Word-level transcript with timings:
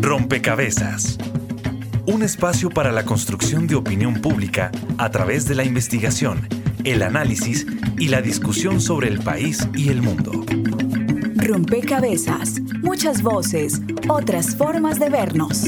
Rompecabezas. 0.00 1.18
Un 2.06 2.22
espacio 2.22 2.70
para 2.70 2.92
la 2.92 3.04
construcción 3.04 3.66
de 3.66 3.74
opinión 3.74 4.20
pública 4.20 4.70
a 4.98 5.10
través 5.10 5.46
de 5.46 5.54
la 5.54 5.64
investigación, 5.64 6.48
el 6.84 7.02
análisis 7.02 7.66
y 7.98 8.08
la 8.08 8.22
discusión 8.22 8.80
sobre 8.80 9.08
el 9.08 9.20
país 9.20 9.68
y 9.74 9.88
el 9.90 10.02
mundo. 10.02 10.44
Rompecabezas. 11.36 12.60
Muchas 12.82 13.22
voces, 13.22 13.80
otras 14.08 14.56
formas 14.56 14.98
de 14.98 15.08
vernos. 15.08 15.64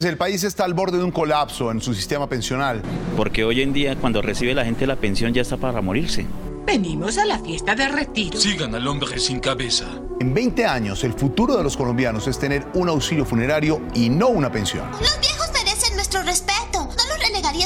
El 0.00 0.16
país 0.18 0.44
está 0.44 0.64
al 0.64 0.74
borde 0.74 0.98
de 0.98 1.04
un 1.04 1.12
colapso 1.12 1.70
en 1.70 1.80
su 1.80 1.94
sistema 1.94 2.28
pensional. 2.28 2.82
Porque 3.16 3.44
hoy 3.44 3.62
en 3.62 3.72
día 3.72 3.96
cuando 3.96 4.20
recibe 4.22 4.54
la 4.54 4.64
gente 4.64 4.86
la 4.86 4.96
pensión 4.96 5.32
ya 5.32 5.42
está 5.42 5.56
para 5.56 5.80
morirse. 5.80 6.26
Venimos 6.66 7.18
a 7.18 7.26
la 7.26 7.38
fiesta 7.38 7.74
de 7.74 7.88
retiro. 7.88 8.40
Sigan 8.40 8.74
al 8.74 8.86
hombre 8.86 9.18
sin 9.18 9.38
cabeza. 9.38 9.86
En 10.18 10.32
20 10.32 10.64
años, 10.64 11.04
el 11.04 11.12
futuro 11.12 11.56
de 11.56 11.62
los 11.62 11.76
colombianos 11.76 12.26
es 12.26 12.38
tener 12.38 12.66
un 12.74 12.88
auxilio 12.88 13.24
funerario 13.24 13.82
y 13.94 14.08
no 14.08 14.28
una 14.28 14.50
pensión. 14.50 14.90
Los 14.92 15.20
viejos 15.20 15.50
merecen 15.52 15.94
nuestro 15.94 16.22
respeto. 16.22 16.63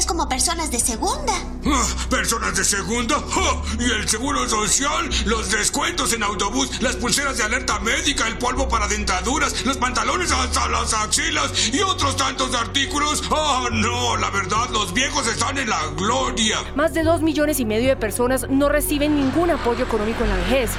Como 0.06 0.28
personas 0.28 0.70
de 0.70 0.78
segunda. 0.80 1.33
Ah, 1.66 1.87
¿Personas 2.10 2.56
de 2.56 2.65
segunda? 2.65 3.16
¡Ja! 3.16 3.62
¿Y 3.79 3.91
el 3.91 4.09
seguro 4.09 4.48
social? 4.48 5.09
Los 5.24 5.51
descuentos 5.51 6.12
en 6.12 6.23
autobús, 6.23 6.80
las 6.83 6.96
pulseras 6.96 7.37
de 7.38 7.45
alerta 7.45 7.79
médica, 7.80 8.27
el 8.27 8.37
polvo 8.38 8.69
para 8.69 8.87
dentaduras, 8.87 9.65
los 9.65 9.77
pantalones 9.77 10.30
hasta 10.30 10.69
las 10.69 10.93
axilas 10.95 11.73
y 11.73 11.80
otros 11.80 12.16
tantos 12.16 12.55
artículos. 12.55 13.23
¡Ah, 13.30 13.69
no! 13.70 14.16
La 14.16 14.30
verdad, 14.30 14.69
los 14.70 14.93
viejos 14.93 15.27
están 15.27 15.59
en 15.59 15.69
la 15.69 15.87
gloria. 15.96 16.59
Más 16.74 16.95
de 16.95 17.02
dos 17.02 17.23
millones 17.23 17.59
y 17.60 17.65
medio 17.65 17.88
de 17.88 17.96
personas 17.96 18.46
no 18.48 18.68
reciben 18.68 19.16
ningún 19.16 19.51
apoyo 19.51 19.84
económico 19.84 20.23
en 20.24 20.30
la 20.30 20.37
vejez. 20.37 20.70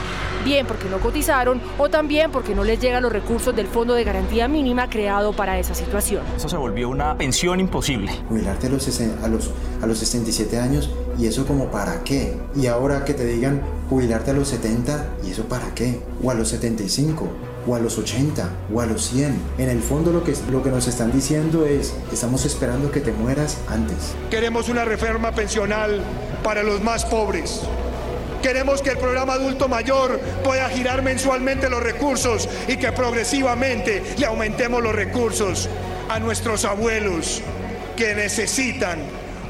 Bien 0.43 0.65
porque 0.65 0.89
no 0.89 0.99
cotizaron 0.99 1.61
o 1.77 1.89
también 1.89 2.31
porque 2.31 2.55
no 2.55 2.63
les 2.63 2.79
llegan 2.79 3.03
los 3.03 3.11
recursos 3.11 3.55
del 3.55 3.67
Fondo 3.67 3.93
de 3.93 4.03
Garantía 4.03 4.47
Mínima 4.47 4.89
creado 4.89 5.33
para 5.33 5.59
esa 5.59 5.75
situación. 5.75 6.23
Eso 6.35 6.47
se 6.47 6.57
volvió 6.57 6.89
una 6.89 7.17
pensión 7.17 7.59
imposible. 7.59 8.11
Jubilarte 8.29 8.67
a 8.67 8.69
los, 8.69 9.01
a 9.23 9.27
los, 9.27 9.51
a 9.81 9.85
los 9.85 9.97
67 9.97 10.57
años 10.59 10.89
y 11.17 11.27
eso 11.27 11.45
como 11.45 11.65
para 11.71 12.03
qué. 12.03 12.37
Y 12.55 12.67
ahora 12.67 13.03
que 13.03 13.13
te 13.13 13.25
digan 13.25 13.61
jubilarte 13.89 14.31
a 14.31 14.33
los 14.33 14.47
70 14.47 15.05
y 15.25 15.31
eso 15.31 15.43
para 15.43 15.73
qué. 15.75 15.99
O 16.23 16.31
a 16.31 16.33
los 16.33 16.49
75 16.49 17.27
o 17.67 17.75
a 17.75 17.79
los 17.79 17.97
80 17.97 18.49
o 18.73 18.81
a 18.81 18.85
los 18.85 19.09
100. 19.09 19.37
En 19.57 19.69
el 19.69 19.81
fondo 19.81 20.11
lo 20.11 20.23
que, 20.23 20.33
lo 20.51 20.63
que 20.63 20.71
nos 20.71 20.87
están 20.87 21.11
diciendo 21.11 21.65
es, 21.65 21.93
estamos 22.11 22.45
esperando 22.45 22.91
que 22.91 23.01
te 23.01 23.11
mueras 23.11 23.57
antes. 23.67 24.15
Queremos 24.29 24.69
una 24.69 24.85
reforma 24.85 25.31
pensional 25.31 26.01
para 26.43 26.63
los 26.63 26.81
más 26.81 27.05
pobres. 27.05 27.61
Queremos 28.41 28.81
que 28.81 28.91
el 28.91 28.97
programa 28.97 29.33
adulto 29.33 29.67
mayor 29.67 30.19
pueda 30.43 30.69
girar 30.69 31.01
mensualmente 31.01 31.69
los 31.69 31.83
recursos 31.83 32.47
y 32.67 32.77
que 32.77 32.91
progresivamente 32.91 34.01
le 34.17 34.25
aumentemos 34.25 34.81
los 34.81 34.95
recursos 34.95 35.69
a 36.09 36.19
nuestros 36.19 36.65
abuelos 36.65 37.41
que 37.95 38.15
necesitan 38.15 38.99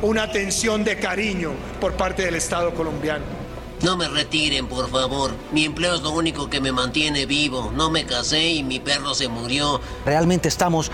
una 0.02 0.24
atención 0.24 0.84
de 0.84 0.98
cariño 0.98 1.52
por 1.80 1.94
parte 1.94 2.24
del 2.24 2.36
Estado 2.36 2.74
colombiano. 2.74 3.39
No 3.84 3.96
me 3.96 4.10
retiren, 4.10 4.68
por 4.68 4.90
favor. 4.90 5.32
Mi 5.54 5.64
empleo 5.64 5.96
es 5.96 6.02
lo 6.02 6.12
único 6.12 6.50
que 6.50 6.60
me 6.60 6.72
mantiene 6.72 7.26
vivo. 7.26 7.72
No 7.74 7.90
me 7.90 8.04
casé 8.06 8.50
y 8.50 8.64
mi 8.64 8.80
perro 8.80 9.14
se 9.14 9.30
murió. 9.30 9.80
Realmente 10.06 10.50
estamos 10.50 10.92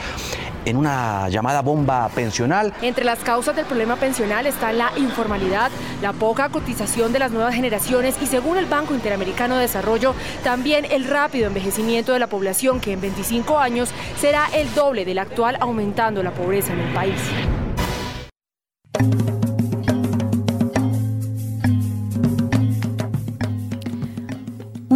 en 0.65 0.77
una 0.77 1.27
llamada 1.29 1.61
bomba 1.61 2.09
pensional. 2.09 2.73
Entre 2.81 3.03
las 3.03 3.19
causas 3.19 3.55
del 3.55 3.65
problema 3.65 3.95
pensional 3.95 4.45
está 4.45 4.71
la 4.71 4.91
informalidad, 4.97 5.71
la 6.01 6.13
poca 6.13 6.49
cotización 6.49 7.11
de 7.13 7.19
las 7.19 7.31
nuevas 7.31 7.55
generaciones 7.55 8.15
y 8.21 8.27
según 8.27 8.57
el 8.57 8.65
Banco 8.65 8.93
Interamericano 8.93 9.55
de 9.55 9.61
Desarrollo, 9.61 10.13
también 10.43 10.85
el 10.85 11.05
rápido 11.05 11.47
envejecimiento 11.47 12.13
de 12.13 12.19
la 12.19 12.27
población 12.27 12.79
que 12.79 12.93
en 12.93 13.01
25 13.01 13.57
años 13.57 13.89
será 14.19 14.47
el 14.53 14.73
doble 14.73 15.05
del 15.05 15.19
actual 15.19 15.57
aumentando 15.59 16.21
la 16.21 16.31
pobreza 16.31 16.73
en 16.73 16.79
el 16.79 16.93
país. 16.93 17.19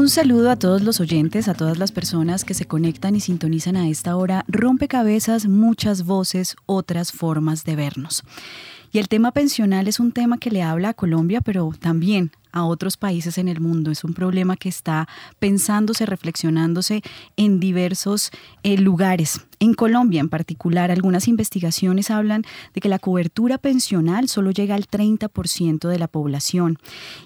Un 0.10 0.14
saludo 0.14 0.50
a 0.50 0.56
todos 0.56 0.82
los 0.82 1.00
oyentes, 1.02 1.48
a 1.48 1.54
todas 1.54 1.78
las 1.78 1.92
personas 1.92 2.44
que 2.44 2.56
se 2.56 2.66
conectan 2.66 3.16
y 3.16 3.20
sintonizan 3.20 3.76
a 3.76 3.90
esta 3.90 4.16
hora. 4.16 4.44
Rompecabezas, 4.48 5.46
muchas 5.46 6.04
voces, 6.04 6.56
otras 6.66 7.12
formas 7.12 7.64
de 7.64 7.76
vernos. 7.76 8.24
Y 8.92 8.98
el 8.98 9.08
tema 9.08 9.32
pensional 9.34 9.88
es 9.88 10.00
un 10.00 10.12
tema 10.12 10.40
que 10.40 10.50
le 10.50 10.64
habla 10.64 10.90
a 10.90 10.94
Colombia, 10.96 11.42
pero 11.42 11.74
también 11.80 12.32
a 12.52 12.66
otros 12.66 12.98
países 12.98 13.38
en 13.38 13.48
el 13.48 13.60
mundo. 13.60 13.92
Es 13.92 14.04
un 14.04 14.14
problema 14.14 14.58
que 14.58 14.70
está 14.70 15.08
pensándose, 15.40 16.06
reflexionándose 16.06 17.02
en 17.38 17.60
diversos 17.60 18.32
eh, 18.64 18.78
lugares. 18.78 19.42
En 19.60 19.74
Colombia 19.74 20.22
en 20.22 20.30
particular, 20.30 20.90
algunas 20.90 21.28
investigaciones 21.28 22.12
hablan 22.12 22.44
de 22.74 22.82
que 22.82 22.90
la 22.90 23.00
cobertura 23.00 23.58
pensional 23.58 24.30
solo 24.30 24.52
llega 24.52 24.76
al 24.76 24.88
30% 24.88 25.88
de 25.88 26.00
la 26.00 26.08
población 26.08 26.78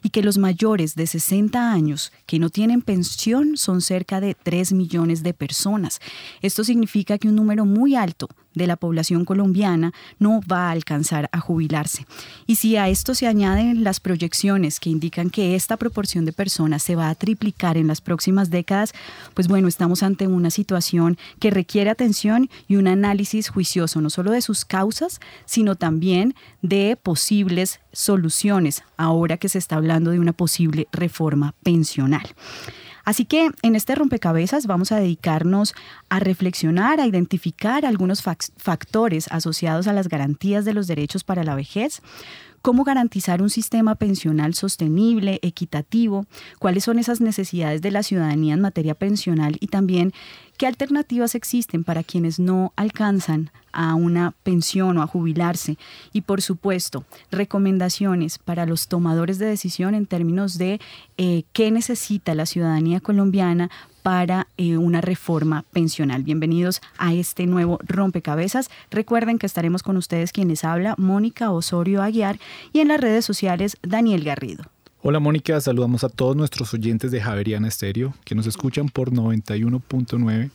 y 0.02 0.10
que 0.10 0.24
los 0.24 0.38
mayores 0.38 0.96
de 0.96 1.06
60 1.06 1.72
años 1.72 2.12
que 2.26 2.40
no 2.40 2.50
tienen 2.50 2.82
pensión 2.82 3.56
son 3.56 3.82
cerca 3.82 4.20
de 4.20 4.36
3 4.36 4.74
millones 4.74 5.22
de 5.22 5.34
personas. 5.34 6.00
Esto 6.42 6.64
significa 6.64 7.18
que 7.18 7.28
un 7.28 7.36
número 7.36 7.66
muy 7.66 7.96
alto 7.96 8.30
de 8.56 8.68
la 8.68 8.76
población 8.76 9.26
colombiana 9.26 9.94
no 10.20 10.42
va 10.42 10.68
a 10.68 10.72
alcanzar 10.72 11.30
a 11.32 11.40
jubilarse. 11.40 12.06
Y 12.48 12.56
si 12.56 12.78
a 12.78 12.90
esto 12.90 13.16
se 13.16 13.28
añaden 13.28 13.84
las 13.84 14.00
proyecciones 14.00 14.80
que 14.80 14.90
indican 14.90 15.30
que 15.30 15.56
esta 15.56 15.78
proporción 15.78 16.26
de 16.26 16.34
personas 16.34 16.84
se 16.84 16.96
va 16.96 17.10
a 17.10 17.16
triplicar 17.16 17.78
en 17.78 17.88
las 17.88 18.02
próximas 18.02 18.50
décadas, 18.50 18.94
pues 19.34 19.48
bueno, 19.48 19.68
estamos 19.68 20.04
ante 20.04 20.28
una 20.28 20.50
situación 20.50 21.18
que 21.40 21.52
requiere 21.52 21.90
atención 21.90 22.50
y 22.68 22.76
un 22.76 22.88
análisis 22.88 23.50
juicioso, 23.50 24.02
no 24.02 24.10
solo 24.10 24.32
de 24.32 24.42
sus 24.42 24.66
causas, 24.66 25.20
sino 25.46 25.76
también 25.76 26.36
de 26.62 26.98
posibles 27.02 27.80
soluciones, 27.92 28.84
ahora 28.98 29.38
que 29.38 29.50
se 29.50 29.58
está 29.58 29.76
hablando 29.76 30.12
de 30.12 30.20
una 30.20 30.34
posible 30.34 30.88
reforma 30.92 31.54
pensional. 31.64 32.36
Así 33.04 33.26
que 33.26 33.50
en 33.62 33.76
este 33.76 33.96
rompecabezas 33.96 34.66
vamos 34.66 34.92
a 34.92 34.98
dedicarnos 34.98 35.74
a 36.10 36.20
reflexionar, 36.20 37.00
a 37.00 37.08
identificar 37.08 37.86
algunos 37.86 38.24
factores 38.24 39.28
asociados 39.30 39.88
a 39.88 39.94
las 39.94 40.08
garantías 40.08 40.64
de 40.66 40.74
los 40.74 40.88
derechos 40.88 41.24
para 41.24 41.44
la 41.44 41.56
vejez, 41.56 42.02
cómo 42.62 42.86
garantizar 42.86 43.42
un 43.42 43.50
sistema 43.50 43.96
pensional 43.96 44.54
sostenible, 44.54 45.38
equitativo, 45.42 46.26
cuáles 46.60 46.86
son 46.86 46.98
esas 46.98 47.20
necesidades 47.20 47.82
de 47.82 47.92
la 47.92 48.04
ciudadanía 48.04 48.54
en 48.54 48.62
materia 48.62 48.96
pensional 48.96 49.58
y 49.60 49.68
también 49.68 50.14
qué 50.64 50.68
alternativas 50.68 51.36
existen 51.36 51.84
para 51.84 52.04
quienes 52.04 52.40
no 52.40 52.72
alcanzan 52.78 53.52
a 53.74 53.96
una 53.96 54.34
pensión 54.44 54.98
o 54.98 55.02
a 55.02 55.08
jubilarse 55.08 55.78
y 56.14 56.22
por 56.22 56.42
supuesto 56.42 57.04
recomendaciones 57.32 58.38
para 58.38 58.66
los 58.66 58.88
tomadores 58.88 59.40
de 59.40 59.46
decisión 59.46 59.94
en 59.94 60.06
términos 60.06 60.58
de 60.58 60.80
eh, 61.18 61.44
qué 61.52 61.70
necesita 61.70 62.34
la 62.34 62.46
ciudadanía 62.46 63.02
colombiana 63.02 63.72
para 64.04 64.48
eh, 64.56 64.78
una 64.78 65.02
reforma 65.02 65.66
pensional. 65.74 66.24
Bienvenidos 66.24 66.82
a 66.98 67.14
este 67.14 67.46
nuevo 67.46 67.78
rompecabezas. 67.86 68.70
Recuerden 68.90 69.40
que 69.40 69.48
estaremos 69.48 69.84
con 69.84 69.98
ustedes 69.98 70.32
quienes 70.32 70.64
habla 70.64 70.96
Mónica 70.98 71.52
Osorio 71.52 72.02
Aguiar 72.02 72.40
y 72.72 72.80
en 72.80 72.88
las 72.88 73.02
redes 73.02 73.26
sociales 73.26 73.76
Daniel 73.82 74.24
Garrido. 74.24 74.64
Hola 75.06 75.20
Mónica, 75.20 75.60
saludamos 75.60 76.06
a 76.06 76.10
todos 76.10 76.34
nuestros 76.34 76.74
oyentes 76.74 77.12
de 77.12 77.20
Javeriana 77.20 77.68
Estéreo 77.68 78.14
que 78.24 78.36
nos 78.36 78.48
escuchan 78.48 78.88
por 78.88 79.12
91.9 79.12 80.50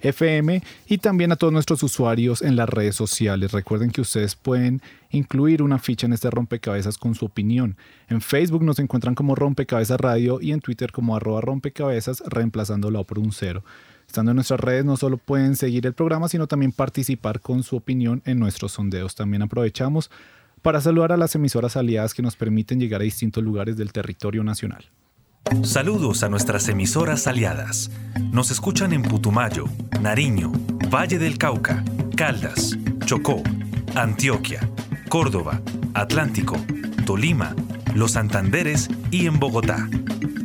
FM 0.00 0.62
y 0.88 0.98
también 0.98 1.30
a 1.30 1.36
todos 1.36 1.52
nuestros 1.52 1.80
usuarios 1.84 2.42
en 2.42 2.56
las 2.56 2.68
redes 2.68 2.96
sociales. 2.96 3.52
Recuerden 3.52 3.92
que 3.92 4.00
ustedes 4.00 4.34
pueden 4.34 4.82
incluir 5.10 5.62
una 5.62 5.78
ficha 5.78 6.08
en 6.08 6.12
este 6.12 6.28
rompecabezas 6.28 6.98
con 6.98 7.14
su 7.14 7.24
opinión. 7.26 7.76
En 8.08 8.20
Facebook 8.20 8.64
nos 8.64 8.80
encuentran 8.80 9.14
como 9.14 9.36
Rompecabezas 9.36 10.00
Radio 10.00 10.40
y 10.40 10.50
en 10.50 10.60
Twitter 10.60 10.90
como 10.90 11.14
arroba 11.14 11.40
rompecabezas 11.40 12.20
reemplazándolo 12.26 13.04
por 13.04 13.20
un 13.20 13.30
cero. 13.30 13.62
Estando 14.08 14.32
en 14.32 14.36
nuestras 14.36 14.58
redes 14.58 14.84
no 14.84 14.96
solo 14.96 15.18
pueden 15.18 15.54
seguir 15.54 15.86
el 15.86 15.94
programa, 15.94 16.28
sino 16.28 16.48
también 16.48 16.72
participar 16.72 17.38
con 17.38 17.62
su 17.62 17.76
opinión 17.76 18.22
en 18.24 18.40
nuestros 18.40 18.72
sondeos. 18.72 19.14
También 19.14 19.42
aprovechamos 19.42 20.10
para 20.64 20.80
saludar 20.80 21.12
a 21.12 21.18
las 21.18 21.34
emisoras 21.34 21.76
aliadas 21.76 22.14
que 22.14 22.22
nos 22.22 22.36
permiten 22.36 22.80
llegar 22.80 23.02
a 23.02 23.04
distintos 23.04 23.44
lugares 23.44 23.76
del 23.76 23.92
territorio 23.92 24.42
nacional. 24.42 24.86
Saludos 25.62 26.22
a 26.22 26.30
nuestras 26.30 26.66
emisoras 26.70 27.26
aliadas. 27.26 27.90
Nos 28.32 28.50
escuchan 28.50 28.94
en 28.94 29.02
Putumayo, 29.02 29.66
Nariño, 30.00 30.52
Valle 30.88 31.18
del 31.18 31.36
Cauca, 31.36 31.84
Caldas, 32.16 32.78
Chocó, 33.04 33.42
Antioquia, 33.94 34.66
Córdoba, 35.10 35.60
Atlántico, 35.92 36.56
Tolima, 37.04 37.54
Los 37.94 38.12
Santanderes 38.12 38.88
y 39.10 39.26
en 39.26 39.38
Bogotá. 39.38 39.86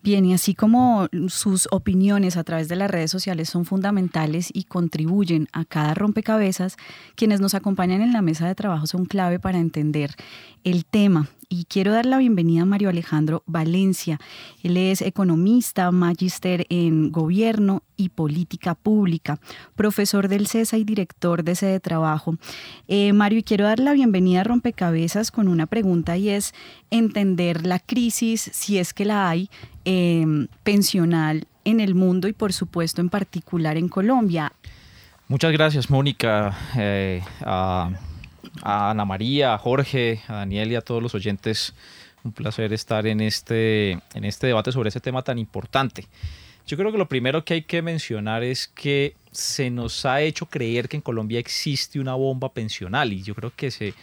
Bien, 0.00 0.24
y 0.24 0.32
así 0.32 0.54
como 0.54 1.08
sus 1.28 1.68
opiniones 1.72 2.36
a 2.36 2.44
través 2.44 2.68
de 2.68 2.76
las 2.76 2.90
redes 2.90 3.10
sociales 3.10 3.48
son 3.48 3.64
fundamentales 3.64 4.48
y 4.52 4.64
contribuyen 4.64 5.48
a 5.52 5.64
cada 5.64 5.94
rompecabezas, 5.94 6.76
quienes 7.16 7.40
nos 7.40 7.54
acompañan 7.54 8.00
en 8.00 8.12
la 8.12 8.22
mesa 8.22 8.46
de 8.46 8.54
trabajo 8.54 8.86
son 8.86 9.06
clave 9.06 9.40
para 9.40 9.58
entender 9.58 10.14
el 10.62 10.84
tema 10.84 11.28
y 11.48 11.64
quiero 11.64 11.92
dar 11.92 12.04
la 12.04 12.18
bienvenida 12.18 12.62
a 12.62 12.66
Mario 12.66 12.90
Alejandro 12.90 13.42
Valencia. 13.46 14.20
Él 14.62 14.76
es 14.76 15.00
economista, 15.00 15.90
magíster 15.90 16.66
en 16.68 17.10
gobierno 17.10 17.82
y 17.96 18.10
política 18.10 18.74
pública, 18.74 19.38
profesor 19.74 20.28
del 20.28 20.46
CESA 20.46 20.76
y 20.76 20.84
director 20.84 21.42
de 21.42 21.54
sede 21.54 21.72
de 21.72 21.80
trabajo. 21.80 22.36
Eh, 22.86 23.12
Mario, 23.12 23.42
quiero 23.44 23.64
dar 23.64 23.80
la 23.80 23.92
bienvenida 23.92 24.42
a 24.42 24.44
Rompecabezas 24.44 25.30
con 25.30 25.48
una 25.48 25.66
pregunta 25.66 26.16
y 26.16 26.28
es 26.28 26.54
entender 26.90 27.66
la 27.66 27.78
crisis, 27.78 28.50
si 28.52 28.78
es 28.78 28.92
que 28.92 29.06
la 29.06 29.28
hay, 29.28 29.48
em, 29.84 30.48
pensional 30.62 31.46
en 31.64 31.80
el 31.80 31.94
mundo 31.94 32.28
y 32.28 32.32
por 32.32 32.52
supuesto 32.52 33.00
en 33.00 33.08
particular 33.08 33.76
en 33.76 33.88
Colombia. 33.88 34.52
Muchas 35.28 35.52
gracias, 35.52 35.90
Mónica. 35.90 36.56
Eh, 36.76 37.22
a 38.62 38.90
Ana 38.90 39.04
María, 39.04 39.54
a 39.54 39.58
Jorge, 39.58 40.20
a 40.28 40.34
Daniel 40.34 40.72
y 40.72 40.74
a 40.74 40.80
todos 40.80 41.02
los 41.02 41.14
oyentes. 41.14 41.74
Un 42.24 42.32
placer 42.32 42.72
estar 42.72 43.06
en 43.06 43.20
este, 43.20 43.92
en 44.14 44.24
este 44.24 44.48
debate 44.48 44.72
sobre 44.72 44.88
ese 44.88 45.00
tema 45.00 45.22
tan 45.22 45.38
importante. 45.38 46.06
Yo 46.66 46.76
creo 46.76 46.92
que 46.92 46.98
lo 46.98 47.08
primero 47.08 47.44
que 47.44 47.54
hay 47.54 47.62
que 47.62 47.80
mencionar 47.80 48.42
es 48.42 48.68
que 48.68 49.14
se 49.30 49.70
nos 49.70 50.04
ha 50.04 50.20
hecho 50.20 50.46
creer 50.46 50.88
que 50.88 50.96
en 50.96 51.02
Colombia 51.02 51.38
existe 51.38 51.98
una 51.98 52.14
bomba 52.14 52.52
pensional 52.52 53.12
y 53.12 53.22
yo 53.22 53.34
creo 53.34 53.52
que 53.56 53.70
se, 53.70 53.94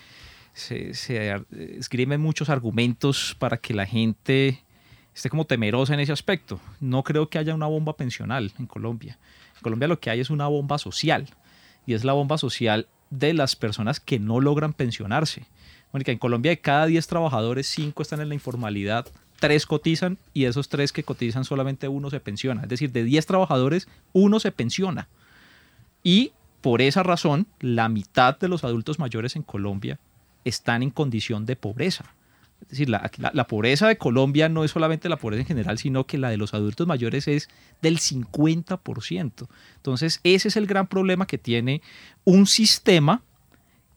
se, 0.54 0.94
se 0.96 1.36
escriben 1.78 2.22
muchos 2.22 2.50
argumentos 2.50 3.36
para 3.38 3.58
que 3.58 3.74
la 3.74 3.86
gente 3.86 4.64
esté 5.14 5.30
como 5.30 5.46
temerosa 5.46 5.94
en 5.94 6.00
ese 6.00 6.12
aspecto. 6.12 6.60
No 6.80 7.04
creo 7.04 7.30
que 7.30 7.38
haya 7.38 7.54
una 7.54 7.68
bomba 7.68 7.96
pensional 7.96 8.52
en 8.58 8.66
Colombia. 8.66 9.20
En 9.56 9.62
Colombia 9.62 9.88
lo 9.88 10.00
que 10.00 10.10
hay 10.10 10.20
es 10.20 10.30
una 10.30 10.48
bomba 10.48 10.78
social 10.78 11.28
y 11.86 11.94
es 11.94 12.04
la 12.04 12.14
bomba 12.14 12.38
social 12.38 12.88
de 13.20 13.34
las 13.34 13.56
personas 13.56 14.00
que 14.00 14.20
no 14.20 14.40
logran 14.40 14.74
pensionarse. 14.74 15.46
Mónica, 15.92 16.12
en 16.12 16.18
Colombia 16.18 16.52
de 16.52 16.60
cada 16.60 16.86
10 16.86 17.08
trabajadores, 17.08 17.68
5 17.68 18.02
están 18.02 18.22
en 18.22 18.30
la 18.30 18.36
informalidad, 18.36 19.08
3 19.40 19.66
cotizan 19.66 20.18
y 20.34 20.44
de 20.44 20.50
esos 20.50 20.70
3 20.70 20.92
que 20.92 21.04
cotizan 21.04 21.46
solamente 21.46 21.88
uno 21.88 22.10
se 22.10 22.20
pensiona. 22.20 22.64
Es 22.64 22.70
decir, 22.70 22.92
de 22.92 23.04
10 23.04 23.26
trabajadores, 23.26 23.88
uno 24.14 24.40
se 24.40 24.52
pensiona. 24.52 25.08
Y 26.04 26.34
por 26.62 26.82
esa 26.82 27.04
razón, 27.04 27.48
la 27.60 27.90
mitad 27.90 28.38
de 28.40 28.48
los 28.48 28.64
adultos 28.64 29.00
mayores 29.00 29.36
en 29.36 29.44
Colombia 29.44 30.00
están 30.44 30.84
en 30.84 30.90
condición 30.90 31.46
de 31.46 31.56
pobreza. 31.56 32.14
Es 32.62 32.70
decir, 32.70 32.90
la, 32.90 33.48
pobreza 33.48 33.88
de 33.88 33.98
Colombia 33.98 34.50
no 34.50 34.64
es 34.64 34.72
solamente 34.72 35.08
la 35.08 35.18
pobreza 35.18 35.42
en 35.42 35.48
general, 35.48 35.78
sino 35.78 36.08
que 36.08 36.18
la 36.18 36.30
de 36.30 36.38
los 36.38 36.54
adultos 36.54 36.88
mayores 36.88 37.28
es 37.28 37.48
del 37.82 38.00
50%. 38.00 39.48
Entonces, 39.76 40.20
ese 40.24 40.48
es 40.48 40.58
el 40.58 40.66
gran 40.66 40.88
problema 40.88 41.28
que 41.28 41.38
tiene 41.38 41.82
un 42.24 42.48
sistema 42.48 43.22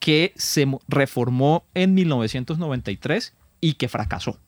que 0.01 0.33
se 0.37 0.67
reformó 0.87 1.65
en 1.75 1.95
1993 1.95 3.35
y 3.61 3.75
que 3.75 3.89
fracasó. 3.89 4.39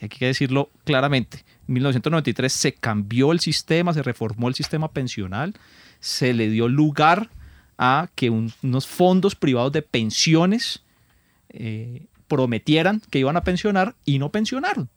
Hay 0.00 0.08
que 0.08 0.26
decirlo 0.26 0.70
claramente. 0.84 1.44
En 1.68 1.74
1993 1.74 2.52
se 2.52 2.72
cambió 2.72 3.32
el 3.32 3.40
sistema, 3.40 3.92
se 3.92 4.02
reformó 4.02 4.48
el 4.48 4.54
sistema 4.54 4.90
pensional, 4.92 5.54
se 6.00 6.32
le 6.32 6.48
dio 6.48 6.68
lugar 6.68 7.30
a 7.78 8.08
que 8.14 8.30
unos 8.30 8.86
fondos 8.86 9.34
privados 9.36 9.72
de 9.72 9.82
pensiones 9.82 10.82
eh, 11.50 12.06
prometieran 12.32 13.02
que 13.10 13.18
iban 13.18 13.36
a 13.36 13.44
pensionar 13.44 13.94
y 14.06 14.18
no 14.18 14.30
pensionaron. 14.30 14.88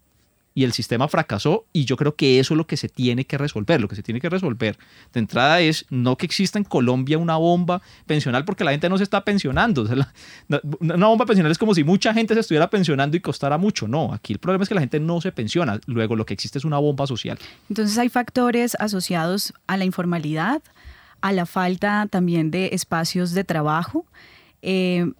Y 0.54 0.64
el 0.64 0.72
sistema 0.72 1.10
fracasó 1.10 1.66
y 1.74 1.84
yo 1.84 1.98
creo 1.98 2.16
que 2.16 2.40
eso 2.40 2.54
es 2.54 2.58
lo 2.58 2.66
que 2.66 2.78
se 2.78 2.88
tiene 2.88 3.26
que 3.26 3.38
resolver. 3.38 3.82
Lo 3.82 3.90
que 3.90 3.98
se 3.98 4.04
tiene 4.04 4.22
que 4.22 4.30
resolver 4.30 4.78
de 5.12 5.20
entrada 5.20 5.60
es 5.60 5.86
no 5.90 6.16
que 6.16 6.26
exista 6.26 6.58
en 6.58 6.64
Colombia 6.64 7.18
una 7.18 7.36
bomba 7.36 7.82
pensional 8.06 8.46
porque 8.46 8.64
la 8.64 8.72
gente 8.72 8.88
no 8.88 8.98
se 8.98 9.04
está 9.04 9.26
pensionando. 9.26 9.86
una 10.80 11.08
bomba 11.08 11.26
pensional 11.26 11.52
es 11.52 11.58
como 11.58 11.76
si 11.76 11.84
mucha 11.84 12.14
gente 12.14 12.34
se 12.36 12.40
estuviera 12.40 12.70
pensionando 12.70 13.18
y 13.18 13.20
costara 13.20 13.58
mucho. 13.58 13.86
No, 13.86 14.14
aquí 14.14 14.32
el 14.32 14.40
problema 14.40 14.64
es 14.64 14.70
que 14.70 14.76
la 14.76 14.82
gente 14.82 15.02
no 15.02 15.20
se 15.20 15.34
pensiona. 15.34 15.82
Luego 15.88 16.16
lo 16.16 16.26
que 16.26 16.34
existe 16.34 16.58
es 16.58 16.64
una 16.64 16.78
bomba 16.78 17.06
social. 17.06 17.38
Entonces 17.68 17.98
hay 17.98 18.08
factores 18.08 18.78
asociados 18.80 19.54
a 19.68 19.76
la 19.76 19.84
informalidad, 19.84 20.64
a 21.20 21.34
la 21.34 21.46
falta 21.46 22.08
también 22.10 22.50
de 22.50 22.70
espacios 22.72 23.34
de 23.34 23.44
trabajo. 23.44 24.06
Eh, 24.62 25.12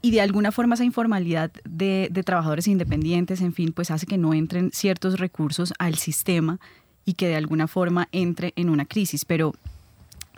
y 0.00 0.10
de 0.10 0.20
alguna 0.20 0.52
forma 0.52 0.74
esa 0.74 0.84
informalidad 0.84 1.50
de, 1.68 2.10
trabajadores 2.24 2.68
independientes, 2.68 3.40
en 3.40 3.52
fin, 3.52 3.72
pues 3.72 3.90
hace 3.90 4.06
que 4.06 4.18
no 4.18 4.34
entren 4.34 4.70
ciertos 4.72 5.18
recursos 5.18 5.72
al 5.78 5.96
sistema 5.96 6.60
y 7.04 7.14
que 7.14 7.28
de 7.28 7.36
alguna 7.36 7.66
forma 7.66 8.08
entre 8.12 8.52
en 8.56 8.68
una 8.68 8.84
crisis. 8.84 9.24
Pero 9.24 9.54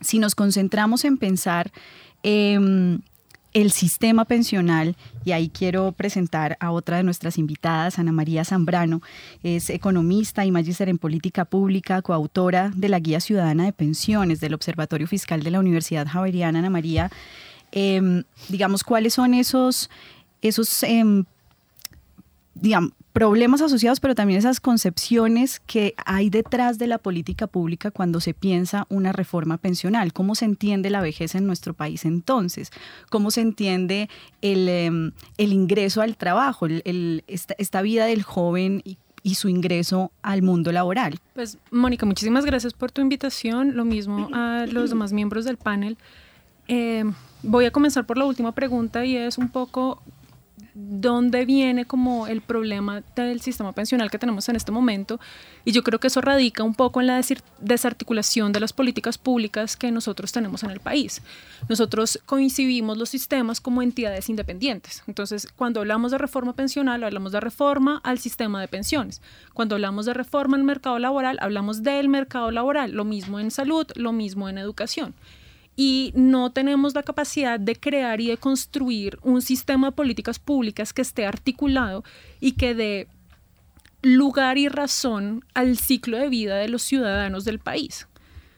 si 0.01 0.19
nos 0.19 0.35
concentramos 0.35 1.05
en 1.05 1.19
pensar 1.19 1.71
em, 2.23 3.01
el 3.53 3.71
sistema 3.73 4.25
pensional, 4.25 4.97
y 5.25 5.33
ahí 5.33 5.51
quiero 5.51 5.93
presentar 5.93 6.57
a 6.61 6.71
otra 6.71 6.97
de 6.97 7.03
nuestras 7.03 7.37
invitadas, 7.37 7.99
Ana 7.99 8.13
María 8.13 8.45
Zambrano, 8.45 9.03
es 9.43 9.69
economista 9.69 10.47
y 10.47 10.53
magíster 10.53 10.89
en 10.89 10.99
política 10.99 11.45
pública, 11.45 12.01
coautora 12.01 12.71
de 12.75 12.89
la 12.89 13.01
Guía 13.01 13.21
Ciudadana 13.21 13.65
de 13.65 13.73
Pensiones 13.73 14.41
del 14.41 14.55
Observatorio 14.55 15.07
Fiscal 15.07 15.43
de 15.43 15.51
la 15.51 15.61
Universidad 15.61 16.07
Javeriana. 16.07 16.61
Ana 16.61 16.71
María, 16.71 17.11
Em, 17.73 18.25
digamos, 18.49 18.83
cuáles 18.83 19.15
son 19.15 19.35
esos, 19.35 19.91
esos 20.43 20.83
em, 20.83 21.25
digamos, 22.55 22.93
problemas 23.13 23.61
asociados, 23.61 24.01
pero 24.01 24.15
también 24.15 24.39
esas 24.39 24.61
concepciones 24.61 25.61
que 25.61 25.95
hay 26.05 26.31
detrás 26.31 26.79
de 26.79 26.87
la 26.87 26.99
política 26.99 27.47
pública 27.47 27.91
cuando 27.91 28.21
se 28.21 28.35
piensa 28.35 28.87
una 28.89 29.13
reforma 29.13 29.59
pensional. 29.59 30.13
¿Cómo 30.13 30.35
se 30.35 30.45
entiende 30.45 30.91
la 30.91 31.01
vejez 31.01 31.35
en 31.35 31.47
nuestro 31.47 31.75
país 31.75 32.05
entonces? 32.05 32.71
¿Cómo 33.09 33.31
se 33.31 33.41
entiende 33.41 34.09
el, 34.43 34.69
em, 34.69 35.13
ingreso 35.39 36.03
al 36.03 36.17
trabajo, 36.17 36.67
esta, 37.27 37.83
vida 37.83 38.05
del 38.07 38.23
joven 38.23 38.83
y, 38.85 38.99
su 39.35 39.49
ingreso 39.49 40.13
al 40.23 40.43
mundo 40.43 40.73
laboral? 40.73 41.19
Pues, 41.35 41.59
Mónica, 41.71 42.07
muchísimas 42.07 42.45
gracias 42.45 42.73
por 42.73 42.91
tu 42.91 43.01
invitación. 43.01 43.77
Lo 43.77 43.85
mismo 43.85 44.29
a 44.33 44.67
los 44.71 44.91
demás 44.91 45.13
miembros 45.13 45.45
del 45.45 45.57
panel. 45.57 45.99
Voy 47.43 47.65
a 47.65 47.71
comenzar 47.71 48.07
por 48.07 48.19
la 48.19 48.25
última 48.25 48.53
pregunta 48.53 49.05
y 49.05 49.17
es 49.17 49.39
un 49.39 49.49
poco 49.49 50.03
dónde 50.75 51.45
viene 51.45 51.85
como 51.85 52.27
el 52.27 52.41
problema 52.41 53.03
del 53.17 53.41
sistema 53.41 53.73
pensional 53.73 54.11
que 54.11 54.19
tenemos 54.19 54.49
en 54.49 54.57
este 54.57 54.73
momento. 54.73 55.21
Y 55.65 55.73
yo 55.73 55.83
creo 55.83 55.99
que 55.99 56.07
eso 56.07 56.21
radica 56.21 56.63
un 56.63 56.75
poco 56.75 57.01
en 57.01 57.07
la 57.09 57.21
desarticulación 57.61 58.53
de 58.53 58.61
las 58.61 58.73
políticas 58.73 59.19
públicas 59.19 59.77
que 59.77 59.91
nosotros 59.91 60.33
tenemos 60.33 60.63
en 60.63 60.71
el 60.71 60.81
país. 60.81 61.23
Nosotros 61.69 62.21
coincidimos 62.27 62.97
los 62.99 63.09
sistemas 63.09 63.61
como 63.61 63.83
entidades 63.83 64.29
independientes. 64.29 65.03
Entonces, 65.07 65.49
cuando 65.57 65.81
hablamos 65.81 66.13
de 66.13 66.19
reforma 66.19 66.55
pensional, 66.55 67.05
hablamos 67.05 67.33
de 67.33 67.41
reforma 67.41 68.01
al 68.05 68.19
sistema 68.19 68.61
de 68.61 68.69
pensiones. 68.69 69.21
Cuando 69.55 69.75
hablamos 69.75 70.07
de 70.07 70.15
reforma 70.15 70.57
al 70.57 70.65
mercado 70.65 70.99
laboral, 70.99 71.39
hablamos 71.41 71.83
del 71.83 72.09
mercado 72.09 72.51
laboral. 72.51 72.93
Lo 72.93 73.05
mismo 73.05 73.41
en 73.41 73.51
salud, 73.51 73.87
lo 73.97 74.13
mismo 74.13 74.49
en 74.49 74.59
educación 74.59 75.15
y 75.83 76.13
no 76.15 76.53
tenemos 76.53 76.95
la 76.95 77.03
capacidad 77.03 77.59
de 77.59 77.75
crear 77.75 78.21
y 78.21 78.27
de 78.27 78.37
construir 78.37 79.19
un 79.23 79.41
sistema 79.41 79.87
de 79.87 79.93
políticas 79.93 80.39
públicas 80.39 80.93
que 80.93 81.01
esté 81.01 81.25
articulado 81.25 82.05
y 82.39 82.53
que 82.53 82.75
dé 82.75 83.09
lugar 84.03 84.59
y 84.59 84.69
razón 84.69 85.43
al 85.55 85.79
ciclo 85.79 86.19
de 86.19 86.29
vida 86.29 86.57
de 86.57 86.69
los 86.69 86.83
ciudadanos 86.83 87.47
del 87.47 87.61
país. 87.61 88.09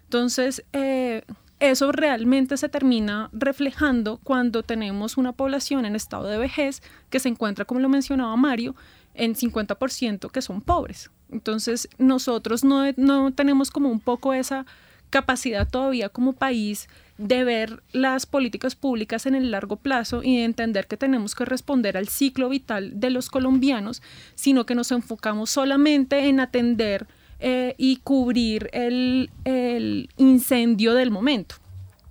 Entonces, 0.03 0.65
eh, 0.73 1.23
eso 1.61 1.93
realmente 1.93 2.57
se 2.57 2.69
termina 2.69 3.31
reflejando 3.33 4.19
cuando 4.25 4.65
tenemos 4.65 5.17
una 5.17 5.31
población 5.31 5.85
en 5.85 5.95
estado 5.95 6.25
de 6.25 6.39
vejez 6.39 6.83
que 7.09 7.21
se 7.21 7.29
encuentra, 7.29 7.65
como 7.65 7.79
lo 7.79 7.89
mencionaba 7.89 8.35
Mario, 8.35 8.75
en 9.15 9.37
50% 9.37 10.29
que 10.29 10.43
son 10.43 10.61
pobres. 10.61 11.13
Entonces, 11.31 11.89
nosotros 11.99 12.65
no, 12.65 12.83
no 12.97 13.33
tenemos 13.33 13.71
como 13.71 13.91
un 13.91 14.01
poco 14.01 14.35
esa 14.35 14.67
capacidad 15.13 15.69
todavía 15.69 16.09
como 16.09 16.33
país 16.33 16.89
de 17.23 17.45
ver 17.45 17.83
las 17.93 18.27
políticas 18.27 18.75
públicas 18.75 19.27
en 19.27 19.35
el 19.35 19.51
largo 19.51 19.77
plazo 19.77 20.23
y 20.23 20.39
de 20.39 20.45
entender 20.45 20.87
que 20.87 20.97
tenemos 20.97 21.35
que 21.35 21.45
responder 21.45 21.97
al 21.97 22.09
ciclo 22.09 22.49
vital 22.49 22.99
de 22.99 23.11
los 23.11 23.31
colombianos, 23.31 24.03
sino 24.35 24.67
que 24.67 24.75
nos 24.75 24.91
enfocamos 24.91 25.51
solamente 25.51 26.29
en 26.29 26.41
atender 26.41 27.07
eh, 27.39 27.75
y 27.79 27.97
cubrir 27.99 28.71
el, 28.73 29.31
el 29.45 30.11
incendio 30.17 30.95
del 30.95 31.11
momento. 31.11 31.57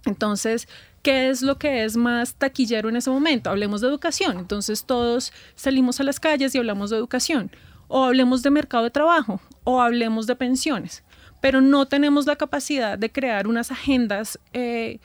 Entonces, 0.06 0.68
¿qué 1.04 1.30
es 1.30 1.42
lo 1.42 1.58
que 1.58 1.84
es 1.84 1.98
más 1.98 2.36
taquillero 2.36 2.90
en 2.90 2.96
ese 2.96 3.10
momento? 3.10 3.50
Hablemos 3.50 3.82
de 3.82 3.88
educación. 3.88 4.40
Entonces 4.40 4.86
todos 4.86 5.34
salimos 5.56 6.00
a 6.00 6.04
las 6.04 6.20
calles 6.20 6.56
y 6.56 6.58
hablamos 6.58 6.90
de 6.90 6.98
educación. 6.98 7.52
O 7.88 8.06
hablemos 8.06 8.42
de 8.42 8.52
mercado 8.52 8.86
de 8.86 8.92
trabajo, 8.92 9.42
o 9.66 9.82
hablemos 9.82 10.26
de 10.26 10.38
pensiones 10.38 11.04
pero 11.42 11.60
no 11.60 11.88
tenemos 11.88 12.26
la 12.28 12.36
capacidad 12.36 12.98
de 12.98 13.12
crear 13.12 13.48
unas 13.48 13.72
agendas 13.72 14.40
eh, 14.54 15.00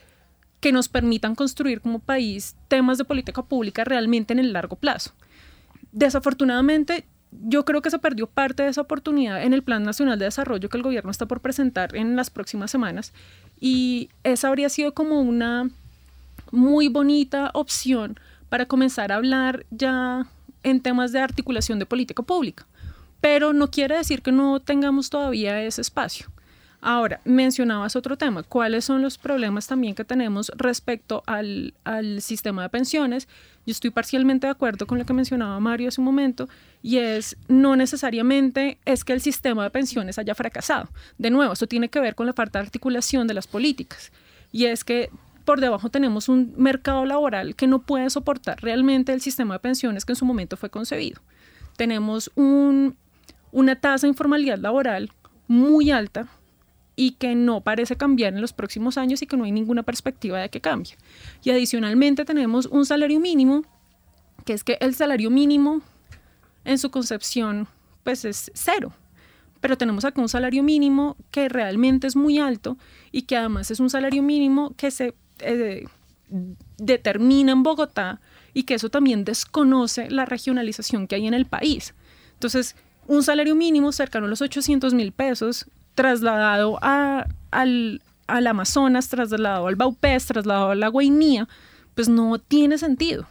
que 0.59 0.71
nos 0.71 0.87
permitan 0.87 1.35
construir 1.35 1.81
como 1.81 1.99
país 1.99 2.55
temas 2.67 2.97
de 2.97 3.05
política 3.05 3.43
pública 3.43 3.83
realmente 3.83 4.33
en 4.33 4.39
el 4.39 4.53
largo 4.53 4.75
plazo. 4.75 5.11
Desafortunadamente, 5.91 7.05
yo 7.31 7.65
creo 7.65 7.81
que 7.81 7.91
se 7.91 7.99
perdió 7.99 8.27
parte 8.27 8.63
de 8.63 8.69
esa 8.69 8.81
oportunidad 8.81 9.43
en 9.43 9.53
el 9.53 9.63
Plan 9.63 9.83
Nacional 9.83 10.17
de 10.17 10.25
Desarrollo 10.25 10.69
que 10.69 10.77
el 10.77 10.83
gobierno 10.83 11.11
está 11.11 11.25
por 11.25 11.41
presentar 11.41 11.95
en 11.95 12.15
las 12.15 12.29
próximas 12.29 12.71
semanas 12.71 13.13
y 13.59 14.09
esa 14.23 14.47
habría 14.47 14.69
sido 14.69 14.93
como 14.93 15.21
una 15.21 15.69
muy 16.51 16.87
bonita 16.87 17.51
opción 17.53 18.19
para 18.49 18.65
comenzar 18.65 19.11
a 19.11 19.15
hablar 19.15 19.65
ya 19.71 20.27
en 20.63 20.81
temas 20.81 21.11
de 21.11 21.19
articulación 21.19 21.79
de 21.79 21.85
política 21.85 22.23
pública. 22.23 22.65
Pero 23.21 23.53
no 23.53 23.69
quiere 23.69 23.97
decir 23.97 24.21
que 24.21 24.31
no 24.31 24.59
tengamos 24.59 25.09
todavía 25.09 25.61
ese 25.63 25.81
espacio. 25.81 26.27
Ahora, 26.79 27.21
mencionabas 27.25 27.95
otro 27.95 28.17
tema, 28.17 28.43
¿cuáles 28.43 28.85
son 28.85 29.01
los 29.01 29.17
problemas 29.17 29.65
también 29.65 29.95
que 29.95 30.05
tenemos 30.05 30.51
respecto 30.55 31.23
al, 31.25 31.73
al, 31.83 32.21
sistema 32.21 32.61
de 32.61 32.69
pensiones? 32.69 33.27
Yo 33.65 33.71
estoy 33.71 33.89
parcialmente 33.89 34.45
de 34.45 34.51
acuerdo 34.51 34.85
con 34.85 34.99
lo 34.99 35.05
que 35.05 35.13
mencionaba 35.13 35.59
Mario 35.59 35.87
hace 35.87 35.99
un 35.99 36.05
momento, 36.05 36.47
y 36.83 36.97
es 36.99 37.35
no 37.47 37.75
necesariamente 37.75 38.77
es 38.85 39.03
que 39.03 39.13
el 39.13 39.21
sistema 39.21 39.63
de 39.63 39.71
pensiones 39.71 40.19
haya 40.19 40.35
fracasado. 40.35 40.89
De 41.17 41.31
nuevo, 41.31 41.53
eso 41.53 41.65
tiene 41.65 41.89
que 41.89 41.99
ver 41.99 42.13
con 42.13 42.27
la 42.27 42.33
falta 42.33 42.59
de 42.59 42.65
articulación 42.65 43.25
de 43.27 43.33
las 43.33 43.47
políticas, 43.47 44.11
y 44.51 44.65
es 44.65 44.83
que 44.83 45.09
por 45.45 45.59
debajo 45.61 45.89
tenemos 45.89 46.29
un 46.29 46.53
mercado 46.57 47.05
laboral 47.05 47.55
que 47.55 47.67
no 47.67 47.79
puede 47.79 48.09
soportar 48.09 48.61
realmente 48.61 49.13
el 49.13 49.21
sistema 49.21 49.55
de 49.55 49.59
pensiones 49.59 50.05
que 50.05 50.11
en 50.11 50.17
su 50.17 50.25
momento 50.25 50.57
fue 50.57 50.69
concebido. 50.69 51.21
Tenemos 51.77 52.29
un, 52.35 52.97
una 53.51 53.75
tasa 53.75 54.07
de 54.07 54.09
informalidad 54.09 54.57
laboral 54.57 55.11
muy 55.47 55.91
alta, 55.91 56.27
y 56.99 57.11
que 57.11 57.35
no 57.35 57.61
parece 57.61 57.95
cambiar 57.95 58.33
en 58.33 58.41
los 58.41 58.51
próximos 58.51 58.97
años 58.97 59.21
y 59.21 59.27
que 59.27 59.37
no 59.37 59.45
hay 59.45 59.51
ninguna 59.51 59.83
perspectiva 59.83 60.39
de 60.39 60.49
que 60.49 60.59
cambie. 60.59 60.97
Y 61.43 61.51
adicionalmente 61.51 62.25
tenemos 62.25 62.65
un 62.65 62.85
salario 62.85 63.19
mínimo, 63.19 63.61
que 64.45 64.53
es 64.53 64.63
que 64.63 64.77
el 64.81 64.95
salario 64.95 65.29
mínimo 65.29 65.81
en 66.65 66.79
su 66.79 66.89
concepción 66.89 67.67
pues 68.03 68.25
es 68.25 68.51
cero. 68.55 68.91
Pero 69.61 69.77
tenemos 69.77 70.05
acá 70.05 70.19
un 70.21 70.29
salario 70.29 70.63
mínimo 70.63 71.17
que 71.29 71.49
realmente 71.49 72.07
es 72.07 72.15
muy 72.15 72.39
alto 72.39 72.77
y 73.11 73.23
que 73.23 73.37
además 73.37 73.69
es 73.69 73.79
un 73.79 73.91
salario 73.91 74.23
mínimo 74.23 74.73
que 74.75 74.89
se 74.89 75.13
eh, 75.39 75.85
determina 76.77 77.51
en 77.51 77.61
Bogotá 77.61 78.21
y 78.55 78.63
que 78.63 78.73
eso 78.73 78.89
también 78.89 79.23
desconoce 79.23 80.09
la 80.09 80.25
regionalización 80.25 81.07
que 81.07 81.15
hay 81.15 81.27
en 81.27 81.35
el 81.35 81.45
país. 81.45 81.93
Entonces, 82.33 82.75
un 83.07 83.23
salario 83.23 83.55
mínimo 83.55 83.91
cercano 83.91 84.27
a 84.27 84.29
los 84.29 84.41
800 84.41 84.93
mil 84.93 85.11
pesos 85.11 85.65
trasladado 85.95 86.77
a, 86.81 87.27
al, 87.51 88.01
Amazonas, 88.27 89.07
trasladado 89.09 89.67
al 89.67 89.75
Baupés, 89.75 90.25
trasladado 90.25 90.71
a 90.71 90.75
la 90.75 90.89
Guainía, 90.89 91.47
pues 91.95 92.07
no 92.07 92.37
tiene 92.37 92.77
sentido. 92.77 93.25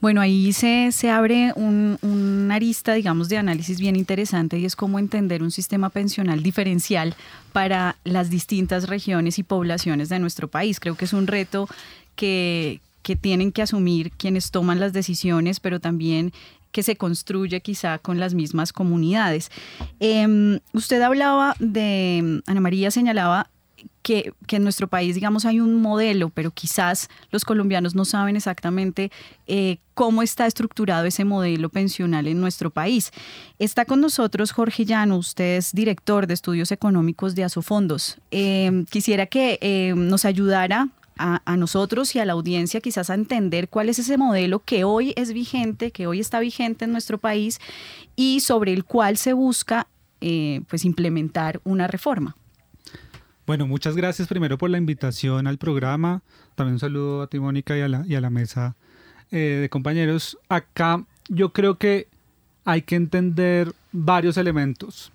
Bueno, 0.00 0.20
ahí 0.20 0.52
se, 0.52 0.92
se 0.92 1.10
abre 1.10 1.52
un, 1.56 2.48
arista, 2.52 2.94
digamos, 2.94 3.28
de 3.28 3.38
análisis 3.38 3.80
bien 3.80 3.96
interesante 3.96 4.58
y 4.58 4.64
es 4.64 4.76
cómo 4.76 4.98
entender 4.98 5.42
un 5.42 5.50
sistema 5.50 5.88
pensional 5.88 6.42
diferencial 6.42 7.16
para 7.52 7.96
las 8.04 8.30
distintas 8.30 8.88
regiones 8.88 9.38
y 9.38 9.42
poblaciones 9.42 10.08
de 10.08 10.18
nuestro 10.18 10.48
país. 10.48 10.78
Creo 10.78 10.96
que 10.96 11.06
es 11.06 11.12
un 11.12 11.26
reto 11.26 11.68
que, 12.14 12.80
que 13.02 13.16
tienen 13.16 13.50
que 13.50 13.62
asumir 13.62 14.12
quienes 14.12 14.50
toman 14.50 14.78
las 14.78 14.92
decisiones, 14.92 15.58
pero 15.58 15.80
también 15.80 16.32
que 16.76 16.82
se 16.82 16.96
construye 16.96 17.62
quizá 17.62 17.96
con 17.96 18.20
las 18.20 18.34
mismas 18.34 18.70
comunidades. 18.70 19.50
Em, 19.98 20.60
usted 20.74 21.00
hablaba 21.00 21.56
de, 21.58 22.42
Ana 22.44 22.60
María 22.60 22.90
señalaba 22.90 23.48
que, 24.02 24.34
en 24.50 24.62
nuestro 24.62 24.86
país, 24.86 25.14
digamos, 25.14 25.46
hay 25.46 25.58
un 25.58 25.80
modelo, 25.80 26.28
pero 26.28 26.50
quizás 26.50 27.08
los 27.30 27.46
colombianos 27.46 27.94
no 27.94 28.04
saben 28.04 28.36
exactamente 28.36 29.10
eh, 29.46 29.78
cómo 29.94 30.20
está 30.20 30.46
estructurado 30.46 31.06
ese 31.06 31.24
modelo 31.24 31.70
pensional 31.70 32.26
en 32.26 32.42
nuestro 32.42 32.68
país. 32.68 33.10
Está 33.58 33.86
con 33.86 34.02
nosotros 34.02 34.52
Jorge 34.52 34.84
Llano, 34.84 35.16
usted 35.16 35.56
es 35.56 35.72
director 35.72 36.26
de 36.26 36.34
estudios 36.34 36.72
económicos 36.72 37.34
de 37.34 37.44
Asofondos. 37.44 38.18
Eh, 38.30 38.84
quisiera 38.90 39.24
que 39.24 39.58
eh, 39.62 39.94
nos 39.96 40.26
ayudara 40.26 40.90
a, 41.18 41.56
nosotros 41.56 42.14
y 42.14 42.18
a 42.18 42.24
la 42.24 42.34
audiencia 42.34 42.80
quizás 42.80 43.10
a 43.10 43.14
entender 43.14 43.68
cuál 43.68 43.88
es 43.88 43.98
ese 43.98 44.18
modelo 44.18 44.60
que 44.60 44.84
hoy 44.84 45.14
es 45.16 45.32
vigente, 45.32 45.90
que 45.90 46.06
hoy 46.06 46.20
está 46.20 46.40
vigente 46.40 46.84
en 46.84 46.92
nuestro 46.92 47.18
país 47.18 47.58
y 48.16 48.40
sobre 48.40 48.72
el 48.72 48.84
cual 48.84 49.16
se 49.16 49.32
busca 49.32 49.86
eh, 50.20 50.60
pues 50.68 50.84
implementar 50.84 51.60
una 51.64 51.86
reforma. 51.86 52.36
Bueno, 53.46 53.66
muchas 53.66 53.96
gracias 53.96 54.28
primero 54.28 54.58
por 54.58 54.70
la 54.70 54.78
invitación 54.78 55.46
al 55.46 55.56
programa. 55.56 56.22
También 56.54 56.74
un 56.74 56.80
saludo 56.80 57.22
a 57.22 57.26
ti, 57.28 57.38
Mónica, 57.38 57.76
y 57.78 57.80
a 57.80 57.88
la, 57.88 58.04
y 58.06 58.14
a 58.14 58.20
la 58.20 58.30
mesa 58.30 58.74
eh, 59.30 59.58
de 59.60 59.68
compañeros. 59.70 60.38
Acá 60.48 61.04
yo 61.28 61.52
creo 61.52 61.78
que 61.78 62.08
hay 62.64 62.82
que 62.82 62.96
entender 62.96 63.72
varios 63.92 64.36
elementos. 64.36 65.12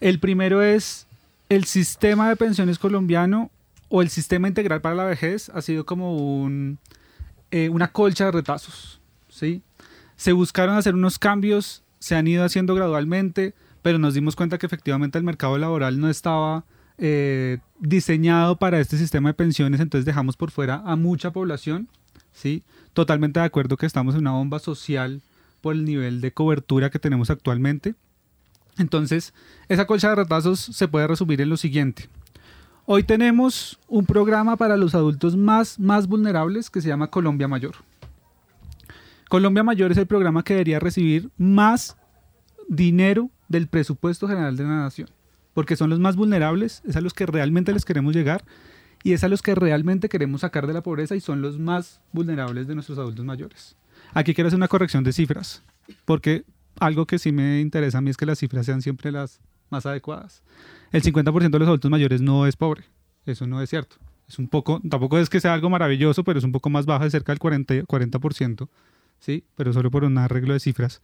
El 0.00 0.18
primero 0.18 0.62
es 0.62 1.06
el 1.48 1.64
sistema 1.64 2.28
de 2.28 2.36
pensiones 2.36 2.78
colombiano 2.78 3.50
o 3.94 4.02
el 4.02 4.08
sistema 4.08 4.48
integral 4.48 4.80
para 4.80 4.96
la 4.96 5.04
vejez 5.04 5.50
ha 5.50 5.62
sido 5.62 5.86
como 5.86 6.50
eh, 7.52 7.68
una 7.68 7.92
colcha 7.92 8.24
de 8.24 8.32
retazos. 8.32 9.00
¿sí? 9.28 9.62
Se 10.16 10.32
buscaron 10.32 10.76
hacer 10.76 10.96
unos 10.96 11.20
cambios, 11.20 11.84
se 12.00 12.16
han 12.16 12.26
ido 12.26 12.42
haciendo 12.42 12.74
gradualmente, 12.74 13.54
pero 13.82 14.00
nos 14.00 14.14
dimos 14.14 14.34
cuenta 14.34 14.58
que 14.58 14.66
efectivamente 14.66 15.16
el 15.16 15.22
mercado 15.22 15.58
laboral 15.58 16.00
no 16.00 16.10
estaba 16.10 16.64
eh, 16.98 17.58
diseñado 17.78 18.56
para 18.56 18.80
este 18.80 18.98
sistema 18.98 19.28
de 19.28 19.34
pensiones, 19.34 19.78
entonces 19.78 20.04
dejamos 20.04 20.36
por 20.36 20.50
fuera 20.50 20.82
a 20.84 20.96
mucha 20.96 21.30
población. 21.30 21.88
¿sí? 22.32 22.64
Totalmente 22.94 23.38
de 23.38 23.46
acuerdo 23.46 23.76
que 23.76 23.86
estamos 23.86 24.16
en 24.16 24.22
una 24.22 24.32
bomba 24.32 24.58
social 24.58 25.22
por 25.60 25.76
el 25.76 25.84
nivel 25.84 26.20
de 26.20 26.32
cobertura 26.32 26.90
que 26.90 26.98
tenemos 26.98 27.30
actualmente. 27.30 27.94
Entonces, 28.76 29.34
esa 29.68 29.86
colcha 29.86 30.08
de 30.08 30.16
retazos 30.16 30.58
se 30.58 30.88
puede 30.88 31.06
resumir 31.06 31.40
en 31.40 31.48
lo 31.48 31.56
siguiente. 31.56 32.08
Hoy 32.86 33.02
tenemos 33.02 33.78
un 33.88 34.04
programa 34.04 34.56
para 34.56 34.76
los 34.76 34.94
adultos 34.94 35.36
más, 35.36 35.78
más 35.78 36.06
vulnerables 36.06 36.68
que 36.68 36.82
se 36.82 36.88
llama 36.88 37.06
Colombia 37.06 37.48
Mayor. 37.48 37.76
Colombia 39.30 39.62
Mayor 39.62 39.90
es 39.92 39.96
el 39.96 40.06
programa 40.06 40.42
que 40.42 40.52
debería 40.52 40.80
recibir 40.80 41.30
más 41.38 41.96
dinero 42.68 43.30
del 43.48 43.68
presupuesto 43.68 44.28
general 44.28 44.58
de 44.58 44.64
la 44.64 44.82
nación, 44.82 45.08
porque 45.54 45.76
son 45.76 45.88
los 45.88 45.98
más 45.98 46.14
vulnerables, 46.14 46.82
es 46.84 46.94
a 46.96 47.00
los 47.00 47.14
que 47.14 47.24
realmente 47.24 47.72
les 47.72 47.86
queremos 47.86 48.14
llegar 48.14 48.44
y 49.02 49.14
es 49.14 49.24
a 49.24 49.28
los 49.28 49.40
que 49.40 49.54
realmente 49.54 50.10
queremos 50.10 50.42
sacar 50.42 50.66
de 50.66 50.74
la 50.74 50.82
pobreza 50.82 51.16
y 51.16 51.20
son 51.20 51.40
los 51.40 51.58
más 51.58 52.02
vulnerables 52.12 52.66
de 52.66 52.74
nuestros 52.74 52.98
adultos 52.98 53.24
mayores. 53.24 53.76
Aquí 54.12 54.34
quiero 54.34 54.48
hacer 54.48 54.58
una 54.58 54.68
corrección 54.68 55.04
de 55.04 55.14
cifras, 55.14 55.62
porque 56.04 56.44
algo 56.78 57.06
que 57.06 57.18
sí 57.18 57.32
me 57.32 57.62
interesa 57.62 57.96
a 57.96 58.00
mí 58.02 58.10
es 58.10 58.18
que 58.18 58.26
las 58.26 58.40
cifras 58.40 58.66
sean 58.66 58.82
siempre 58.82 59.10
las 59.10 59.40
más 59.70 59.86
adecuadas 59.86 60.42
el 60.94 61.02
50% 61.02 61.50
de 61.50 61.58
los 61.58 61.66
adultos 61.66 61.90
mayores 61.90 62.20
no 62.20 62.46
es 62.46 62.54
pobre. 62.54 62.84
Eso 63.26 63.48
no 63.48 63.60
es 63.60 63.68
cierto. 63.68 63.96
Es 64.28 64.38
un 64.38 64.46
poco, 64.46 64.80
tampoco 64.88 65.18
es 65.18 65.28
que 65.28 65.40
sea 65.40 65.52
algo 65.52 65.68
maravilloso, 65.68 66.22
pero 66.22 66.38
es 66.38 66.44
un 66.44 66.52
poco 66.52 66.70
más 66.70 66.86
baja, 66.86 67.02
de 67.02 67.10
cerca 67.10 67.32
del 67.32 67.40
40%, 67.40 67.84
40% 67.84 68.68
¿sí? 69.18 69.44
Pero 69.56 69.72
solo 69.72 69.90
por 69.90 70.04
un 70.04 70.16
arreglo 70.16 70.52
de 70.52 70.60
cifras. 70.60 71.02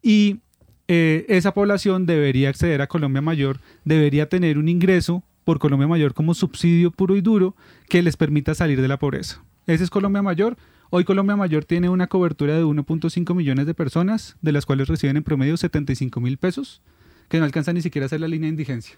Y 0.00 0.38
eh, 0.86 1.26
esa 1.28 1.52
población 1.54 2.06
debería 2.06 2.50
acceder 2.50 2.80
a 2.82 2.86
Colombia 2.86 3.20
Mayor, 3.20 3.58
debería 3.84 4.28
tener 4.28 4.58
un 4.58 4.68
ingreso 4.68 5.24
por 5.42 5.58
Colombia 5.58 5.88
Mayor 5.88 6.14
como 6.14 6.32
subsidio 6.32 6.92
puro 6.92 7.16
y 7.16 7.20
duro 7.20 7.56
que 7.88 8.04
les 8.04 8.16
permita 8.16 8.54
salir 8.54 8.80
de 8.80 8.88
la 8.88 9.00
pobreza. 9.00 9.42
Ese 9.66 9.82
es 9.82 9.90
Colombia 9.90 10.22
Mayor. 10.22 10.56
Hoy 10.90 11.02
Colombia 11.02 11.34
Mayor 11.34 11.64
tiene 11.64 11.88
una 11.88 12.06
cobertura 12.06 12.54
de 12.54 12.62
1.5 12.62 13.34
millones 13.34 13.66
de 13.66 13.74
personas, 13.74 14.36
de 14.40 14.52
las 14.52 14.66
cuales 14.66 14.86
reciben 14.86 15.16
en 15.16 15.24
promedio 15.24 15.56
75 15.56 16.20
mil 16.20 16.38
pesos, 16.38 16.80
que 17.28 17.38
no 17.38 17.44
alcanza 17.44 17.72
ni 17.72 17.82
siquiera 17.82 18.06
a 18.06 18.08
ser 18.08 18.20
la 18.20 18.28
línea 18.28 18.46
de 18.46 18.50
indigencia. 18.50 18.96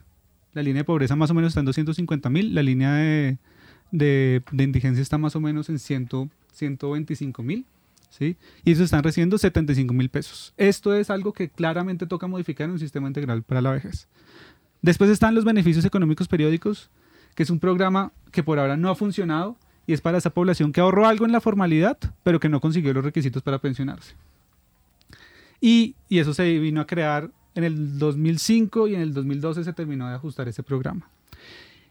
La 0.53 0.63
línea 0.63 0.81
de 0.81 0.85
pobreza 0.85 1.17
más 1.17 1.31
o 1.31 1.35
menos 1.35 1.51
está 1.51 1.61
en 1.61 1.67
250 1.67 2.31
mil, 2.31 2.55
la 2.55 2.63
línea 2.63 2.95
de, 2.95 3.39
de, 3.91 4.43
indigencia 4.65 5.03
está 5.03 5.19
más 5.19 5.37
o 5.37 5.41
menos 5.41 5.69
en 5.69 5.79
100, 5.79 6.09
125 6.53 7.43
mil. 7.43 7.67
¿sí? 8.11 8.37
Y 8.65 8.73
eso 8.73 8.85
están 8.85 9.03
recibiendo 9.03 9.39
75 9.39 9.93
mil 9.95 10.09
pesos. 10.09 10.55
Esto 10.57 10.95
es 10.95 11.11
algo 11.11 11.33
que 11.33 11.49
claramente 11.49 12.07
toca 12.07 12.27
modificar 12.27 12.67
en 12.67 12.73
un 12.73 12.79
sistema 12.79 13.09
integral 13.09 13.43
para 13.43 13.61
la 13.61 13.73
vejez. 13.73 14.09
Después 14.83 15.11
están 15.11 15.35
los 15.35 15.45
beneficios 15.45 15.85
económicos 15.85 16.29
periódicos, 16.29 16.91
que 17.35 17.43
es 17.43 17.51
un 17.51 17.59
programa 17.59 18.13
que 18.31 18.43
por 18.43 18.59
ahora 18.59 18.77
no 18.77 18.91
ha 18.91 18.95
funcionado 18.95 19.57
y 19.87 19.93
es 19.93 20.01
para 20.01 20.19
esa 20.19 20.31
población 20.31 20.73
que 20.73 20.81
ahorró 20.81 21.07
algo 21.07 21.25
en 21.25 21.33
la 21.33 21.41
formalidad, 21.41 21.99
pero 22.23 22.41
que 22.41 22.49
no 22.49 22.61
consiguió 22.61 22.93
los 22.93 23.05
requisitos 23.05 23.43
para 23.43 23.59
pensionarse. 23.59 24.15
Y, 25.61 25.95
y 26.09 26.19
eso 26.19 26.35
se 26.35 26.59
vino 26.59 26.81
a 26.81 26.87
crear 26.87 27.31
en 27.59 27.65
el 27.65 27.99
2005 27.99 28.87
y 28.87 28.95
en 28.95 29.01
el 29.01 29.13
2012 29.13 29.65
se 29.65 29.73
terminó 29.73 30.09
de 30.09 30.15
ajustar 30.15 30.47
ese 30.47 30.63
programa. 30.63 31.11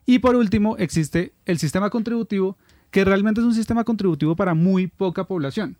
Y 0.05 0.19
por 0.19 0.37
último, 0.37 0.77
existe 0.77 1.33
el 1.45 1.59
sistema 1.59 1.89
contributivo, 1.89 2.55
que 2.89 3.03
realmente 3.03 3.41
es 3.41 3.45
un 3.45 3.53
sistema 3.53 3.83
contributivo 3.83 4.37
para 4.37 4.53
muy 4.53 4.87
poca 4.87 5.25
población. 5.25 5.75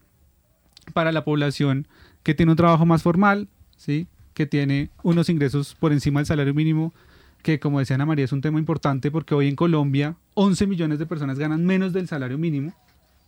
Para 0.94 1.14
la 1.14 1.24
población 1.24 1.88
que 2.24 2.34
tiene 2.34 2.52
un 2.52 2.58
trabajo 2.58 2.86
más 2.86 3.02
formal, 3.02 3.48
¿sí? 3.78 4.08
que 4.34 4.46
tiene 4.46 4.90
unos 5.04 5.30
ingresos 5.30 5.74
por 5.74 5.94
encima 5.94 6.20
del 6.20 6.28
salario 6.28 6.54
mínimo, 6.54 6.94
que 7.42 7.58
como 7.62 7.80
decía 7.80 7.96
Ana 7.96 8.06
María 8.06 8.26
es 8.26 8.34
un 8.34 8.42
tema 8.42 8.60
importante 8.60 9.10
porque 9.10 9.36
hoy 9.36 9.48
en 9.48 9.56
Colombia 9.56 10.18
11 10.34 10.68
millones 10.68 11.00
de 11.00 11.06
personas 11.06 11.40
ganan 11.40 11.66
menos 11.66 11.94
del 11.94 12.10
salario 12.10 12.38
mínimo. 12.38 12.74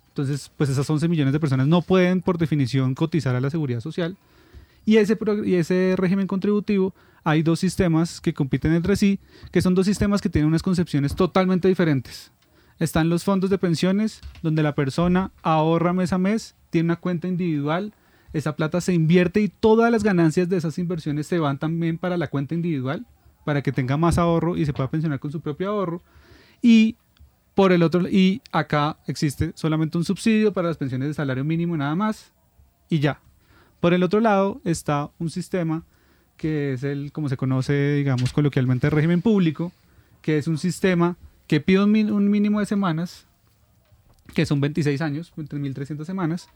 Entonces, 0.10 0.52
pues 0.58 0.70
esas 0.70 0.90
11 0.90 1.08
millones 1.08 1.32
de 1.32 1.40
personas 1.40 1.68
no 1.68 1.82
pueden 1.82 2.22
por 2.22 2.38
definición 2.38 2.96
cotizar 2.96 3.34
a 3.38 3.40
la 3.40 3.50
seguridad 3.50 3.80
social. 3.80 4.18
Y 4.90 4.98
ese, 4.98 5.20
y 5.46 5.54
ese 5.54 5.94
régimen 5.96 6.26
contributivo 6.26 6.96
hay 7.24 7.44
dos 7.44 7.60
sistemas 7.60 8.20
que 8.22 8.34
compiten 8.34 8.74
entre 8.74 8.96
sí, 8.96 9.20
que 9.52 9.62
son 9.62 9.76
dos 9.76 9.86
sistemas 9.86 10.20
que 10.20 10.30
tienen 10.30 10.48
unas 10.48 10.64
concepciones 10.64 11.14
totalmente 11.14 11.68
diferentes. 11.68 12.32
Están 12.80 13.08
los 13.08 13.24
fondos 13.24 13.52
de 13.52 13.60
pensiones, 13.60 14.20
donde 14.42 14.64
la 14.64 14.74
persona 14.74 15.32
ahorra 15.44 15.94
mes 15.94 16.12
a 16.12 16.18
mes, 16.18 16.56
tiene 16.72 16.88
una 16.88 16.96
cuenta 16.96 17.28
individual, 17.28 17.94
esa 18.34 18.56
plata 18.56 18.82
se 18.82 18.96
invierte 18.96 19.42
y 19.42 19.50
todas 19.50 19.92
las 19.92 20.04
ganancias 20.04 20.50
de 20.50 20.58
esas 20.58 20.80
inversiones 20.80 21.28
se 21.28 21.38
van 21.38 21.60
también 21.60 22.00
para 22.00 22.18
la 22.18 22.26
cuenta 22.26 22.56
individual, 22.56 23.06
para 23.46 23.62
que 23.62 23.72
tenga 23.72 23.96
más 23.96 24.18
ahorro 24.18 24.58
y 24.58 24.66
se 24.66 24.74
pueda 24.74 24.90
pensionar 24.90 25.20
con 25.20 25.32
su 25.32 25.40
propio 25.40 25.70
ahorro. 25.70 26.02
Y 26.64 26.98
por 27.54 27.74
el 27.74 27.84
otro 27.84 28.10
y 28.10 28.42
acá 28.52 28.98
existe 29.06 29.52
solamente 29.54 30.00
un 30.00 30.04
subsidio 30.04 30.52
para 30.52 30.70
las 30.70 30.78
pensiones 30.78 31.10
de 31.10 31.14
salario 31.14 31.44
mínimo 31.44 31.78
nada 31.78 31.94
más 31.94 32.34
y 32.90 32.98
ya. 32.98 33.22
Por 33.80 33.94
el 33.94 34.04
otro 34.04 34.20
lado 34.20 34.62
está 34.66 35.10
un 35.20 35.30
sistema 35.30 35.84
que 36.38 36.74
es 36.74 36.84
el, 36.84 37.12
como 37.12 37.30
se 37.30 37.38
conoce, 37.38 37.94
digamos, 37.96 38.32
coloquialmente, 38.34 38.88
el 38.88 38.92
régimen 38.92 39.22
público, 39.22 39.72
que 40.22 40.38
es 40.38 40.48
un 40.48 40.58
sistema 40.58 41.18
que 41.48 41.60
pide 41.60 41.84
un, 41.84 42.30
mínimo 42.30 42.60
de 42.60 42.66
semanas, 42.66 43.26
que 44.34 44.46
son 44.46 44.62
26 44.62 45.02
años, 45.02 45.34
3.300 45.36 46.06
semanas, 46.06 46.48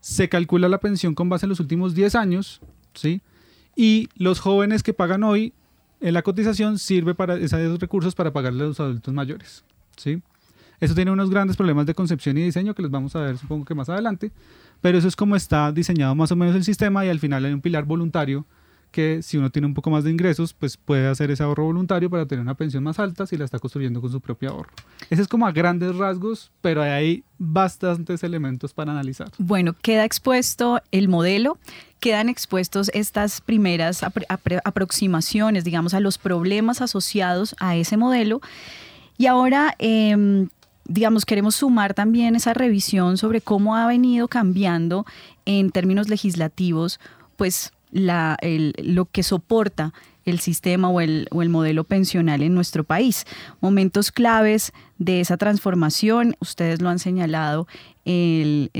se 0.00 0.28
calcula 0.28 0.68
la 0.68 0.78
pensión 0.78 1.14
con 1.14 1.28
base 1.28 1.46
en 1.46 1.50
los 1.50 1.60
últimos 1.60 1.94
10 1.94 2.16
años, 2.16 2.60
¿sí? 2.94 3.20
Y 3.76 4.08
los 4.16 4.40
jóvenes 4.40 4.82
que 4.82 4.92
pagan 4.92 5.22
hoy 5.22 5.52
en 6.00 6.14
la 6.14 6.22
cotización 6.22 6.78
sirve 6.78 7.14
para 7.14 7.36
esos 7.36 7.78
recursos 7.78 8.14
para 8.14 8.32
pagarle 8.32 8.64
a 8.64 8.66
los 8.66 8.80
adultos 8.80 9.14
mayores, 9.14 9.64
¿sí? 9.96 10.20
Eso 10.82 10.96
tiene 10.96 11.12
unos 11.12 11.30
grandes 11.30 11.56
problemas 11.56 11.86
de 11.86 11.94
concepción 11.94 12.36
y 12.38 12.42
diseño 12.42 12.74
que 12.74 12.82
los 12.82 12.90
vamos 12.90 13.14
a 13.14 13.20
ver 13.20 13.38
supongo 13.38 13.64
que 13.64 13.72
más 13.72 13.88
adelante, 13.88 14.32
pero 14.80 14.98
eso 14.98 15.06
es 15.06 15.14
como 15.14 15.36
está 15.36 15.70
diseñado 15.70 16.16
más 16.16 16.32
o 16.32 16.36
menos 16.36 16.56
el 16.56 16.64
sistema 16.64 17.06
y 17.06 17.08
al 17.08 17.20
final 17.20 17.44
hay 17.44 17.52
un 17.52 17.60
pilar 17.60 17.84
voluntario 17.84 18.44
que 18.90 19.22
si 19.22 19.38
uno 19.38 19.50
tiene 19.50 19.66
un 19.66 19.74
poco 19.74 19.90
más 19.90 20.02
de 20.02 20.10
ingresos, 20.10 20.54
pues 20.54 20.76
puede 20.76 21.06
hacer 21.06 21.30
ese 21.30 21.44
ahorro 21.44 21.64
voluntario 21.64 22.10
para 22.10 22.26
tener 22.26 22.42
una 22.42 22.54
pensión 22.54 22.82
más 22.82 22.98
alta 22.98 23.28
si 23.28 23.36
la 23.36 23.44
está 23.44 23.60
construyendo 23.60 24.00
con 24.00 24.10
su 24.10 24.20
propio 24.20 24.50
ahorro. 24.50 24.72
Ese 25.08 25.22
es 25.22 25.28
como 25.28 25.46
a 25.46 25.52
grandes 25.52 25.96
rasgos, 25.96 26.50
pero 26.60 26.82
hay 26.82 27.22
bastantes 27.38 28.24
elementos 28.24 28.74
para 28.74 28.90
analizar. 28.90 29.30
Bueno, 29.38 29.74
queda 29.80 30.04
expuesto 30.04 30.82
el 30.90 31.08
modelo, 31.08 31.58
quedan 32.00 32.28
expuestos 32.28 32.90
estas 32.92 33.40
primeras 33.40 34.02
aproximaciones, 34.64 35.62
digamos, 35.62 35.94
a 35.94 36.00
los 36.00 36.18
problemas 36.18 36.82
asociados 36.82 37.54
a 37.60 37.76
ese 37.76 37.96
modelo. 37.96 38.40
Y 39.16 39.26
ahora, 39.26 39.74
em, 39.78 40.48
digamos, 40.84 41.24
queremos 41.24 41.56
sumar 41.56 41.94
también 41.94 42.36
esa 42.36 42.54
revisión 42.54 43.16
sobre 43.16 43.40
cómo 43.40 43.76
ha 43.76 43.86
venido 43.86 44.28
cambiando 44.28 45.06
en 45.44 45.70
términos 45.70 46.08
legislativos, 46.08 47.00
pues 47.36 47.72
la, 47.90 48.38
lo 48.42 49.04
que 49.06 49.22
soporta 49.22 49.92
el 50.24 50.40
sistema 50.40 50.88
o 50.88 51.00
el, 51.00 51.26
o 51.30 51.42
el, 51.42 51.48
modelo 51.48 51.84
pensional 51.84 52.42
en 52.42 52.54
nuestro 52.54 52.84
país. 52.84 53.26
Momentos 53.60 54.12
claves 54.12 54.72
de 54.98 55.20
esa 55.20 55.36
transformación, 55.36 56.36
ustedes 56.40 56.80
lo 56.80 56.88
han 56.88 56.98
señalado 56.98 57.66
en, 58.04 58.70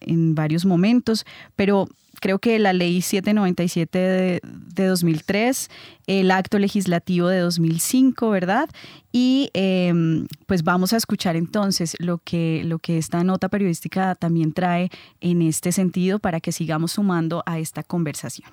en, 0.00 0.34
varios 0.34 0.64
momentos, 0.64 1.24
pero 1.56 1.88
creo 2.20 2.38
que 2.38 2.58
la 2.58 2.72
ley 2.72 3.00
797 3.00 3.98
de, 3.98 4.40
de 4.42 4.86
2003, 4.86 5.70
el 6.06 6.30
acto 6.30 6.58
legislativo 6.58 7.28
de 7.28 7.40
2005, 7.40 8.30
¿verdad? 8.30 8.68
Y 9.12 9.50
em, 9.54 10.26
pues 10.46 10.62
vamos 10.64 10.92
a 10.92 10.96
escuchar 10.96 11.36
entonces 11.36 11.96
lo 11.98 12.18
que, 12.18 12.62
lo 12.64 12.78
que 12.78 12.98
esta 12.98 13.24
nota 13.24 13.48
periodística 13.48 14.14
también 14.14 14.52
trae 14.52 14.90
en 15.20 15.42
este 15.42 15.72
sentido 15.72 16.18
para 16.18 16.40
que 16.40 16.52
sigamos 16.52 16.92
sumando 16.92 17.42
a 17.46 17.58
esta 17.58 17.82
conversación. 17.82 18.50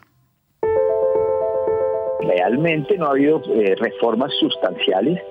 Realmente 2.21 2.97
no 2.97 3.07
ha 3.07 3.11
habido 3.11 3.41
eh, 3.53 3.75
reformas 3.79 4.31
sustanciales 4.39 5.21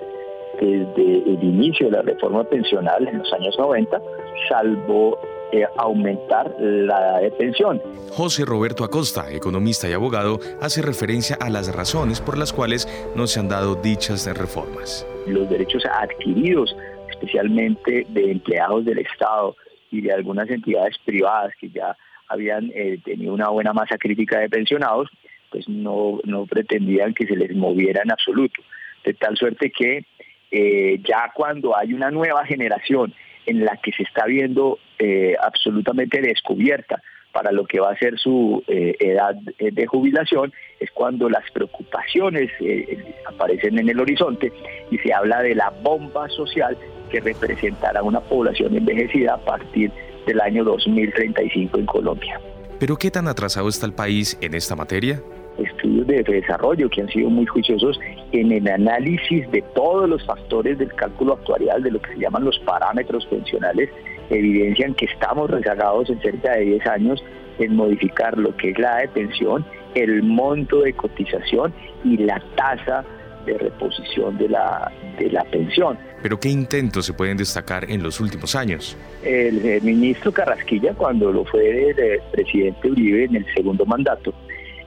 desde 0.60 1.32
el 1.32 1.42
inicio 1.42 1.86
de 1.86 1.96
la 1.96 2.02
reforma 2.02 2.44
pensional 2.44 3.08
en 3.08 3.18
los 3.18 3.32
años 3.32 3.56
90, 3.58 4.00
salvo 4.48 5.18
eh, 5.54 5.68
aumentar 5.76 6.52
la 6.58 6.98
edad 6.98 7.20
de 7.20 7.30
pensión. 7.30 7.80
José 8.10 8.44
Roberto 8.44 8.82
Acosta, 8.82 9.30
economista 9.30 9.88
y 9.88 9.92
abogado, 9.92 10.40
hace 10.60 10.82
referencia 10.82 11.36
a 11.40 11.48
las 11.48 11.72
razones 11.72 12.20
por 12.20 12.36
las 12.36 12.52
cuales 12.52 12.88
no 13.14 13.28
se 13.28 13.38
han 13.38 13.48
dado 13.48 13.76
dichas 13.76 14.26
reformas. 14.36 15.06
Los 15.28 15.48
derechos 15.48 15.84
adquiridos, 15.86 16.74
especialmente 17.08 18.04
de 18.08 18.32
empleados 18.32 18.84
del 18.84 18.98
Estado 18.98 19.54
y 19.92 20.00
de 20.00 20.12
algunas 20.12 20.50
entidades 20.50 20.96
privadas 21.04 21.52
que 21.60 21.70
ya 21.70 21.96
habían 22.26 22.72
eh, 22.74 22.98
tenido 23.04 23.32
una 23.32 23.48
buena 23.50 23.72
masa 23.72 23.96
crítica 23.96 24.40
de 24.40 24.48
pensionados, 24.48 25.08
pues 25.50 25.68
no, 25.68 26.18
no 26.24 26.46
pretendían 26.46 27.14
que 27.14 27.28
se 27.28 27.36
les 27.36 27.54
moviera 27.54 28.02
en 28.02 28.10
absoluto. 28.10 28.60
De 29.04 29.14
tal 29.14 29.36
suerte 29.36 29.70
que 29.70 30.04
eh, 30.50 31.00
ya 31.08 31.30
cuando 31.32 31.76
hay 31.76 31.92
una 31.92 32.10
nueva 32.10 32.44
generación 32.44 33.14
en 33.46 33.64
la 33.64 33.76
que 33.76 33.92
se 33.92 34.02
está 34.02 34.26
viendo 34.26 34.80
eh, 34.98 35.34
absolutamente 35.42 36.20
descubierta 36.20 37.02
para 37.32 37.50
lo 37.50 37.66
que 37.66 37.80
va 37.80 37.90
a 37.90 37.98
ser 37.98 38.16
su 38.16 38.62
eh, 38.68 38.94
edad 39.00 39.34
de 39.34 39.86
jubilación, 39.86 40.52
es 40.78 40.90
cuando 40.92 41.28
las 41.28 41.50
preocupaciones 41.50 42.48
eh, 42.60 42.96
aparecen 43.26 43.78
en 43.78 43.88
el 43.88 43.98
horizonte 43.98 44.52
y 44.90 44.98
se 44.98 45.12
habla 45.12 45.42
de 45.42 45.56
la 45.56 45.70
bomba 45.82 46.28
social 46.28 46.78
que 47.10 47.20
representará 47.20 48.04
una 48.04 48.20
población 48.20 48.76
envejecida 48.76 49.34
a 49.34 49.44
partir 49.44 49.90
del 50.26 50.40
año 50.40 50.62
2035 50.62 51.78
en 51.78 51.86
Colombia. 51.86 52.40
¿Pero 52.78 52.96
qué 52.96 53.10
tan 53.10 53.26
atrasado 53.26 53.68
está 53.68 53.86
el 53.86 53.94
país 53.94 54.38
en 54.40 54.54
esta 54.54 54.76
materia? 54.76 55.20
estudios 55.58 56.06
de 56.06 56.22
desarrollo 56.22 56.88
que 56.90 57.02
han 57.02 57.08
sido 57.08 57.30
muy 57.30 57.46
juiciosos 57.46 57.98
en 58.32 58.52
el 58.52 58.66
análisis 58.68 59.48
de 59.50 59.62
todos 59.74 60.08
los 60.08 60.24
factores 60.26 60.78
del 60.78 60.92
cálculo 60.94 61.34
actuarial, 61.34 61.82
de 61.82 61.92
lo 61.92 62.00
que 62.00 62.14
se 62.14 62.18
llaman 62.20 62.44
los 62.44 62.58
parámetros 62.60 63.24
pensionales, 63.26 63.90
evidencian 64.30 64.94
que 64.94 65.06
estamos 65.06 65.50
rezagados 65.50 66.10
en 66.10 66.20
cerca 66.20 66.52
de 66.52 66.64
10 66.64 66.86
años 66.86 67.24
en 67.58 67.76
modificar 67.76 68.36
lo 68.36 68.56
que 68.56 68.70
es 68.70 68.78
la 68.78 68.98
de 68.98 69.08
pensión, 69.08 69.64
el 69.94 70.22
monto 70.22 70.80
de 70.80 70.92
cotización 70.92 71.72
y 72.04 72.16
la 72.16 72.42
tasa 72.56 73.04
de 73.46 73.58
reposición 73.58 74.36
de 74.38 74.48
la, 74.48 74.90
de 75.18 75.30
la 75.30 75.44
pensión. 75.44 75.98
¿Pero 76.22 76.40
qué 76.40 76.48
intentos 76.48 77.04
se 77.06 77.12
pueden 77.12 77.36
destacar 77.36 77.88
en 77.90 78.02
los 78.02 78.18
últimos 78.20 78.54
años? 78.56 78.96
El, 79.22 79.82
ministro 79.82 80.32
Carrasquilla, 80.32 80.94
cuando 80.94 81.30
lo 81.30 81.44
fue 81.44 81.90
el 81.90 82.20
presidente 82.32 82.90
Uribe 82.90 83.24
en 83.24 83.36
el 83.36 83.46
segundo 83.54 83.84
mandato, 83.84 84.32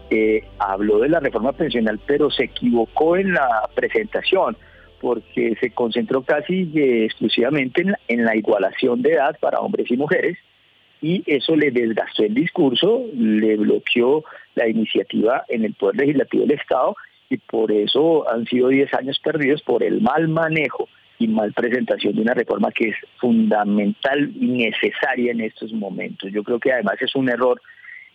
eh, 0.09 0.43
habló 0.57 0.99
de 0.99 1.09
la 1.09 1.19
reforma 1.19 1.51
pensional, 1.53 1.99
pero 2.05 2.31
se 2.31 2.45
equivocó 2.45 3.17
en 3.17 3.33
la 3.33 3.69
presentación 3.75 4.57
porque 4.99 5.55
se 5.59 5.71
concentró 5.71 6.23
casi 6.23 6.69
eh, 6.75 7.05
exclusivamente 7.05 7.83
en 8.07 8.25
la, 8.25 8.35
igualación 8.35 9.01
de 9.01 9.13
edad 9.13 9.37
para 9.39 9.59
hombres 9.59 9.89
y 9.89 9.97
mujeres 9.97 10.37
y 11.01 11.23
eso 11.27 11.55
le 11.55 11.71
desgastó 11.71 12.23
el 12.23 12.33
discurso, 12.33 13.05
le 13.13 13.55
bloqueó 13.57 14.23
la 14.55 14.67
iniciativa 14.67 15.43
en 15.47 15.65
el 15.65 15.73
Poder 15.73 15.97
Legislativo 15.97 16.45
del 16.45 16.59
Estado 16.59 16.95
y 17.29 17.37
por 17.37 17.71
eso 17.71 18.29
han 18.29 18.45
sido 18.45 18.69
10 18.69 18.93
años 18.95 19.19
perdidos 19.19 19.61
por 19.61 19.83
el 19.83 20.01
mal 20.01 20.27
manejo 20.27 20.87
y 21.19 21.27
mal 21.27 21.53
presentación 21.53 22.15
de 22.15 22.21
una 22.21 22.33
reforma 22.33 22.71
que 22.71 22.89
es 22.89 22.95
fundamental 23.17 24.31
y 24.39 24.47
necesaria 24.47 25.31
en 25.31 25.41
estos 25.41 25.73
momentos. 25.73 26.31
Yo 26.31 26.43
creo 26.43 26.59
que 26.59 26.71
además 26.71 26.95
es 27.01 27.15
un 27.15 27.29
error 27.29 27.61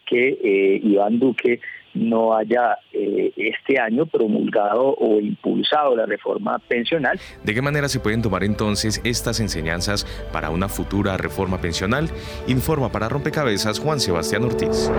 que 0.06 0.38
eh, 0.42 0.80
Iván 0.82 1.18
Duque 1.18 1.60
no 1.94 2.34
haya 2.34 2.78
eh, 2.92 3.32
este 3.36 3.80
año 3.80 4.06
promulgado 4.06 4.94
o 4.94 5.20
impulsado 5.20 5.96
la 5.96 6.06
reforma 6.06 6.58
pensional. 6.58 7.18
¿De 7.42 7.54
qué 7.54 7.62
manera 7.62 7.88
se 7.88 8.00
pueden 8.00 8.22
tomar 8.22 8.44
entonces 8.44 9.00
estas 9.04 9.40
enseñanzas 9.40 10.06
para 10.32 10.50
una 10.50 10.68
futura 10.68 11.16
reforma 11.16 11.60
pensional? 11.60 12.08
Informa 12.46 12.90
para 12.90 13.08
Rompecabezas 13.08 13.78
Juan 13.78 14.00
Sebastián 14.00 14.44
Ortiz. 14.44 14.90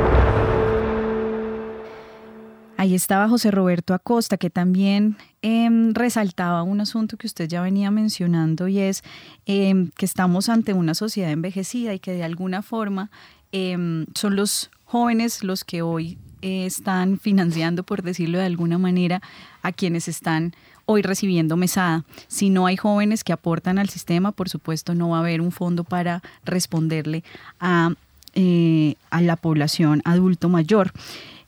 Ahí 2.84 2.96
estaba 2.96 3.30
José 3.30 3.50
Roberto 3.50 3.94
Acosta, 3.94 4.36
que 4.36 4.50
también 4.50 5.16
em, 5.42 5.94
resaltaba 5.94 6.64
un 6.64 6.82
asunto 6.82 7.16
que 7.16 7.28
usted 7.28 7.48
ya 7.48 7.62
venía 7.62 7.92
mencionando 7.92 8.68
y 8.68 8.80
es 8.80 9.04
em, 9.46 9.90
que 9.96 10.06
estamos 10.06 10.50
ante 10.50 10.74
una 10.74 10.94
sociedad 10.94 11.32
envejecida 11.32 11.94
y 11.94 12.00
que 12.00 12.12
de 12.12 12.24
alguna 12.24 12.62
forma 12.62 13.10
em, 13.54 14.06
son 14.16 14.36
los 14.36 14.70
jóvenes 14.84 15.46
los 15.46 15.64
que 15.64 15.82
hoy 15.82 16.18
están 16.44 17.18
financiando, 17.18 17.84
por 17.84 18.04
decirlo 18.04 18.38
de 18.38 18.46
alguna 18.46 18.78
manera, 18.78 19.22
a 19.62 19.72
quienes 19.72 20.08
están 20.08 20.54
hoy 20.86 21.02
recibiendo 21.02 21.58
mesada. 21.58 22.04
Si 22.28 22.50
no 22.50 22.66
hay 22.66 22.78
jóvenes 22.78 23.24
que 23.24 23.34
aportan 23.34 23.80
al 23.80 23.90
sistema, 23.90 24.32
por 24.32 24.50
supuesto 24.50 24.96
no 24.96 25.10
va 25.10 25.18
a 25.18 25.20
haber 25.22 25.42
un 25.42 25.52
fondo 25.52 25.84
para 25.84 26.22
responderle 26.46 27.24
a, 27.60 27.94
eh, 28.36 28.96
a 29.10 29.22
la 29.22 29.36
población 29.36 30.02
adulto 30.06 30.50
mayor. 30.50 30.92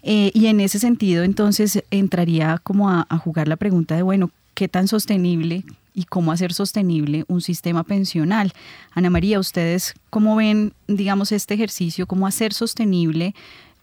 Eh, 0.04 0.32
y 0.34 0.48
en 0.48 0.60
ese 0.60 0.80
sentido, 0.80 1.24
entonces, 1.24 1.84
entraría 1.92 2.60
como 2.64 2.90
a, 2.90 3.06
a 3.10 3.18
jugar 3.18 3.48
la 3.48 3.56
pregunta 3.56 3.96
de, 3.96 4.04
bueno, 4.04 4.30
¿qué 4.54 4.68
tan 4.68 4.88
sostenible 4.88 5.64
y 5.96 6.04
cómo 6.04 6.32
hacer 6.32 6.54
sostenible 6.54 7.24
un 7.28 7.42
sistema 7.42 7.84
pensional. 7.84 8.52
Ana 8.92 9.10
María, 9.10 9.40
¿ustedes 9.40 9.94
cómo 10.10 10.36
ven, 10.36 10.74
digamos, 10.88 11.32
este 11.32 11.54
ejercicio, 11.54 12.06
cómo 12.06 12.28
hacer 12.28 12.54
sostenible 12.54 13.34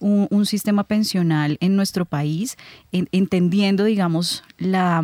un, 0.03 0.45
sistema 0.45 0.83
pensional 0.83 1.57
en 1.61 1.75
nuestro 1.75 2.05
país, 2.05 2.57
entendiendo, 2.91 3.85
digamos, 3.85 4.43
la, 4.57 5.01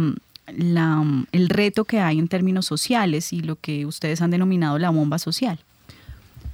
el 0.47 1.49
reto 1.49 1.85
que 1.85 1.99
hay 1.99 2.19
en 2.19 2.27
términos 2.27 2.65
sociales 2.65 3.31
y 3.33 3.41
lo 3.41 3.55
que 3.55 3.85
ustedes 3.85 4.21
han 4.21 4.31
denominado 4.31 4.77
la 4.77 4.89
bomba 4.89 5.17
social? 5.17 5.59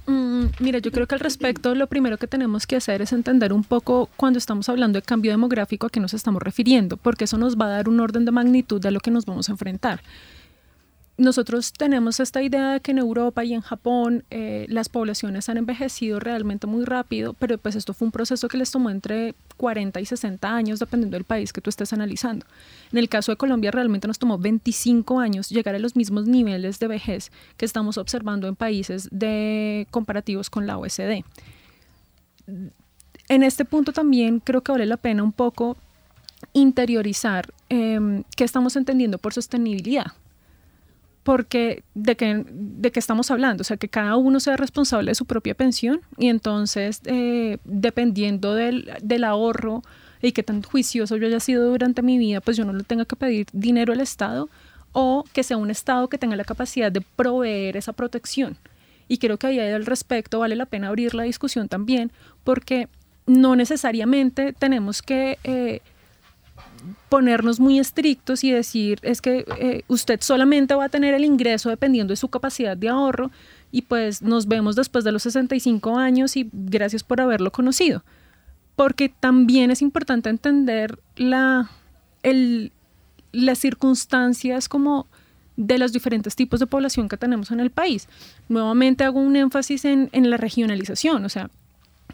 Mm, 0.06 0.44
mira, 0.60 0.78
yo 0.78 0.92
creo 0.92 1.08
que 1.08 1.16
al 1.16 1.20
respecto 1.20 1.74
lo 1.74 1.88
primero 1.88 2.16
que 2.16 2.28
tenemos 2.28 2.66
que 2.66 2.76
hacer 2.76 3.02
es 3.02 3.12
entender 3.12 3.52
un 3.52 3.64
poco 3.64 4.08
cuando 4.16 4.38
estamos 4.38 4.68
hablando 4.68 5.00
de 5.00 5.02
cambio 5.02 5.32
demográfico 5.32 5.88
a 5.88 5.90
qué 5.90 5.98
nos 5.98 6.14
estamos 6.14 6.40
refiriendo, 6.40 6.96
porque 6.96 7.24
eso 7.24 7.38
nos 7.38 7.58
va 7.58 7.66
a 7.66 7.70
dar 7.70 7.88
un 7.88 7.98
orden 7.98 8.24
de 8.24 8.30
magnitud 8.30 8.80
de 8.80 8.92
lo 8.92 9.00
que 9.00 9.10
nos 9.10 9.26
vamos 9.26 9.48
a 9.48 9.52
enfrentar 9.52 10.00
nosotros 11.18 11.72
tenemos 11.72 12.20
esta 12.20 12.42
idea 12.42 12.72
de 12.72 12.80
que 12.80 12.90
en 12.90 12.98
Europa 12.98 13.42
y 13.42 13.54
en 13.54 13.62
Japón 13.62 14.24
eh, 14.30 14.66
las 14.68 14.90
poblaciones 14.90 15.48
han 15.48 15.56
envejecido 15.56 16.20
realmente 16.20 16.66
muy 16.66 16.84
rápido, 16.84 17.32
pero 17.32 17.56
pues 17.56 17.74
esto 17.74 17.94
fue 17.94 18.06
un 18.06 18.12
proceso 18.12 18.48
que 18.48 18.58
les 18.58 18.70
tomó 18.70 18.90
entre 18.90 19.34
40 19.56 19.98
y 19.98 20.04
60 20.04 20.54
años, 20.54 20.78
dependiendo 20.78 21.16
del 21.16 21.24
país 21.24 21.54
que 21.54 21.62
tú 21.62 21.70
estés 21.70 21.94
analizando. 21.94 22.44
En 22.92 22.98
el 22.98 23.08
caso 23.08 23.32
de 23.32 23.36
Colombia 23.36 23.70
realmente 23.70 24.06
nos 24.06 24.18
tomó 24.18 24.36
25 24.36 25.18
años 25.18 25.48
llegar 25.48 25.74
a 25.74 25.78
los 25.78 25.96
mismos 25.96 26.26
niveles 26.26 26.78
de 26.78 26.86
vejez 26.86 27.32
que 27.56 27.64
estamos 27.64 27.96
observando 27.96 28.46
en 28.46 28.54
países 28.54 29.08
de 29.10 29.86
comparativos 29.90 30.50
con 30.50 30.66
la 30.66 30.76
OSD. 30.76 31.24
En 33.28 33.42
este 33.42 33.64
punto 33.64 33.92
también 33.92 34.40
creo 34.40 34.60
que 34.60 34.72
vale 34.72 34.84
la 34.84 34.98
pena 34.98 35.22
un 35.22 35.32
poco 35.32 35.78
interiorizar 36.52 37.54
eh, 37.70 38.22
qué 38.36 38.44
estamos 38.44 38.76
entendiendo 38.76 39.16
por 39.16 39.32
sostenibilidad 39.32 40.12
porque 41.26 41.82
de 41.94 42.14
qué, 42.14 42.44
de 42.48 42.92
qué 42.92 43.00
estamos 43.00 43.32
hablando, 43.32 43.62
o 43.62 43.64
sea, 43.64 43.76
que 43.76 43.88
cada 43.88 44.14
uno 44.14 44.38
sea 44.38 44.56
responsable 44.56 45.10
de 45.10 45.16
su 45.16 45.24
propia 45.24 45.56
pensión 45.56 46.00
y 46.18 46.28
entonces, 46.28 47.00
eh, 47.04 47.58
dependiendo 47.64 48.54
del, 48.54 48.92
del, 49.02 49.24
ahorro 49.24 49.82
y 50.22 50.30
qué 50.30 50.44
tan 50.44 50.62
juicioso 50.62 51.16
yo 51.16 51.26
haya 51.26 51.40
sido 51.40 51.68
durante 51.68 52.00
mi 52.00 52.16
vida, 52.16 52.40
pues 52.40 52.56
yo 52.56 52.64
no 52.64 52.72
le 52.72 52.84
tenga 52.84 53.06
que 53.06 53.16
pedir 53.16 53.48
dinero 53.52 53.92
al 53.92 53.98
Estado 53.98 54.48
o 54.92 55.24
que 55.32 55.42
sea 55.42 55.56
un 55.56 55.68
Estado 55.68 56.06
que 56.06 56.16
tenga 56.16 56.36
la 56.36 56.44
capacidad 56.44 56.92
de 56.92 57.00
proveer 57.00 57.76
esa 57.76 57.92
protección. 57.92 58.56
Y 59.08 59.18
creo 59.18 59.36
que 59.36 59.48
ahí 59.48 59.58
al 59.58 59.84
respecto 59.84 60.38
vale 60.38 60.54
la 60.54 60.66
pena 60.66 60.86
abrir 60.86 61.12
la 61.12 61.24
discusión 61.24 61.66
también, 61.66 62.12
porque 62.44 62.88
no 63.26 63.56
necesariamente 63.56 64.52
tenemos 64.52 65.02
que... 65.02 65.40
Eh, 65.42 65.80
ponernos 67.08 67.60
muy 67.60 67.78
estrictos 67.78 68.44
y 68.44 68.50
decir 68.50 68.98
es 69.02 69.20
que 69.20 69.44
eh, 69.58 69.82
usted 69.88 70.20
solamente 70.20 70.74
va 70.74 70.84
a 70.84 70.88
tener 70.88 71.14
el 71.14 71.24
ingreso 71.24 71.70
dependiendo 71.70 72.12
de 72.12 72.16
su 72.16 72.28
capacidad 72.28 72.76
de 72.76 72.88
ahorro 72.88 73.30
y 73.70 73.82
pues 73.82 74.22
nos 74.22 74.46
vemos 74.46 74.76
después 74.76 75.04
de 75.04 75.12
los 75.12 75.22
65 75.22 75.98
años 75.98 76.36
y 76.36 76.48
gracias 76.52 77.02
por 77.02 77.20
haberlo 77.20 77.52
conocido. 77.52 78.04
Porque 78.74 79.08
también 79.08 79.70
es 79.70 79.82
importante 79.82 80.28
entender 80.28 80.98
la, 81.16 81.70
el, 82.22 82.72
las 83.32 83.58
circunstancias 83.58 84.68
como 84.68 85.06
de 85.56 85.78
los 85.78 85.92
diferentes 85.92 86.36
tipos 86.36 86.60
de 86.60 86.66
población 86.66 87.08
que 87.08 87.16
tenemos 87.16 87.50
en 87.50 87.60
el 87.60 87.70
país. 87.70 88.08
Nuevamente 88.48 89.04
hago 89.04 89.20
un 89.20 89.36
énfasis 89.36 89.84
en, 89.84 90.10
en 90.12 90.28
la 90.30 90.36
regionalización, 90.36 91.24
o 91.24 91.28
sea, 91.28 91.50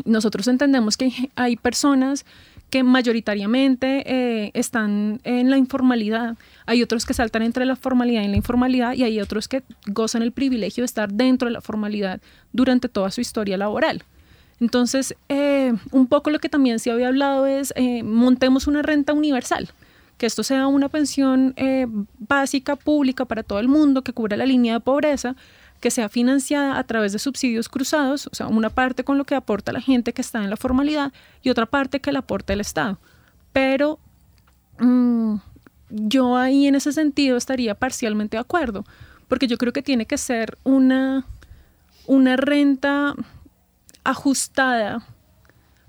nosotros 0.05 0.49
entendemos 0.49 0.97
que 0.97 1.31
hay 1.35 1.57
personas 1.57 2.25
que 2.73 2.83
mayoritariamente 2.83 4.03
eh, 4.07 4.51
están 4.55 5.21
en 5.25 5.51
la 5.51 5.59
informalidad. 5.59 6.39
Hay 6.65 6.83
otros 6.83 7.05
que 7.05 7.13
saltan 7.13 7.43
entre 7.43 7.67
la 7.67 7.77
formalidad 7.77 8.23
y 8.23 8.29
la 8.29 8.37
informalidad 8.37 8.95
y 8.95 9.03
hay 9.03 9.21
otros 9.21 9.47
que 9.47 9.63
gozan 9.89 10.23
el 10.23 10.33
privilegio 10.33 10.81
de 10.81 10.87
estar 10.87 11.13
dentro 11.13 11.49
de 11.49 11.53
la 11.53 11.61
formalidad 11.61 12.23
durante 12.51 12.89
toda 12.89 13.11
su 13.11 13.21
historia 13.21 13.59
laboral. 13.59 14.05
Entonces, 14.59 15.15
eh, 15.29 15.75
un 15.91 16.07
poco 16.07 16.31
lo 16.31 16.39
que 16.39 16.49
también 16.49 16.79
se 16.79 16.91
había 16.91 17.09
hablado 17.09 17.47
es 17.47 17.75
eh, 17.77 18.03
montemos 18.03 18.67
una 18.67 18.81
renta 18.81 19.13
universal, 19.13 19.69
que 20.17 20.25
esto 20.25 20.43
sea 20.43 20.67
una 20.67 20.89
pensión 20.89 21.55
básica, 22.21 22.77
pública 22.77 23.27
para 23.27 23.43
todo 23.43 23.59
el 23.59 23.69
mundo, 23.69 24.01
que 24.01 24.15
cubra 24.15 24.39
la 24.39 24.47
línea 24.47 24.73
de 24.73 24.81
pobreza, 24.81 25.37
que 25.83 25.91
sea 25.91 26.09
financiada 26.09 26.79
a 26.79 26.85
través 26.85 27.13
de 27.13 27.19
subsidios 27.19 27.69
cruzados, 27.69 28.29
o 28.29 28.35
sea, 28.35 28.47
una 28.47 28.71
parte 28.71 29.03
con 29.03 29.19
lo 29.19 29.25
que 29.25 29.35
aporta 29.35 29.73
la 29.73 29.81
gente 29.81 30.13
que 30.15 30.23
está 30.23 30.43
en 30.43 30.49
la 30.49 30.57
formalidad 30.57 31.13
y 31.43 31.51
otra 31.51 31.67
parte 31.67 32.01
que 32.01 32.13
la 32.13 32.21
aporta 32.21 32.53
el 32.53 32.61
Estado. 32.61 32.99
Pero 33.53 33.99
mm, 34.79 35.35
yo 35.91 36.37
ahí 36.37 36.69
en 36.69 36.77
ese 36.77 36.93
sentido 36.93 37.37
estaría 37.37 37.75
parcialmente 37.75 38.37
de 38.37 38.41
acuerdo, 38.41 38.85
porque 39.27 39.49
yo 39.49 39.59
creo 39.59 39.73
que 39.73 39.83
tiene 39.83 40.07
que 40.07 40.19
ser 40.19 40.57
una, 40.63 41.27
una 42.07 42.37
renta 42.37 43.15
ajustada 44.05 45.05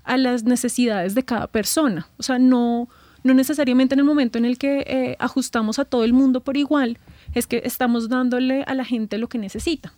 a 0.02 0.16
las 0.16 0.42
necesidades 0.42 1.14
de 1.14 1.24
cada 1.24 1.46
persona. 1.46 2.08
O 2.18 2.24
sea, 2.24 2.40
no, 2.40 2.88
no 3.22 3.32
necesariamente 3.32 3.94
en 3.94 4.00
el 4.00 4.04
momento 4.04 4.38
en 4.38 4.44
el 4.44 4.58
que 4.58 4.84
eh, 4.88 5.16
ajustamos 5.20 5.78
a 5.78 5.84
todo 5.84 6.02
el 6.02 6.12
mundo 6.12 6.40
por 6.40 6.56
igual, 6.56 6.98
es 7.34 7.46
que 7.46 7.62
estamos 7.64 8.08
dándole 8.08 8.62
a 8.66 8.74
la 8.74 8.84
gente 8.84 9.18
lo 9.18 9.28
que 9.28 9.38
necesita. 9.38 9.92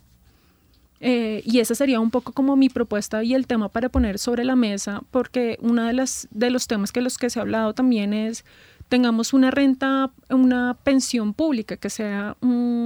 Eh, 0.99 1.43
y 1.45 1.59
esa 1.59 1.75
sería 1.75 1.99
un 1.99 2.09
poco 2.09 2.31
como 2.31 2.55
mi 2.55 2.69
propuesta 2.69 3.23
y 3.23 3.35
el 3.35 3.45
tema 3.45 3.69
para 3.69 3.89
poner 3.89 4.17
sobre 4.17 4.43
la 4.43 4.55
mesa, 4.55 5.03
porque 5.11 5.57
uno 5.61 5.83
de, 5.85 6.09
de 6.31 6.49
los 6.49 6.67
temas 6.67 6.91
que 6.91 7.01
los 7.01 7.17
que 7.17 7.29
se 7.29 7.39
ha 7.39 7.43
hablado 7.43 7.73
también 7.73 8.13
es 8.13 8.43
tengamos 8.89 9.33
una 9.33 9.51
renta, 9.51 10.11
una 10.29 10.77
pensión 10.83 11.33
pública, 11.33 11.77
que 11.77 11.89
sea 11.89 12.37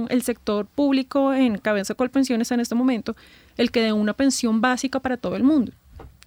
el 0.08 0.22
sector 0.22 0.66
público 0.66 1.32
en 1.32 1.58
cabeza 1.58 1.94
con 1.94 2.08
pensiones 2.08 2.50
en 2.50 2.60
este 2.60 2.74
momento, 2.74 3.16
el 3.56 3.70
que 3.70 3.82
dé 3.82 3.92
una 3.92 4.12
pensión 4.12 4.60
básica 4.60 5.00
para 5.00 5.16
todo 5.16 5.36
el 5.36 5.44
mundo. 5.44 5.72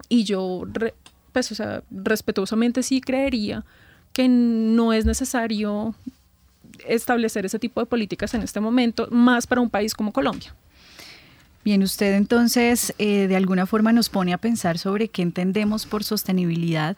Y 0.08 0.24
yo, 0.24 0.62
pues, 1.32 1.52
o 1.52 1.54
sea, 1.54 1.82
respetuosamente 1.90 2.82
sí 2.82 3.00
creería 3.00 3.64
que 4.12 4.28
no 4.28 4.94
es 4.94 5.04
necesario 5.04 5.94
establecer 6.88 7.46
ese 7.46 7.58
tipo 7.58 7.80
de 7.80 7.86
políticas 7.86 8.34
en 8.34 8.42
este 8.42 8.60
momento, 8.60 9.08
más 9.10 9.46
para 9.46 9.60
un 9.60 9.70
país 9.70 9.94
como 9.94 10.12
Colombia. 10.12 10.54
Bien, 11.66 11.82
usted 11.82 12.14
entonces 12.14 12.94
eh, 12.98 13.26
de 13.26 13.34
alguna 13.34 13.66
forma 13.66 13.92
nos 13.92 14.08
pone 14.08 14.32
a 14.32 14.38
pensar 14.38 14.78
sobre 14.78 15.08
qué 15.08 15.22
entendemos 15.22 15.84
por 15.84 16.04
sostenibilidad 16.04 16.96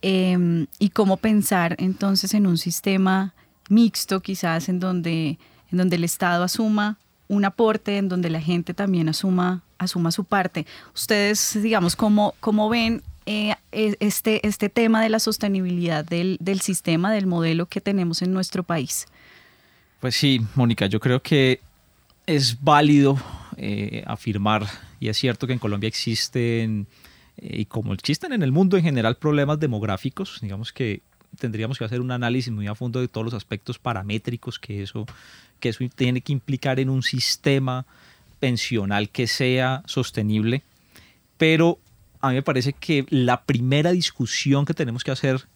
em, 0.00 0.66
y 0.78 0.88
cómo 0.88 1.18
pensar 1.18 1.76
entonces 1.78 2.32
en 2.32 2.46
un 2.46 2.56
sistema 2.56 3.34
mixto 3.68 4.20
quizás 4.20 4.70
en 4.70 4.80
donde, 4.80 5.38
en 5.70 5.78
donde 5.78 5.96
el 5.96 6.04
Estado 6.04 6.42
asuma 6.42 6.96
un 7.28 7.44
aporte, 7.44 7.98
en 7.98 8.08
donde 8.08 8.30
la 8.30 8.40
gente 8.40 8.72
también 8.72 9.10
asuma, 9.10 9.62
asuma 9.76 10.10
su 10.10 10.24
parte. 10.24 10.64
Ustedes, 10.94 11.58
digamos, 11.62 11.94
¿cómo, 11.94 12.34
cómo 12.40 12.70
ven 12.70 13.02
eh, 13.26 13.54
e, 13.72 13.94
este, 14.00 14.46
este 14.46 14.70
tema 14.70 15.02
de 15.02 15.10
la 15.10 15.20
sostenibilidad 15.20 16.02
del, 16.02 16.38
del 16.40 16.62
sistema, 16.62 17.12
del 17.12 17.26
modelo 17.26 17.66
que 17.66 17.82
tenemos 17.82 18.22
en 18.22 18.32
nuestro 18.32 18.62
país? 18.62 19.06
Pues 20.00 20.14
sí, 20.14 20.40
Mónica, 20.54 20.86
yo 20.86 21.00
creo 21.00 21.20
que 21.20 21.60
es 22.24 22.62
válido 22.62 23.18
eh, 23.56 24.04
afirmar, 24.06 24.64
y 25.00 25.08
es 25.08 25.16
cierto 25.16 25.48
que 25.48 25.54
en 25.54 25.58
Colombia 25.58 25.88
existen, 25.88 26.86
eh, 27.38 27.62
y 27.62 27.64
como 27.64 27.92
existen 27.94 28.32
en 28.32 28.44
el 28.44 28.52
mundo 28.52 28.76
en 28.76 28.84
general, 28.84 29.16
problemas 29.16 29.58
demográficos, 29.58 30.38
digamos 30.40 30.72
que 30.72 31.02
tendríamos 31.40 31.78
que 31.78 31.84
hacer 31.84 32.00
un 32.00 32.12
análisis 32.12 32.52
muy 32.52 32.68
a 32.68 32.76
fondo 32.76 33.00
de 33.00 33.08
todos 33.08 33.24
los 33.24 33.34
aspectos 33.34 33.80
paramétricos 33.80 34.60
que 34.60 34.84
eso, 34.84 35.04
que 35.58 35.70
eso 35.70 35.84
tiene 35.92 36.20
que 36.20 36.32
implicar 36.32 36.78
en 36.78 36.90
un 36.90 37.02
sistema 37.02 37.84
pensional 38.38 39.10
que 39.10 39.26
sea 39.26 39.82
sostenible, 39.86 40.62
pero 41.38 41.80
a 42.20 42.28
mí 42.28 42.34
me 42.34 42.42
parece 42.42 42.72
que 42.72 43.04
la 43.10 43.42
primera 43.42 43.90
discusión 43.90 44.64
que 44.64 44.74
tenemos 44.74 45.02
que 45.02 45.10
hacer 45.10 45.48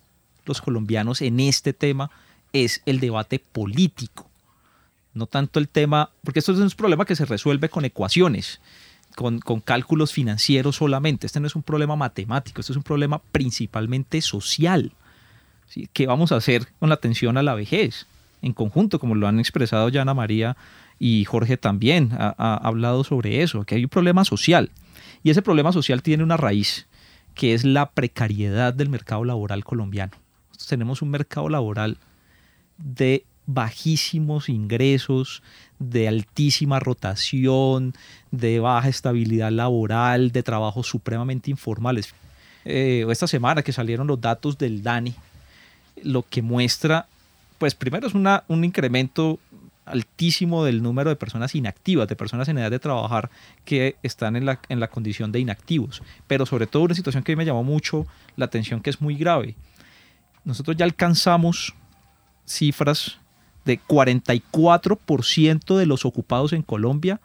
los 0.46 0.60
colombianos 0.60 1.22
en 1.22 1.38
este 1.38 1.72
tema 1.72 2.10
es 2.52 2.82
el 2.86 2.98
debate 2.98 3.38
político. 3.38 4.31
No 5.14 5.26
tanto 5.26 5.58
el 5.58 5.68
tema, 5.68 6.10
porque 6.24 6.38
esto 6.38 6.52
es 6.52 6.58
un 6.58 6.70
problema 6.70 7.04
que 7.04 7.16
se 7.16 7.26
resuelve 7.26 7.68
con 7.68 7.84
ecuaciones, 7.84 8.60
con, 9.14 9.40
cálculos 9.60 10.12
financieros 10.12 10.76
solamente. 10.76 11.26
Este 11.26 11.40
no 11.40 11.46
es 11.46 11.54
un 11.54 11.62
problema 11.62 11.96
matemático, 11.96 12.60
este 12.60 12.72
es 12.72 12.76
un 12.76 12.82
problema 12.82 13.20
principalmente 13.30 14.22
social. 14.22 14.92
¿Qué 15.92 16.06
vamos 16.06 16.32
a 16.32 16.36
hacer 16.36 16.66
con 16.78 16.88
la 16.88 16.96
atención 16.96 17.36
a 17.36 17.42
la 17.42 17.54
vejez? 17.54 18.06
En 18.40 18.52
conjunto, 18.52 18.98
como 18.98 19.14
lo 19.14 19.28
han 19.28 19.38
expresado 19.38 19.88
ya 19.88 20.02
Ana 20.02 20.14
María 20.14 20.56
y 20.98 21.24
Jorge 21.24 21.56
también, 21.56 22.10
ha 22.12 22.56
hablado 22.56 23.04
sobre 23.04 23.42
eso, 23.42 23.64
que 23.64 23.76
hay 23.76 23.84
un 23.84 23.90
problema 23.90 24.24
social. 24.24 24.70
Y 25.22 25.30
ese 25.30 25.42
problema 25.42 25.72
social 25.72 26.02
tiene 26.02 26.24
una 26.24 26.36
raíz, 26.36 26.86
que 27.34 27.54
es 27.54 27.64
la 27.64 27.90
precariedad 27.90 28.74
del 28.74 28.88
mercado 28.88 29.24
laboral 29.24 29.64
colombiano. 29.64 30.12
Tenemos 30.68 31.02
un 31.02 31.10
mercado 31.10 31.48
laboral 31.48 31.98
de 32.78 33.24
bajísimos 33.46 34.48
ingresos, 34.48 35.42
de 35.78 36.08
altísima 36.08 36.78
rotación, 36.78 37.94
de 38.30 38.60
baja 38.60 38.88
estabilidad 38.88 39.50
laboral, 39.50 40.32
de 40.32 40.42
trabajos 40.42 40.86
supremamente 40.86 41.50
informales. 41.50 42.14
eh, 42.64 43.04
esta 43.10 43.26
semana 43.26 43.62
que 43.62 43.72
salieron 43.72 44.06
los 44.06 44.20
datos 44.20 44.56
del 44.58 44.82
DANI, 44.82 45.14
lo 46.04 46.22
que 46.22 46.42
muestra, 46.42 47.06
pues 47.58 47.74
primero 47.74 48.06
es 48.06 48.14
una, 48.14 48.44
un 48.48 48.64
incremento 48.64 49.38
altísimo 49.84 50.64
del 50.64 50.82
número 50.82 51.10
de 51.10 51.16
personas 51.16 51.54
inactivas, 51.54 52.08
de 52.08 52.16
personas 52.16 52.48
en 52.48 52.58
edad 52.58 52.70
de 52.70 52.78
trabajar 52.78 53.30
que 53.64 53.96
están 54.02 54.36
en 54.36 54.46
la, 54.46 54.60
en 54.68 54.78
la 54.78 54.88
condición 54.88 55.32
de 55.32 55.40
inactivos. 55.40 56.02
Pero 56.26 56.46
sobre 56.46 56.66
todo 56.66 56.84
una 56.84 56.94
situación 56.94 57.24
que 57.24 57.36
me 57.36 57.44
llamó 57.44 57.64
mucho 57.64 58.06
la 58.36 58.44
atención 58.44 58.80
que 58.80 58.90
es 58.90 59.00
muy 59.00 59.16
grave. 59.16 59.56
Nosotros 60.44 60.76
ya 60.76 60.84
alcanzamos 60.84 61.74
cifras 62.46 63.18
de 63.64 63.80
44% 63.80 65.76
de 65.76 65.86
los 65.86 66.04
ocupados 66.04 66.52
en 66.52 66.62
Colombia 66.62 67.20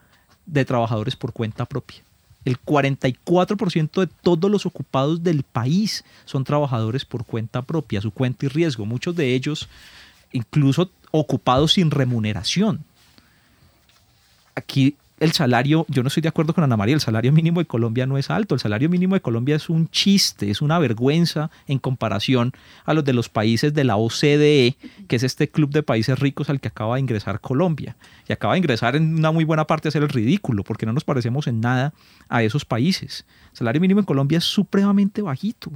de 0.46 0.66
trabajadores 0.66 1.16
por 1.16 1.34
cuenta 1.34 1.66
propia. 1.66 2.04
El 2.46 2.62
44% 2.62 4.00
de 4.00 4.08
todos 4.08 4.50
los 4.50 4.66
ocupados 4.66 5.22
del 5.22 5.44
país 5.44 6.06
son 6.26 6.46
trabajadores 6.46 7.04
por 7.04 7.26
cuenta 7.26 7.62
propia, 7.62 8.00
su 8.00 8.12
cuenta 8.12 8.46
y 8.46 8.50
riesgo. 8.50 8.86
Muchos 8.86 9.16
de 9.16 9.36
ellos 9.36 9.68
incluso 10.32 10.90
ocupados 11.12 11.74
sin 11.74 11.92
remuneración. 11.92 12.84
Aquí 14.56 14.96
el 15.20 15.32
salario, 15.32 15.86
yo 15.90 16.04
no 16.04 16.08
estoy 16.08 16.22
de 16.22 16.30
acuerdo 16.30 16.54
con 16.54 16.64
Ana 16.64 16.78
María, 16.78 16.94
el 16.94 17.02
salario 17.02 17.32
mínimo 17.32 17.60
de 17.60 17.66
Colombia 17.66 18.06
no 18.06 18.20
es 18.20 18.30
alto, 18.30 18.54
el 18.54 18.62
salario 18.62 18.88
mínimo 18.88 19.16
de 19.16 19.22
Colombia 19.22 19.56
es 19.56 19.68
un 19.68 19.90
chiste, 19.90 20.52
es 20.52 20.62
una 20.62 20.78
vergüenza 20.78 21.50
en 21.66 21.80
comparación 21.80 22.54
a 22.86 22.94
los 22.94 23.04
de 23.04 23.14
los 23.14 23.28
países 23.28 23.74
de 23.74 23.84
la 23.84 23.98
OCDE, 23.98 24.78
que 25.08 25.16
es 25.16 25.24
este 25.24 25.50
club 25.50 25.72
de 25.72 25.82
países 25.82 26.20
ricos 26.20 26.52
al 26.52 26.60
que 26.60 26.68
acaba 26.68 26.96
de 26.96 27.02
ingresar 27.02 27.42
Colombia. 27.42 27.96
Y 28.30 28.34
acaba 28.34 28.54
de 28.54 28.60
ingresar 28.60 28.96
en 28.96 29.16
una 29.16 29.32
muy 29.32 29.44
buena 29.44 29.66
parte 29.66 29.88
a 29.88 29.90
hacer 29.90 30.04
el 30.04 30.10
ridículo, 30.10 30.64
porque 30.64 30.86
no 30.86 30.94
nos 30.94 31.04
parecemos 31.04 31.48
en 31.48 31.62
nada 31.62 31.94
a 32.30 32.44
esos 32.44 32.64
países. 32.64 33.26
El 33.52 33.58
salario 33.58 33.82
mínimo 33.82 34.00
en 34.00 34.06
Colombia 34.06 34.38
es 34.38 34.44
supremamente 34.44 35.24
bajito. 35.24 35.72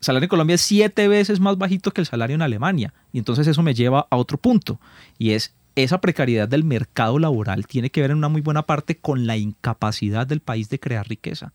El 0.00 0.04
salario 0.04 0.26
en 0.26 0.30
Colombia 0.30 0.54
es 0.54 0.60
siete 0.60 1.08
veces 1.08 1.40
más 1.40 1.58
bajito 1.58 1.90
que 1.90 2.02
el 2.02 2.06
salario 2.06 2.36
en 2.36 2.42
Alemania. 2.42 2.94
Y 3.12 3.18
entonces 3.18 3.48
eso 3.48 3.64
me 3.64 3.74
lleva 3.74 4.06
a 4.10 4.16
otro 4.16 4.38
punto, 4.38 4.78
y 5.18 5.30
es 5.30 5.54
esa 5.82 6.00
precariedad 6.00 6.48
del 6.48 6.64
mercado 6.64 7.18
laboral 7.18 7.66
tiene 7.66 7.90
que 7.90 8.00
ver 8.00 8.10
en 8.10 8.18
una 8.18 8.28
muy 8.28 8.40
buena 8.40 8.64
parte 8.64 8.98
con 8.98 9.26
la 9.26 9.36
incapacidad 9.36 10.26
del 10.26 10.40
país 10.40 10.68
de 10.68 10.80
crear 10.80 11.08
riqueza. 11.08 11.52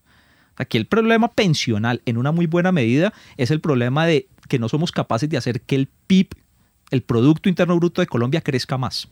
Aquí 0.55 0.77
el 0.77 0.85
problema 0.85 1.31
pensional, 1.31 2.01
en 2.05 2.17
una 2.17 2.31
muy 2.31 2.45
buena 2.45 2.71
medida, 2.71 3.13
es 3.37 3.51
el 3.51 3.59
problema 3.59 4.05
de 4.05 4.27
que 4.47 4.59
no 4.59 4.69
somos 4.69 4.91
capaces 4.91 5.29
de 5.29 5.37
hacer 5.37 5.61
que 5.61 5.75
el 5.75 5.89
PIB, 6.07 6.29
el 6.91 7.01
Producto 7.01 7.49
Interno 7.49 7.75
Bruto 7.77 8.01
de 8.01 8.07
Colombia, 8.07 8.41
crezca 8.41 8.77
más 8.77 9.07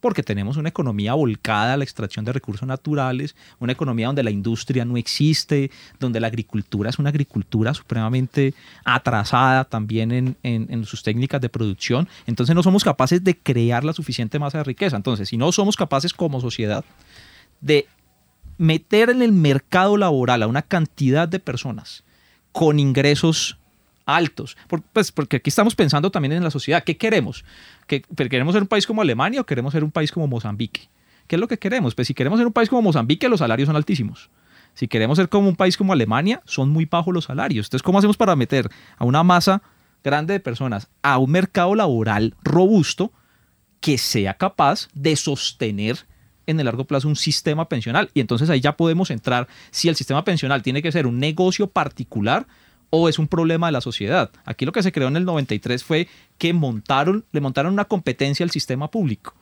porque 0.00 0.22
tenemos 0.22 0.56
una 0.56 0.68
economía 0.68 1.14
volcada 1.14 1.74
a 1.74 1.76
la 1.76 1.84
extracción 1.84 2.24
de 2.24 2.32
recursos 2.32 2.66
naturales, 2.66 3.36
una 3.58 3.72
economía 3.72 4.06
donde 4.06 4.22
la 4.22 4.30
industria 4.30 4.84
no 4.84 4.96
existe, 4.96 5.70
donde 5.98 6.20
la 6.20 6.26
agricultura 6.26 6.90
es 6.90 6.98
una 6.98 7.10
agricultura 7.10 7.74
supremamente 7.74 8.54
atrasada 8.84 9.64
también 9.64 10.36
en, 10.42 10.84
sus 10.84 11.02
técnicas 11.02 11.40
de 11.40 11.48
producción. 11.48 12.08
Entonces 12.26 12.54
no 12.54 12.62
somos 12.62 12.84
capaces 12.84 13.22
de 13.22 13.36
crear 13.36 13.84
la 13.84 13.92
suficiente 13.92 14.38
masa 14.38 14.58
de 14.58 14.64
riqueza. 14.64 14.96
Entonces, 14.96 15.28
si 15.28 15.36
no 15.36 15.52
somos 15.52 15.76
capaces 15.76 16.14
como 16.14 16.40
sociedad 16.40 16.84
de 17.60 17.86
meter 18.58 19.10
en 19.10 19.22
el 19.22 19.32
mercado 19.32 19.96
laboral 19.96 20.42
a 20.42 20.46
una 20.46 20.62
cantidad 20.62 21.28
de 21.28 21.40
personas 21.40 22.04
con 22.52 22.78
ingresos 22.78 23.59
altos. 24.06 24.56
pues 24.92 25.12
porque 25.12 25.36
aquí 25.36 25.50
estamos 25.50 25.74
pensando 25.74 26.10
también 26.10 26.32
en 26.32 26.44
la 26.44 26.50
sociedad. 26.50 26.82
¿Qué 26.84 26.96
queremos? 26.96 27.44
¿Que, 27.86 28.02
¿Queremos 28.02 28.54
ser 28.54 28.62
un 28.62 28.68
país 28.68 28.86
como 28.86 29.02
Alemania 29.02 29.40
o 29.40 29.46
queremos 29.46 29.72
ser 29.72 29.84
un 29.84 29.90
país 29.90 30.12
como 30.12 30.26
Mozambique? 30.26 30.88
¿Qué 31.26 31.36
es 31.36 31.40
lo 31.40 31.48
que 31.48 31.58
queremos? 31.58 31.94
Pues 31.94 32.08
si 32.08 32.14
queremos 32.14 32.38
ser 32.38 32.46
un 32.46 32.52
país 32.52 32.68
como 32.68 32.82
Mozambique, 32.82 33.28
los 33.28 33.38
salarios 33.38 33.66
son 33.66 33.76
altísimos. 33.76 34.30
Si 34.74 34.88
queremos 34.88 35.18
ser 35.18 35.28
como 35.28 35.48
un 35.48 35.56
país 35.56 35.76
como 35.76 35.92
Alemania, 35.92 36.42
son 36.44 36.70
muy 36.70 36.86
bajos 36.86 37.14
los 37.14 37.24
salarios. 37.24 37.66
Entonces, 37.66 37.82
¿cómo 37.82 37.98
hacemos 37.98 38.16
para 38.16 38.36
meter 38.36 38.68
a 38.98 39.04
una 39.04 39.22
masa 39.22 39.62
grande 40.02 40.32
de 40.32 40.40
personas 40.40 40.88
a 41.02 41.18
un 41.18 41.30
mercado 41.30 41.74
laboral 41.74 42.34
robusto 42.42 43.12
que 43.80 43.98
sea 43.98 44.34
capaz 44.34 44.88
de 44.94 45.16
sostener 45.16 46.06
en 46.46 46.58
el 46.58 46.66
largo 46.66 46.84
plazo 46.84 47.08
un 47.08 47.16
sistema 47.16 47.68
pensional? 47.68 48.10
Y 48.14 48.20
entonces 48.20 48.50
ahí 48.50 48.60
ya 48.60 48.76
podemos 48.76 49.10
entrar 49.10 49.48
si 49.70 49.88
el 49.88 49.96
sistema 49.96 50.24
pensional 50.24 50.62
tiene 50.62 50.82
que 50.82 50.92
ser 50.92 51.06
un 51.06 51.18
negocio 51.18 51.68
particular 51.68 52.46
o 52.90 53.08
es 53.08 53.18
un 53.18 53.28
problema 53.28 53.66
de 53.66 53.72
la 53.72 53.80
sociedad. 53.80 54.30
Aquí 54.44 54.66
lo 54.66 54.72
que 54.72 54.82
se 54.82 54.92
creó 54.92 55.08
en 55.08 55.16
el 55.16 55.24
93 55.24 55.82
fue 55.82 56.08
que 56.38 56.52
montaron, 56.52 57.24
le 57.32 57.40
montaron 57.40 57.72
una 57.72 57.86
competencia 57.86 58.44
al 58.44 58.50
sistema 58.50 58.90
público. 58.90 59.34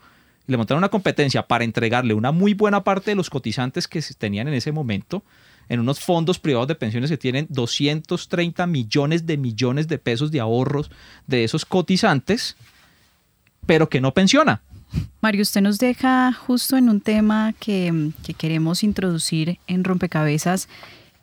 Le 0.47 0.57
montaron 0.57 0.79
una 0.79 0.91
competencia 0.91 1.47
para 1.47 1.65
entregarle 1.65 2.15
una 2.15 2.33
muy 2.33 2.55
buena 2.55 2.85
parte 2.85 3.11
de 3.11 3.15
los 3.17 3.31
cotizantes 3.31 3.89
que 3.89 4.01
se 4.03 4.15
tenían 4.15 4.49
en 4.49 4.55
ese 4.55 4.73
momento 4.73 5.23
en 5.69 5.81
unos 5.81 6.01
fondos 6.01 6.39
privados 6.39 6.69
de 6.69 6.75
pensiones 6.75 7.11
que 7.11 7.19
tienen 7.19 7.47
230 7.51 8.67
millones 8.67 9.27
de 9.27 9.37
millones 9.37 9.89
de 9.89 9.99
pesos 9.99 10.31
de 10.31 10.41
ahorros 10.41 10.91
de 11.27 11.45
esos 11.45 11.65
cotizantes, 11.65 12.57
pero 13.67 13.89
que 13.89 14.01
no 14.01 14.15
pensiona. 14.15 14.63
Mario, 15.21 15.43
usted 15.43 15.61
nos 15.61 15.79
deja 15.79 16.33
justo 16.33 16.79
en 16.79 16.89
un 16.89 17.03
tema 17.03 17.53
que, 17.61 18.13
que 18.25 18.33
queremos 18.33 18.83
introducir 18.83 19.59
en 19.67 19.85
Rompecabezas 19.85 20.69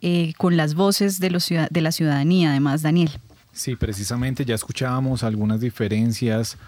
eh, 0.08 0.34
con 0.38 0.56
las 0.56 0.76
voces 0.76 1.20
de, 1.20 1.32
los, 1.32 1.50
de 1.50 1.82
la 1.82 1.92
ciudadanía, 1.92 2.52
además, 2.52 2.84
Daniel. 2.84 3.10
Sí, 3.52 3.76
precisamente 3.76 4.46
ya 4.46 4.54
escuchábamos 4.54 5.24
algunas 5.24 5.60
diferencias 5.62 6.60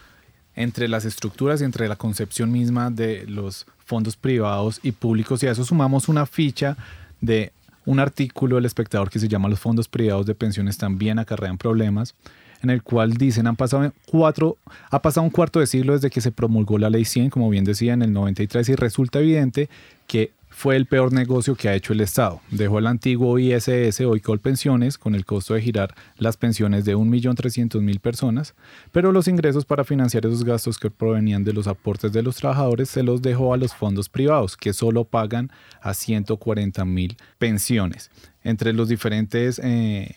entre 0.56 0.88
las 0.88 1.06
estructuras 1.06 1.62
y 1.62 1.64
entre 1.64 1.88
la 1.88 1.98
concepción 1.98 2.52
misma 2.52 2.90
de 2.90 3.28
los 3.28 3.68
fondos 3.86 4.16
privados 4.16 4.80
y 4.82 4.92
públicos 4.92 5.44
y 5.44 5.46
a 5.46 5.52
eso 5.52 5.64
sumamos 5.64 6.10
una 6.10 6.26
ficha 6.26 6.78
de 7.22 7.52
un 7.86 8.00
artículo 8.00 8.56
del 8.56 8.66
espectador 8.66 9.12
que 9.12 9.20
se 9.20 9.28
llama 9.28 9.50
Los 9.50 9.60
fondos 9.60 9.88
privados 9.88 10.26
de 10.26 10.34
pensiones 10.34 10.80
también 10.80 11.20
acarrean 11.20 11.60
problemas, 11.60 12.16
en 12.64 12.72
el 12.72 12.82
cual 12.82 13.14
dicen 13.14 13.46
han 13.46 13.56
pasado 13.56 13.94
cuatro, 14.08 14.58
ha 14.90 15.00
pasado 15.00 15.24
un 15.26 15.30
cuarto 15.30 15.60
de 15.60 15.68
siglo 15.68 15.94
desde 15.94 16.10
que 16.10 16.22
se 16.22 16.32
promulgó 16.32 16.80
la 16.80 16.90
ley 16.90 17.06
100, 17.06 17.30
como 17.30 17.52
bien 17.52 17.66
decía, 17.66 17.94
en 17.94 18.02
el 18.02 18.14
93 18.14 18.68
y 18.70 18.76
resulta 18.76 19.20
evidente 19.20 19.70
que 20.08 20.32
fue 20.58 20.76
el 20.76 20.88
peor 20.88 21.14
negocio 21.14 21.54
que 21.54 21.70
ha 21.70 21.76
hecho 21.76 21.94
el 21.94 22.02
Estado. 22.02 22.42
Dejó 22.50 22.80
el 22.80 22.88
antiguo 22.88 23.38
ISS, 23.38 24.02
hoy 24.02 24.22
Colpensiones, 24.22 24.98
con 24.98 25.14
el 25.14 25.24
costo 25.24 25.54
de 25.54 25.62
girar 25.62 25.94
las 26.18 26.36
pensiones 26.36 26.84
de 26.84 26.98
1.300.000 26.98 28.00
personas, 28.00 28.56
pero 28.92 29.12
los 29.12 29.28
ingresos 29.28 29.66
para 29.66 29.84
financiar 29.84 30.26
esos 30.26 30.44
gastos 30.44 30.80
que 30.80 30.90
provenían 30.90 31.44
de 31.44 31.54
los 31.54 31.68
aportes 31.68 32.12
de 32.12 32.24
los 32.24 32.38
trabajadores 32.38 32.90
se 32.90 33.04
los 33.04 33.22
dejó 33.22 33.54
a 33.54 33.58
los 33.58 33.76
fondos 33.76 34.10
privados, 34.10 34.58
que 34.58 34.74
solo 34.74 35.04
pagan 35.04 35.52
a 35.80 35.92
140.000 35.92 37.18
pensiones. 37.38 38.10
Entre 38.44 38.74
los 38.74 38.90
diferentes 38.90 39.62
eh, 39.64 40.16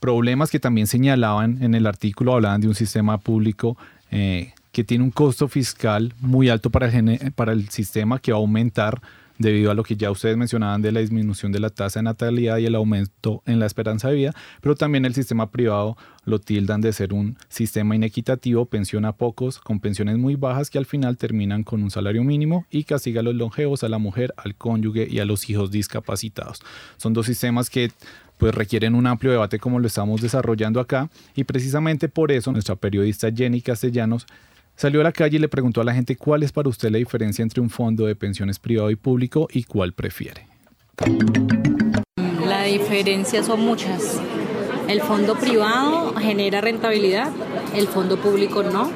problemas 0.00 0.50
que 0.50 0.58
también 0.58 0.86
señalaban 0.86 1.62
en 1.62 1.74
el 1.74 1.86
artículo, 1.86 2.32
hablaban 2.32 2.62
de 2.62 2.68
un 2.68 2.74
sistema 2.74 3.18
público 3.18 3.76
eh, 4.10 4.54
que 4.72 4.84
tiene 4.84 5.04
un 5.04 5.10
costo 5.10 5.48
fiscal 5.48 6.14
muy 6.20 6.48
alto 6.48 6.70
para 6.70 6.90
para 7.34 7.52
el 7.52 7.68
sistema 7.68 8.18
que 8.18 8.32
va 8.32 8.38
a 8.38 8.40
aumentar 8.40 9.02
debido 9.38 9.70
a 9.70 9.74
lo 9.74 9.82
que 9.82 9.96
ya 9.96 10.10
ustedes 10.10 10.36
mencionaban 10.36 10.82
de 10.82 10.92
la 10.92 11.00
disminución 11.00 11.52
de 11.52 11.60
la 11.60 11.70
tasa 11.70 12.00
de 12.00 12.04
natalidad 12.04 12.58
y 12.58 12.66
el 12.66 12.74
aumento 12.74 13.42
en 13.46 13.58
la 13.58 13.66
esperanza 13.66 14.08
de 14.08 14.14
vida, 14.14 14.34
pero 14.60 14.74
también 14.74 15.04
el 15.04 15.14
sistema 15.14 15.50
privado 15.50 15.96
lo 16.24 16.40
tildan 16.40 16.80
de 16.80 16.92
ser 16.92 17.12
un 17.12 17.38
sistema 17.48 17.94
inequitativo, 17.94 18.66
pensiona 18.66 19.12
pocos 19.12 19.58
con 19.58 19.80
pensiones 19.80 20.18
muy 20.18 20.34
bajas 20.34 20.70
que 20.70 20.78
al 20.78 20.86
final 20.86 21.16
terminan 21.16 21.62
con 21.62 21.82
un 21.82 21.90
salario 21.90 22.24
mínimo 22.24 22.66
y 22.70 22.84
castiga 22.84 23.20
a 23.20 23.24
los 23.24 23.34
longevos, 23.34 23.84
a 23.84 23.88
la 23.88 23.98
mujer, 23.98 24.34
al 24.36 24.54
cónyuge 24.56 25.06
y 25.08 25.20
a 25.20 25.24
los 25.24 25.48
hijos 25.48 25.70
discapacitados. 25.70 26.62
Son 26.96 27.12
dos 27.12 27.26
sistemas 27.26 27.70
que 27.70 27.90
pues 28.38 28.54
requieren 28.54 28.94
un 28.94 29.06
amplio 29.06 29.32
debate 29.32 29.58
como 29.58 29.78
lo 29.78 29.86
estamos 29.86 30.20
desarrollando 30.20 30.80
acá 30.80 31.08
y 31.34 31.44
precisamente 31.44 32.08
por 32.08 32.32
eso 32.32 32.52
nuestra 32.52 32.76
periodista 32.76 33.30
Jenny 33.32 33.60
Castellanos 33.62 34.26
Salió 34.76 35.00
a 35.00 35.04
la 35.04 35.12
calle 35.12 35.36
y 35.36 35.40
le 35.40 35.48
preguntó 35.48 35.80
a 35.80 35.84
la 35.84 35.94
gente 35.94 36.16
cuál 36.16 36.42
es 36.42 36.52
para 36.52 36.68
usted 36.68 36.90
la 36.90 36.98
diferencia 36.98 37.42
entre 37.42 37.62
un 37.62 37.70
fondo 37.70 38.04
de 38.04 38.14
pensiones 38.14 38.58
privado 38.58 38.90
y 38.90 38.96
público 38.96 39.48
y 39.50 39.64
cuál 39.64 39.94
prefiere. 39.94 40.46
La 42.46 42.64
diferencia 42.64 43.42
son 43.42 43.60
muchas. 43.60 44.20
El 44.86 45.00
fondo 45.00 45.34
privado 45.36 46.14
genera 46.16 46.60
rentabilidad, 46.60 47.32
el 47.74 47.88
fondo 47.88 48.18
público 48.18 48.62
no. 48.62 48.90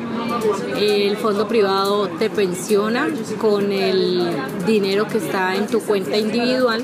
El 0.76 1.16
fondo 1.16 1.48
privado 1.48 2.08
te 2.08 2.28
pensiona 2.28 3.08
con 3.40 3.72
el 3.72 4.28
dinero 4.66 5.08
que 5.08 5.16
está 5.16 5.56
en 5.56 5.66
tu 5.66 5.80
cuenta 5.80 6.18
individual. 6.18 6.82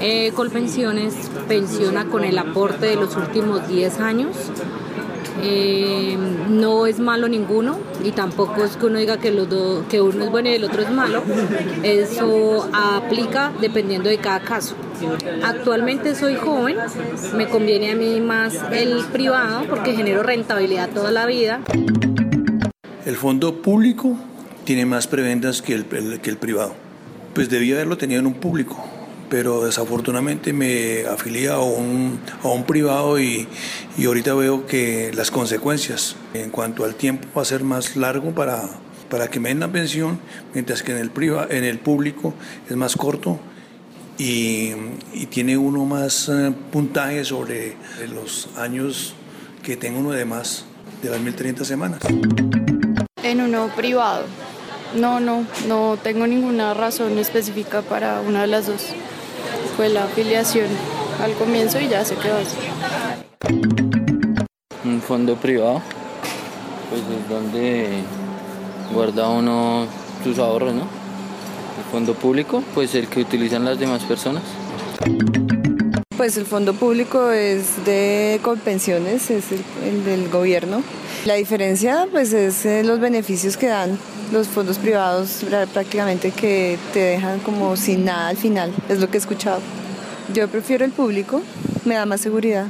Eh, 0.00 0.30
Colpensiones 0.34 1.28
pensiona 1.48 2.04
con 2.06 2.22
el 2.22 2.38
aporte 2.38 2.86
de 2.86 2.94
los 2.94 3.16
últimos 3.16 3.66
10 3.68 3.98
años 3.98 4.36
eh, 5.40 6.16
no 6.48 6.86
es 6.86 6.98
malo 6.98 7.28
ninguno 7.28 7.78
y 8.04 8.10
tampoco 8.12 8.64
es 8.64 8.76
que 8.76 8.86
uno 8.86 8.98
diga 8.98 9.16
que, 9.18 9.30
los 9.30 9.48
que 9.86 10.00
uno 10.00 10.24
es 10.24 10.30
bueno 10.30 10.48
y 10.50 10.54
el 10.54 10.64
otro 10.64 10.82
es 10.82 10.90
malo. 10.90 11.22
Eso 11.82 12.68
aplica 12.72 13.52
dependiendo 13.60 14.08
de 14.08 14.18
cada 14.18 14.40
caso. 14.40 14.74
Actualmente 15.42 16.14
soy 16.14 16.36
joven, 16.36 16.76
me 17.36 17.48
conviene 17.48 17.92
a 17.92 17.96
mí 17.96 18.20
más 18.20 18.54
el 18.70 19.04
privado 19.12 19.64
porque 19.68 19.94
genero 19.94 20.22
rentabilidad 20.22 20.90
toda 20.90 21.10
la 21.10 21.26
vida. 21.26 21.60
El 23.04 23.16
fondo 23.16 23.62
público 23.62 24.16
tiene 24.64 24.86
más 24.86 25.06
prebendas 25.06 25.62
que 25.62 25.74
el, 25.74 25.86
que 26.20 26.30
el 26.30 26.36
privado. 26.36 26.74
Pues 27.34 27.48
debía 27.48 27.74
haberlo 27.76 27.96
tenido 27.96 28.20
en 28.20 28.26
un 28.26 28.34
público 28.34 28.91
pero 29.32 29.64
desafortunadamente 29.64 30.52
me 30.52 31.06
afilié 31.06 31.48
a 31.48 31.58
un, 31.58 32.20
a 32.42 32.48
un 32.48 32.64
privado 32.64 33.18
y, 33.18 33.48
y 33.96 34.04
ahorita 34.04 34.34
veo 34.34 34.66
que 34.66 35.10
las 35.14 35.30
consecuencias 35.30 36.16
en 36.34 36.50
cuanto 36.50 36.84
al 36.84 36.96
tiempo 36.96 37.26
va 37.34 37.40
a 37.40 37.46
ser 37.46 37.64
más 37.64 37.96
largo 37.96 38.34
para, 38.34 38.68
para 39.08 39.28
que 39.28 39.40
me 39.40 39.48
den 39.48 39.60
la 39.60 39.72
pensión, 39.72 40.20
mientras 40.52 40.82
que 40.82 40.92
en 40.92 40.98
el, 40.98 41.10
priva, 41.10 41.46
en 41.48 41.64
el 41.64 41.78
público 41.78 42.34
es 42.68 42.76
más 42.76 42.94
corto 42.94 43.40
y, 44.18 44.72
tiene 45.30 45.56
uno 45.56 45.86
más 45.86 46.28
eh, 46.28 46.52
puntaje 46.70 47.24
sobre 47.24 47.76
los 48.14 48.50
años 48.58 49.14
que 49.62 49.78
tengo 49.78 50.00
uno 50.00 50.10
de 50.10 50.26
más 50.26 50.66
de 51.02 51.08
las 51.08 51.20
1030 51.20 51.64
semanas. 51.64 52.02
En 53.22 53.40
uno 53.40 53.70
privado. 53.74 54.26
No, 54.94 55.20
no, 55.20 55.46
no 55.66 55.96
tengo 56.02 56.26
ninguna 56.26 56.74
razón 56.74 57.16
específica 57.16 57.80
para 57.80 58.20
una 58.20 58.42
de 58.42 58.48
las 58.48 58.66
dos. 58.66 58.92
Fue 59.76 59.88
la 59.88 60.04
afiliación 60.04 60.66
al 61.22 61.32
comienzo 61.34 61.80
y 61.80 61.88
ya 61.88 62.04
se 62.04 62.14
quedó 62.16 62.36
así. 62.36 62.56
Un 64.84 65.00
fondo 65.00 65.36
privado, 65.36 65.80
pues 66.90 67.00
es 67.02 67.28
donde 67.28 67.88
guarda 68.92 69.28
uno 69.28 69.86
sus 70.22 70.38
ahorros, 70.38 70.74
¿no? 70.74 70.82
El 70.82 71.84
fondo 71.90 72.14
público, 72.14 72.62
pues 72.74 72.94
el 72.94 73.08
que 73.08 73.20
utilizan 73.20 73.64
las 73.64 73.78
demás 73.78 74.02
personas. 74.04 74.42
Pues 76.16 76.36
el 76.36 76.46
fondo 76.46 76.74
público 76.74 77.30
es 77.30 77.84
de 77.84 78.40
pensiones, 78.64 79.30
es 79.30 79.52
el, 79.52 79.64
el 79.84 80.04
del 80.04 80.28
gobierno. 80.28 80.82
La 81.24 81.34
diferencia 81.34 82.06
pues 82.10 82.32
es 82.32 82.66
eh, 82.66 82.82
los 82.84 83.00
beneficios 83.00 83.56
que 83.56 83.68
dan 83.68 83.98
los 84.32 84.48
fondos 84.48 84.78
privados 84.78 85.44
prácticamente 85.72 86.30
que 86.30 86.78
te 86.92 87.00
dejan 87.00 87.38
como 87.40 87.76
sin 87.76 88.06
nada 88.06 88.28
al 88.28 88.36
final, 88.36 88.72
es 88.88 88.98
lo 88.98 89.08
que 89.08 89.18
he 89.18 89.20
escuchado. 89.20 89.60
Yo 90.32 90.48
prefiero 90.48 90.84
el 90.84 90.90
público, 90.92 91.42
me 91.84 91.94
da 91.94 92.06
más 92.06 92.22
seguridad. 92.22 92.66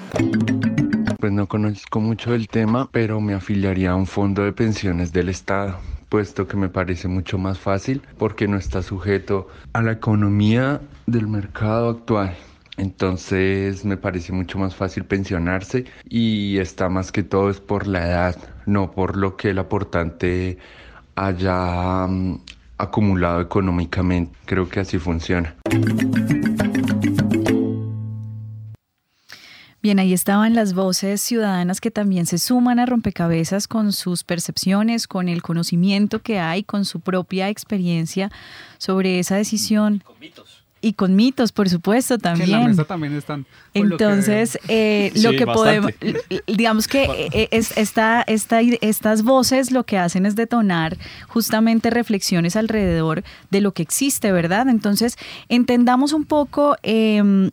Pues 1.20 1.33
no 1.33 1.46
conozco 1.46 2.01
mucho 2.01 2.33
del 2.33 2.48
tema, 2.48 2.88
pero 2.90 3.20
me 3.20 3.35
afiliaría 3.35 3.92
a 3.92 3.94
un 3.94 4.07
fondo 4.07 4.42
de 4.42 4.53
pensiones 4.53 5.12
del 5.12 5.29
Estado 5.29 5.79
puesto 6.09 6.46
que 6.46 6.59
me 6.59 6.68
parece 6.68 7.09
mucho 7.09 7.38
más 7.38 7.59
fácil 7.59 8.03
porque 8.18 8.46
no 8.46 8.59
está 8.59 8.83
sujeto 8.83 9.48
a 9.72 9.81
la 9.81 9.92
economía 9.92 10.83
del 11.07 11.27
mercado 11.27 11.88
actual. 11.88 12.37
Entonces 12.77 13.87
me 13.87 13.96
parece 13.96 14.31
mucho 14.33 14.59
más 14.59 14.75
fácil 14.75 15.05
pensionarse 15.05 15.87
y 16.07 16.59
está 16.59 16.90
más 16.90 17.12
que 17.12 17.22
todo 17.22 17.48
es 17.48 17.61
por 17.61 17.87
la 17.87 18.07
edad, 18.07 18.37
no 18.66 18.92
por 18.92 19.16
lo 19.16 19.38
que 19.38 19.51
el 19.51 19.59
aportante 19.59 20.59
haya 21.14 22.07
um, 22.07 22.38
acumulado 22.79 23.40
económicamente. 23.40 24.33
Creo 24.46 24.68
que 24.68 24.81
así 24.81 24.98
funciona. 24.98 25.55
Bien, 29.83 29.98
ahí 29.98 30.12
estaban 30.12 30.55
las 30.55 30.75
voces 30.75 31.20
ciudadanas 31.20 31.81
que 31.81 31.90
también 31.90 32.27
se 32.27 32.38
suman 32.38 32.79
a 32.79 32.87
rompecabezas 32.87 33.66
con 33.66 33.92
sus 33.92 34.22
percepciones, 34.22 35.09
con 35.09 35.29
el 35.29 35.42
conocimiento 35.42 36.22
que 36.22 36.38
hay, 36.38 36.62
con 36.62 36.85
su 36.85 37.01
propia 37.01 37.48
experiencia 37.48 38.31
sobre 38.79 39.18
esa 39.18 39.35
decisión. 39.35 40.01
Con 40.07 40.20
mitos. 40.20 40.52
Y 40.83 40.95
con 40.95 41.16
mitos, 41.16 41.53
por 41.53 41.68
supuesto, 41.71 42.18
también. 42.18 42.47
Que 42.47 42.55
en 42.55 42.61
la 42.61 42.68
mesa 42.68 42.85
también 42.85 43.14
están. 43.14 43.47
Entonces, 43.73 44.59
lo 44.61 44.66
que, 44.66 45.07
eh, 45.07 45.12
lo 45.23 45.31
que 45.31 45.47
podemos, 45.47 45.92
digamos 46.47 46.88
que 46.88 47.05
eh, 47.33 47.49
es, 47.53 47.77
esta, 47.79 48.23
esta, 48.27 48.61
estas 48.61 49.23
voces 49.23 49.71
lo 49.71 49.85
que 49.85 49.97
hacen 49.97 50.27
es 50.27 50.37
detonar 50.37 50.99
justamente 51.29 51.88
reflexiones 51.90 52.57
alrededor 52.57 53.23
de 53.51 53.61
lo 53.61 53.73
que 53.73 53.83
existe, 53.83 54.33
¿verdad? 54.33 54.68
Entonces, 54.68 55.16
entendamos 55.49 56.12
un 56.12 56.25
poco 56.25 56.77
eh, 56.83 57.51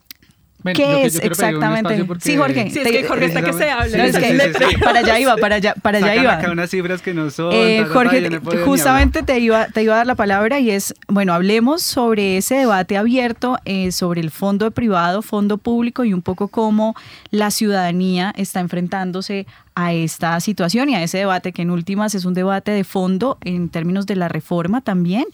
¿Qué 0.74 1.06
es 1.06 1.20
exactamente? 1.20 2.06
Sí, 2.20 2.36
Jorge. 2.36 2.70
Sí, 2.70 2.80
es 2.80 2.92
que 2.92 3.08
Jorge 3.08 3.26
está 3.26 3.42
que 3.42 3.54
se 3.54 3.70
habla. 3.70 4.06
es 4.06 4.18
que, 4.18 4.78
para 4.80 5.00
allá 5.00 5.20
iba, 5.20 5.38
para 5.38 5.56
allá, 5.56 5.74
para 5.82 6.00
allá 6.00 6.16
iba. 6.16 6.34
Acá 6.34 6.52
unas 6.52 6.70
cifras 6.70 7.02
que 7.02 7.14
no 7.14 7.30
son. 7.30 7.52
Eh, 7.54 7.86
Jorge, 7.92 8.40
justamente 8.66 9.24
te 9.24 9.40
iba, 9.40 9.68
te 9.68 9.84
iba 9.84 9.94
a 9.94 9.98
dar 9.98 10.08
la 10.08 10.16
palabra 10.16 10.60
y 10.60 10.72
es, 10.72 10.94
bueno, 11.08 11.34
hablemos 11.34 11.82
sobre 11.82 12.38
ese 12.38 12.56
debate 12.56 12.98
abierto 12.98 13.58
eh, 13.66 13.92
sobre 13.92 14.22
el 14.22 14.32
fondo 14.32 14.70
privado, 14.72 15.22
fondo 15.22 15.58
público 15.58 16.04
y 16.04 16.14
un 16.14 16.22
poco 16.22 16.50
cómo 16.50 16.96
la 17.32 17.52
ciudadanía 17.52 18.34
está 18.36 18.60
enfrentándose 18.60 19.48
a 19.76 19.94
esta 19.94 20.40
situación 20.42 20.90
y 20.90 20.96
a 20.96 21.04
ese 21.04 21.20
debate 21.20 21.54
que 21.54 21.62
en 21.62 21.72
últimas 21.72 22.14
es 22.16 22.26
un 22.26 22.34
debate 22.34 22.72
de 22.72 22.84
fondo 22.84 23.38
en 23.42 23.70
términos 23.70 24.06
de 24.06 24.18
la 24.18 24.28
reforma 24.28 24.82
también, 24.82 25.26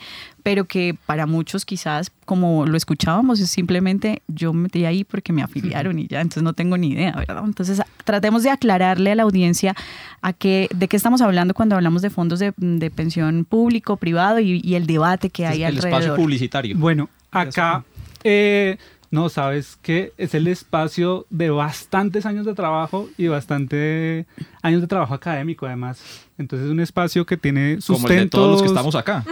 pero 0.46 0.66
que 0.66 0.96
para 1.08 1.26
muchos 1.26 1.66
quizás, 1.66 2.12
como 2.24 2.68
lo 2.68 2.78
escuchábamos, 2.78 3.40
es 3.40 3.50
simplemente 3.50 4.22
yo 4.28 4.54
me 4.54 4.62
metí 4.62 4.86
ahí 4.86 5.04
porque 5.04 5.34
me 5.34 5.42
afiliaron 5.42 5.98
y 5.98 6.06
ya, 6.06 6.22
entonces 6.22 6.44
no 6.44 6.54
tengo 6.54 6.78
ni 6.78 6.90
idea, 6.90 7.14
¿verdad? 7.14 7.42
Entonces 7.44 7.82
tratemos 8.04 8.44
de 8.44 8.52
aclararle 8.52 9.12
a 9.12 9.16
la 9.16 9.24
audiencia 9.24 9.76
a 10.22 10.34
qué, 10.34 10.70
de 10.72 10.88
qué 10.88 10.98
estamos 10.98 11.22
hablando 11.22 11.56
cuando 11.56 11.76
hablamos 11.76 12.04
de 12.04 12.12
fondos 12.12 12.38
de, 12.38 12.92
pensión 12.96 13.46
público, 13.46 13.98
privado 13.98 14.40
y, 14.40 14.76
el 14.76 14.86
debate 14.86 15.32
que 15.32 15.48
hay 15.48 15.64
el 15.64 15.78
alrededor. 15.78 15.88
El 15.88 16.04
espacio 16.04 16.16
publicitario. 16.24 16.78
Bueno, 16.78 17.10
acá... 17.32 17.84
Eh, 18.24 18.78
no, 19.12 19.30
sabes 19.30 19.78
que 19.82 20.14
es 20.18 20.34
el 20.34 20.48
espacio 20.48 21.26
de 21.30 21.50
bastantes 21.50 22.26
años 22.26 22.46
de 22.46 22.54
trabajo 22.54 23.10
y 23.18 23.28
bastante 23.28 24.26
años 24.62 24.82
de 24.82 24.88
trabajo 24.88 25.14
académico 25.14 25.66
además. 25.66 26.02
Entonces 26.38 26.66
es 26.66 26.72
un 26.72 26.80
espacio 26.80 27.26
que 27.26 27.38
tiene 27.38 27.82
sustento. 27.82 28.02
Como 28.02 28.14
el 28.14 28.20
de 28.26 28.30
todos 28.30 28.52
los 28.52 28.62
que 28.62 28.68
estamos 28.68 28.96
acá, 28.96 29.24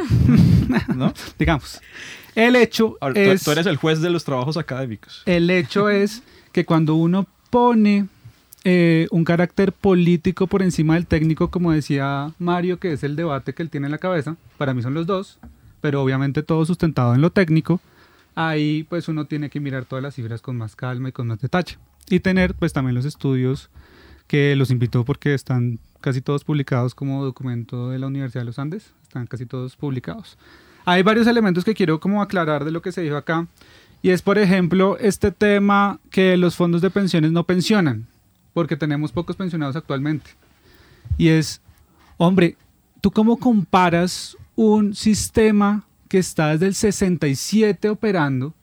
¿no? 0.95 1.13
Digamos. 1.37 1.81
El 2.35 2.55
hecho 2.55 2.97
es... 3.13 3.43
Tú 3.43 3.51
eres 3.51 3.65
el 3.65 3.77
juez 3.77 4.01
de 4.01 4.09
los 4.09 4.23
trabajos 4.23 4.57
académicos. 4.57 5.21
El 5.25 5.49
hecho 5.49 5.89
es 5.89 6.23
que 6.51 6.65
cuando 6.65 6.95
uno 6.95 7.27
pone 7.49 8.07
eh, 8.63 9.07
un 9.11 9.25
carácter 9.25 9.73
político 9.73 10.47
por 10.47 10.63
encima 10.63 10.93
del 10.93 11.05
técnico, 11.05 11.49
como 11.49 11.71
decía 11.71 12.31
Mario, 12.39 12.79
que 12.79 12.93
es 12.93 13.03
el 13.03 13.15
debate 13.15 13.53
que 13.53 13.61
él 13.61 13.69
tiene 13.69 13.87
en 13.87 13.91
la 13.91 13.97
cabeza, 13.97 14.37
para 14.57 14.73
mí 14.73 14.81
son 14.81 14.93
los 14.93 15.05
dos, 15.05 15.39
pero 15.81 16.01
obviamente 16.01 16.43
todo 16.43 16.65
sustentado 16.65 17.13
en 17.13 17.21
lo 17.21 17.29
técnico, 17.29 17.81
ahí 18.35 18.83
pues 18.83 19.07
uno 19.07 19.25
tiene 19.25 19.49
que 19.49 19.59
mirar 19.59 19.85
todas 19.85 20.03
las 20.03 20.15
cifras 20.15 20.41
con 20.41 20.57
más 20.57 20.75
calma 20.75 21.09
y 21.09 21.11
con 21.11 21.27
más 21.27 21.39
detalle. 21.39 21.77
Y 22.09 22.19
tener 22.19 22.53
pues 22.53 22.73
también 22.73 22.95
los 22.95 23.05
estudios 23.05 23.69
que 24.27 24.55
los 24.55 24.71
invito 24.71 25.05
porque 25.05 25.33
están 25.33 25.79
casi 26.01 26.21
todos 26.21 26.43
publicados 26.43 26.95
como 26.95 27.23
documento 27.23 27.89
de 27.89 27.99
la 27.99 28.07
Universidad 28.07 28.41
de 28.41 28.45
los 28.45 28.59
Andes, 28.59 28.93
están 29.03 29.25
casi 29.27 29.45
todos 29.45 29.75
publicados. 29.75 30.37
Hay 30.85 31.01
varios 31.01 31.27
elementos 31.27 31.63
que 31.63 31.73
quiero 31.73 31.99
como 31.99 32.21
aclarar 32.21 32.65
de 32.65 32.71
lo 32.71 32.81
que 32.81 32.91
se 32.91 33.01
dijo 33.01 33.15
acá 33.15 33.47
y 34.01 34.09
es 34.09 34.21
por 34.21 34.37
ejemplo 34.37 34.97
este 34.99 35.31
tema 35.31 35.99
que 36.09 36.35
los 36.35 36.55
fondos 36.55 36.81
de 36.81 36.89
pensiones 36.89 37.31
no 37.31 37.45
pensionan 37.45 38.07
porque 38.53 38.75
tenemos 38.75 39.11
pocos 39.11 39.35
pensionados 39.35 39.75
actualmente. 39.75 40.31
Y 41.17 41.29
es, 41.29 41.61
hombre, 42.17 42.57
¿tú 43.01 43.11
cómo 43.11 43.37
comparas 43.37 44.37
un 44.55 44.93
sistema 44.93 45.85
que 46.13 46.19
está 46.19 46.49
desde 46.49 46.67
el 46.67 46.75
67 46.75 47.89
operando 47.89 48.53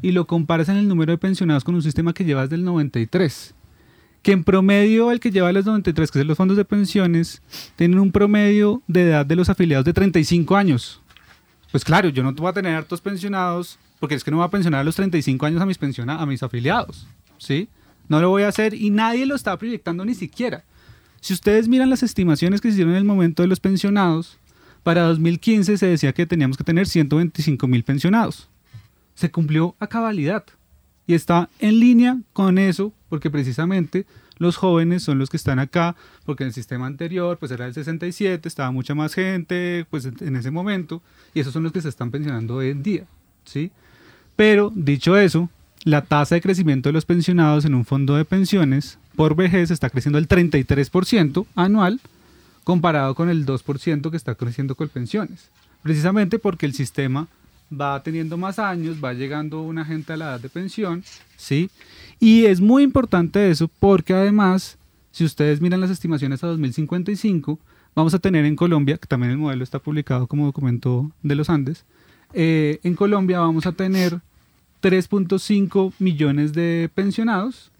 y 0.00 0.12
lo 0.12 0.26
comparas 0.26 0.70
en 0.70 0.78
el 0.78 0.88
número 0.88 1.12
de 1.12 1.18
pensionados 1.18 1.62
con 1.62 1.74
un 1.74 1.82
sistema 1.82 2.14
que 2.14 2.24
lleva 2.24 2.40
desde 2.44 2.56
el 2.56 2.64
93. 2.64 3.54
Que 4.22 4.32
en 4.32 4.42
promedio 4.42 5.12
el 5.12 5.20
que 5.20 5.30
lleva 5.30 5.52
los 5.52 5.66
93, 5.66 6.10
que 6.10 6.20
es 6.20 6.24
los 6.24 6.38
fondos 6.38 6.56
de 6.56 6.64
pensiones, 6.64 7.42
tienen 7.76 7.98
un 7.98 8.12
promedio 8.12 8.82
de 8.86 9.10
edad 9.10 9.26
de 9.26 9.36
los 9.36 9.50
afiliados 9.50 9.84
de 9.84 9.92
35 9.92 10.56
años. 10.56 11.02
Pues 11.70 11.84
claro, 11.84 12.08
yo 12.08 12.22
no 12.22 12.32
voy 12.32 12.48
a 12.48 12.54
tener 12.54 12.74
hartos 12.74 13.02
pensionados 13.02 13.78
porque 14.00 14.14
es 14.14 14.24
que 14.24 14.30
no 14.30 14.38
voy 14.38 14.46
a 14.46 14.50
pensionar 14.50 14.80
a 14.80 14.84
los 14.84 14.96
35 14.96 15.44
años 15.44 15.60
a 15.60 15.66
mis, 15.66 15.76
pensiona 15.76 16.16
a 16.16 16.24
mis 16.24 16.42
afiliados. 16.42 17.06
¿Sí? 17.36 17.68
No 18.08 18.22
lo 18.22 18.30
voy 18.30 18.44
a 18.44 18.48
hacer 18.48 18.72
y 18.72 18.88
nadie 18.88 19.26
lo 19.26 19.34
está 19.34 19.54
proyectando 19.58 20.02
ni 20.06 20.14
siquiera. 20.14 20.64
Si 21.20 21.34
ustedes 21.34 21.68
miran 21.68 21.90
las 21.90 22.02
estimaciones 22.02 22.62
que 22.62 22.68
se 22.68 22.76
hicieron 22.76 22.94
en 22.94 23.00
el 23.00 23.04
momento 23.04 23.42
de 23.42 23.48
los 23.48 23.60
pensionados, 23.60 24.38
para 24.86 25.02
2015 25.02 25.78
se 25.78 25.86
decía 25.86 26.12
que 26.12 26.26
teníamos 26.26 26.56
que 26.56 26.62
tener 26.62 26.86
125 26.86 27.66
mil 27.66 27.82
pensionados. 27.82 28.48
Se 29.16 29.32
cumplió 29.32 29.74
a 29.80 29.88
cabalidad 29.88 30.44
y 31.08 31.14
está 31.14 31.48
en 31.58 31.80
línea 31.80 32.20
con 32.32 32.56
eso 32.56 32.92
porque 33.08 33.28
precisamente 33.28 34.06
los 34.38 34.56
jóvenes 34.56 35.02
son 35.02 35.18
los 35.18 35.28
que 35.28 35.38
están 35.38 35.58
acá 35.58 35.96
porque 36.24 36.44
en 36.44 36.48
el 36.50 36.52
sistema 36.52 36.86
anterior 36.86 37.36
pues 37.36 37.50
era 37.50 37.66
el 37.66 37.74
67, 37.74 38.46
estaba 38.46 38.70
mucha 38.70 38.94
más 38.94 39.14
gente 39.14 39.86
pues 39.90 40.04
en 40.04 40.36
ese 40.36 40.52
momento 40.52 41.02
y 41.34 41.40
esos 41.40 41.52
son 41.52 41.64
los 41.64 41.72
que 41.72 41.80
se 41.80 41.88
están 41.88 42.12
pensionando 42.12 42.54
hoy 42.54 42.70
en 42.70 42.84
día, 42.84 43.06
¿sí? 43.44 43.72
Pero 44.36 44.70
dicho 44.72 45.16
eso, 45.16 45.50
la 45.82 46.02
tasa 46.02 46.36
de 46.36 46.42
crecimiento 46.42 46.90
de 46.90 46.92
los 46.92 47.06
pensionados 47.06 47.64
en 47.64 47.74
un 47.74 47.84
fondo 47.84 48.14
de 48.14 48.24
pensiones 48.24 49.00
por 49.16 49.34
vejez 49.34 49.72
está 49.72 49.90
creciendo 49.90 50.18
al 50.18 50.28
33% 50.28 51.44
anual 51.56 52.00
comparado 52.66 53.14
con 53.14 53.28
el 53.28 53.46
2% 53.46 54.10
que 54.10 54.16
está 54.16 54.34
creciendo 54.34 54.74
con 54.74 54.88
pensiones. 54.88 55.50
Precisamente 55.84 56.40
porque 56.40 56.66
el 56.66 56.74
sistema 56.74 57.28
va 57.72 58.02
teniendo 58.02 58.36
más 58.36 58.58
años, 58.58 58.96
va 59.02 59.12
llegando 59.12 59.62
una 59.62 59.84
gente 59.84 60.12
a 60.12 60.16
la 60.16 60.24
edad 60.24 60.40
de 60.40 60.48
pensión, 60.48 61.04
¿sí? 61.36 61.70
Y 62.18 62.46
es 62.46 62.60
muy 62.60 62.82
importante 62.82 63.52
eso 63.52 63.70
porque 63.78 64.14
además, 64.14 64.78
si 65.12 65.24
ustedes 65.24 65.60
miran 65.60 65.80
las 65.80 65.90
estimaciones 65.90 66.42
a 66.42 66.48
2055, 66.48 67.60
vamos 67.94 68.14
a 68.14 68.18
tener 68.18 68.44
en 68.44 68.56
Colombia, 68.56 68.98
que 68.98 69.06
también 69.06 69.30
el 69.30 69.38
modelo 69.38 69.62
está 69.62 69.78
publicado 69.78 70.26
como 70.26 70.46
documento 70.46 71.12
de 71.22 71.36
los 71.36 71.48
Andes, 71.48 71.84
eh, 72.32 72.80
en 72.82 72.96
Colombia 72.96 73.38
vamos 73.38 73.66
a 73.66 73.72
tener 73.72 74.20
3.5 74.82 75.92
millones 76.00 76.52
de 76.52 76.90
pensionados, 76.92 77.70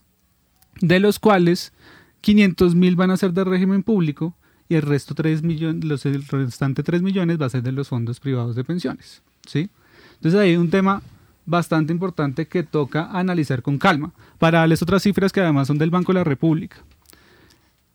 de 0.80 1.00
los 1.00 1.18
cuales 1.18 1.72
500 2.20 2.76
mil 2.76 2.94
van 2.94 3.10
a 3.10 3.16
ser 3.16 3.32
de 3.32 3.42
régimen 3.42 3.82
público 3.82 4.32
y 4.68 4.74
el 4.74 4.82
resto 4.82 5.14
3 5.14 5.42
millones, 5.42 5.84
los, 5.84 6.06
el 6.06 6.26
restante 6.26 6.82
3 6.82 7.02
millones 7.02 7.40
va 7.40 7.46
a 7.46 7.50
ser 7.50 7.62
de 7.62 7.72
los 7.72 7.88
fondos 7.88 8.20
privados 8.20 8.56
de 8.56 8.64
pensiones. 8.64 9.22
¿sí? 9.46 9.70
Entonces 10.14 10.40
hay 10.40 10.56
un 10.56 10.70
tema 10.70 11.02
bastante 11.44 11.92
importante 11.92 12.46
que 12.48 12.64
toca 12.64 13.10
analizar 13.12 13.62
con 13.62 13.78
calma. 13.78 14.12
Para 14.38 14.60
darles 14.60 14.82
otras 14.82 15.02
cifras 15.02 15.32
que 15.32 15.40
además 15.40 15.68
son 15.68 15.78
del 15.78 15.90
Banco 15.90 16.12
de 16.12 16.18
la 16.18 16.24
República. 16.24 16.78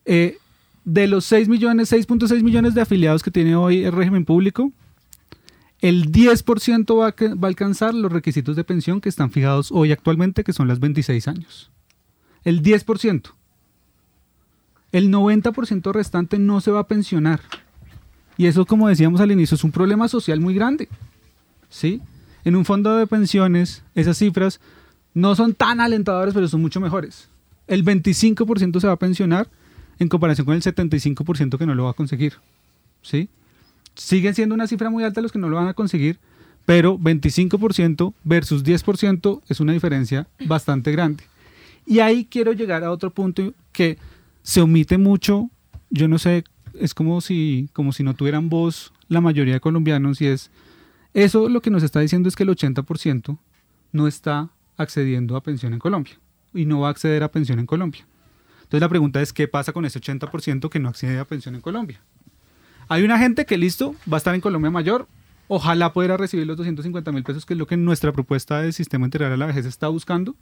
Eh, 0.05 0.37
de 0.85 1.07
los 1.07 1.25
6 1.25 1.47
millones, 1.47 1.91
6.6 1.91 2.41
millones 2.41 2.73
de 2.73 2.81
afiliados 2.81 3.21
que 3.21 3.31
tiene 3.31 3.55
hoy 3.55 3.83
el 3.83 3.91
régimen 3.91 4.25
público, 4.25 4.71
el 5.79 6.11
10% 6.11 6.97
va 6.97 7.07
a, 7.07 7.35
va 7.35 7.47
a 7.47 7.49
alcanzar 7.49 7.93
los 7.93 8.11
requisitos 8.11 8.55
de 8.55 8.63
pensión 8.63 9.01
que 9.01 9.09
están 9.09 9.31
fijados 9.31 9.71
hoy 9.71 9.91
actualmente, 9.91 10.43
que 10.43 10.53
son 10.53 10.67
las 10.67 10.79
26 10.79 11.27
años. 11.27 11.71
El 12.43 12.63
10%. 12.63 13.33
El 14.91 15.09
90% 15.09 15.91
restante 15.93 16.37
no 16.39 16.61
se 16.61 16.71
va 16.71 16.81
a 16.81 16.87
pensionar. 16.87 17.41
Y 18.37 18.47
eso, 18.47 18.65
como 18.65 18.87
decíamos 18.87 19.21
al 19.21 19.31
inicio, 19.31 19.55
es 19.55 19.63
un 19.63 19.71
problema 19.71 20.07
social 20.07 20.39
muy 20.39 20.53
grande. 20.53 20.89
¿Sí? 21.69 22.01
En 22.43 22.55
un 22.55 22.65
fondo 22.65 22.95
de 22.95 23.07
pensiones, 23.07 23.83
esas 23.95 24.17
cifras 24.17 24.59
no 25.13 25.35
son 25.35 25.53
tan 25.53 25.79
alentadoras, 25.79 26.33
pero 26.33 26.47
son 26.47 26.61
mucho 26.61 26.79
mejores. 26.79 27.29
El 27.67 27.85
25% 27.85 28.79
se 28.79 28.87
va 28.87 28.93
a 28.93 28.99
pensionar 28.99 29.47
en 29.99 30.09
comparación 30.09 30.45
con 30.45 30.55
el 30.55 30.61
75% 30.61 31.57
que 31.57 31.65
no 31.65 31.75
lo 31.75 31.85
va 31.85 31.91
a 31.91 31.93
conseguir. 31.93 32.33
¿Sí? 33.01 33.29
Siguen 33.95 34.35
siendo 34.35 34.55
una 34.55 34.67
cifra 34.67 34.89
muy 34.89 35.03
alta 35.03 35.21
los 35.21 35.31
que 35.31 35.39
no 35.39 35.49
lo 35.49 35.57
van 35.57 35.67
a 35.67 35.73
conseguir, 35.73 36.17
pero 36.65 36.97
25% 36.97 38.13
versus 38.23 38.63
10% 38.63 39.41
es 39.47 39.59
una 39.59 39.73
diferencia 39.73 40.27
bastante 40.45 40.91
grande. 40.91 41.23
Y 41.85 41.99
ahí 41.99 42.25
quiero 42.25 42.53
llegar 42.53 42.83
a 42.83 42.91
otro 42.91 43.11
punto 43.11 43.53
que 43.71 43.97
se 44.43 44.61
omite 44.61 44.97
mucho, 44.97 45.49
yo 45.89 46.07
no 46.07 46.17
sé, 46.17 46.43
es 46.73 46.93
como 46.93 47.21
si, 47.21 47.69
como 47.73 47.93
si 47.93 48.03
no 48.03 48.15
tuvieran 48.15 48.49
voz 48.49 48.93
la 49.07 49.21
mayoría 49.21 49.55
de 49.55 49.59
colombianos 49.59 50.21
y 50.21 50.27
es, 50.27 50.51
eso 51.13 51.49
lo 51.49 51.61
que 51.61 51.69
nos 51.69 51.83
está 51.83 51.99
diciendo 51.99 52.29
es 52.29 52.35
que 52.35 52.43
el 52.43 52.49
80% 52.49 53.37
no 53.91 54.07
está 54.07 54.49
accediendo 54.77 55.35
a 55.35 55.43
pensión 55.43 55.73
en 55.73 55.79
Colombia 55.79 56.17
y 56.53 56.65
no 56.65 56.79
va 56.79 56.87
a 56.87 56.91
acceder 56.91 57.23
a 57.23 57.31
pensión 57.31 57.59
en 57.59 57.65
Colombia. 57.65 58.05
Entonces 58.63 58.81
la 58.81 58.89
pregunta 58.89 59.21
es, 59.21 59.33
¿qué 59.33 59.47
pasa 59.47 59.73
con 59.73 59.85
ese 59.85 59.99
80% 59.99 60.69
que 60.69 60.79
no 60.79 60.89
accede 60.89 61.19
a 61.19 61.25
pensión 61.25 61.55
en 61.55 61.61
Colombia? 61.61 62.01
Hay 62.87 63.03
una 63.03 63.17
gente 63.19 63.45
que 63.45 63.57
listo, 63.57 63.95
va 64.11 64.15
a 64.15 64.19
estar 64.19 64.33
en 64.33 64.41
Colombia 64.41 64.71
Mayor, 64.71 65.07
ojalá 65.47 65.91
pudiera 65.91 66.15
recibir 66.15 66.47
los 66.47 66.57
250 66.57 67.11
mil 67.11 67.23
pesos, 67.23 67.45
que 67.45 67.53
es 67.53 67.57
lo 67.57 67.67
que 67.67 67.75
nuestra 67.75 68.13
propuesta 68.13 68.61
de 68.61 68.71
sistema 68.71 69.05
integral 69.05 69.33
a 69.33 69.37
la 69.37 69.45
vejez 69.45 69.65
está 69.65 69.89
buscando. 69.89 70.35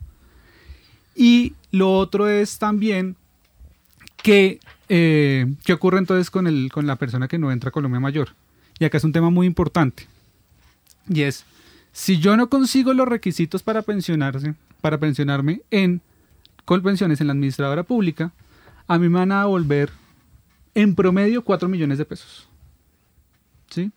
Y 1.16 1.54
lo 1.72 1.92
otro 1.98 2.28
es 2.30 2.60
también 2.60 3.16
que, 4.22 4.60
eh, 4.90 5.46
¿qué 5.64 5.74
ocurre 5.74 6.00
entonces 6.00 6.30
con, 6.30 6.48
el, 6.48 6.70
con 6.72 6.88
la 6.88 6.96
persona 6.96 7.28
que 7.28 7.38
no 7.38 7.52
entra 7.52 7.70
a 7.70 7.72
Colombia 7.72 8.00
Mayor? 8.00 8.30
Y 8.80 8.86
acá 8.86 8.98
es 8.98 9.04
un 9.04 9.12
tema 9.12 9.30
muy 9.30 9.48
importante. 9.48 10.08
Y 11.08 11.22
es, 11.22 11.46
si 11.92 12.20
yo 12.20 12.38
no 12.38 12.50
consigo 12.50 12.94
los 12.94 13.08
requisitos 13.08 13.64
para 13.64 13.82
pensionarse, 13.82 14.56
para 14.82 14.98
pensionarme 15.00 15.62
en 15.72 16.02
Colpensiones 16.66 17.20
en 17.20 17.28
la 17.28 17.34
administradora 17.34 17.82
pública, 17.82 18.32
a 18.88 19.00
mí 19.00 19.10
me 19.10 19.20
van 19.20 19.32
a 19.32 19.40
devolver 19.40 19.90
en 20.76 20.94
promedio 20.94 21.44
4 21.44 21.68
millones 21.68 21.98
de 21.98 22.06
pesos. 22.06 22.48
¿Sí? 23.70 23.92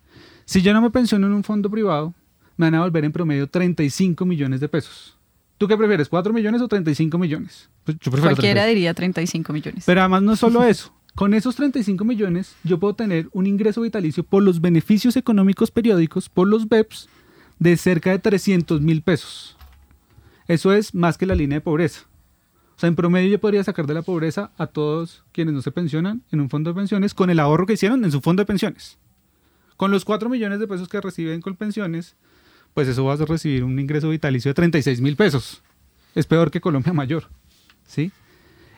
Si 0.47 0.63
yo 0.63 0.73
no 0.73 0.81
me 0.81 0.91
pensiono 0.91 1.27
en 1.27 1.35
un 1.35 1.45
fondo 1.45 1.71
privado, 1.71 2.15
me 2.57 2.67
van 2.67 2.75
a 2.75 2.79
devolver 2.79 3.05
en 3.05 3.13
promedio 3.13 3.47
35 3.47 4.25
millones 4.25 4.61
de 4.61 4.69
pesos. 4.69 5.17
¿Tú 5.59 5.69
qué 5.69 5.77
prefieres, 5.77 6.09
4 6.09 6.33
millones 6.33 6.61
o 6.61 6.69
35 6.69 7.19
millones? 7.19 7.71
Pues 7.85 7.97
yo 7.99 8.11
prefiero 8.11 8.35
Cualquiera 8.35 8.67
diría 8.67 8.95
35 8.95 9.53
millones. 9.53 9.85
Pero 9.87 10.01
además 10.01 10.23
no 10.23 10.33
es 10.33 10.41
solo 10.41 10.65
eso. 10.65 10.93
Con 11.15 11.35
esos 11.35 11.57
35 11.57 12.05
millones 12.05 12.57
yo 12.65 12.79
puedo 12.79 12.95
tener 12.95 13.29
un 13.33 13.47
ingreso 13.47 13.83
vitalicio 13.83 14.25
por 14.25 14.43
los 14.43 14.61
beneficios 14.61 15.17
económicos 15.17 15.71
periódicos, 15.71 16.29
por 16.29 16.49
los 16.49 16.69
BEPS, 16.69 17.09
de 17.59 17.77
cerca 17.77 18.11
de 18.11 18.19
300 18.19 18.81
mil 18.81 19.03
pesos. 19.03 19.57
Eso 20.49 20.73
es 20.73 20.95
más 20.95 21.19
que 21.19 21.27
la 21.27 21.35
línea 21.35 21.59
de 21.59 21.61
pobreza. 21.61 22.07
O 22.77 22.81
sea, 22.81 22.89
en 22.89 22.97
promedio 22.97 23.31
yo 23.31 23.41
podría 23.41 23.63
sacar 23.63 23.87
de 23.87 23.95
la 23.95 24.03
pobreza 24.03 24.51
a 24.57 24.67
todos 24.67 25.23
quienes 25.33 25.55
no 25.55 25.63
se 25.63 25.71
pensionan 25.71 26.23
en 26.33 26.41
un 26.41 26.51
fondo 26.51 26.71
de 26.71 26.75
pensiones 26.75 27.15
con 27.15 27.31
el 27.31 27.39
ahorro 27.39 27.67
que 27.67 27.75
hicieron 27.75 28.05
en 28.05 28.11
su 28.11 28.21
fondo 28.21 28.41
de 28.41 28.47
pensiones. 28.47 28.99
Con 29.77 29.91
los 29.91 30.05
4 30.05 30.29
millones 30.29 30.59
de 30.61 30.67
pesos 30.67 30.89
que 30.89 31.01
reciben 31.01 31.41
con 31.41 31.57
pensiones, 31.57 32.17
pues 32.75 32.89
eso 32.89 33.05
va 33.05 33.15
a 33.15 33.17
recibir 33.17 33.65
un 33.65 33.79
ingreso 33.79 34.09
vitalicio 34.09 34.51
de 34.51 34.55
36 34.55 35.01
mil 35.01 35.17
pesos. 35.17 35.63
Es 36.15 36.27
peor 36.27 36.51
que 36.51 36.61
Colombia 36.61 36.93
Mayor. 36.93 37.29
¿Sí? 37.87 38.13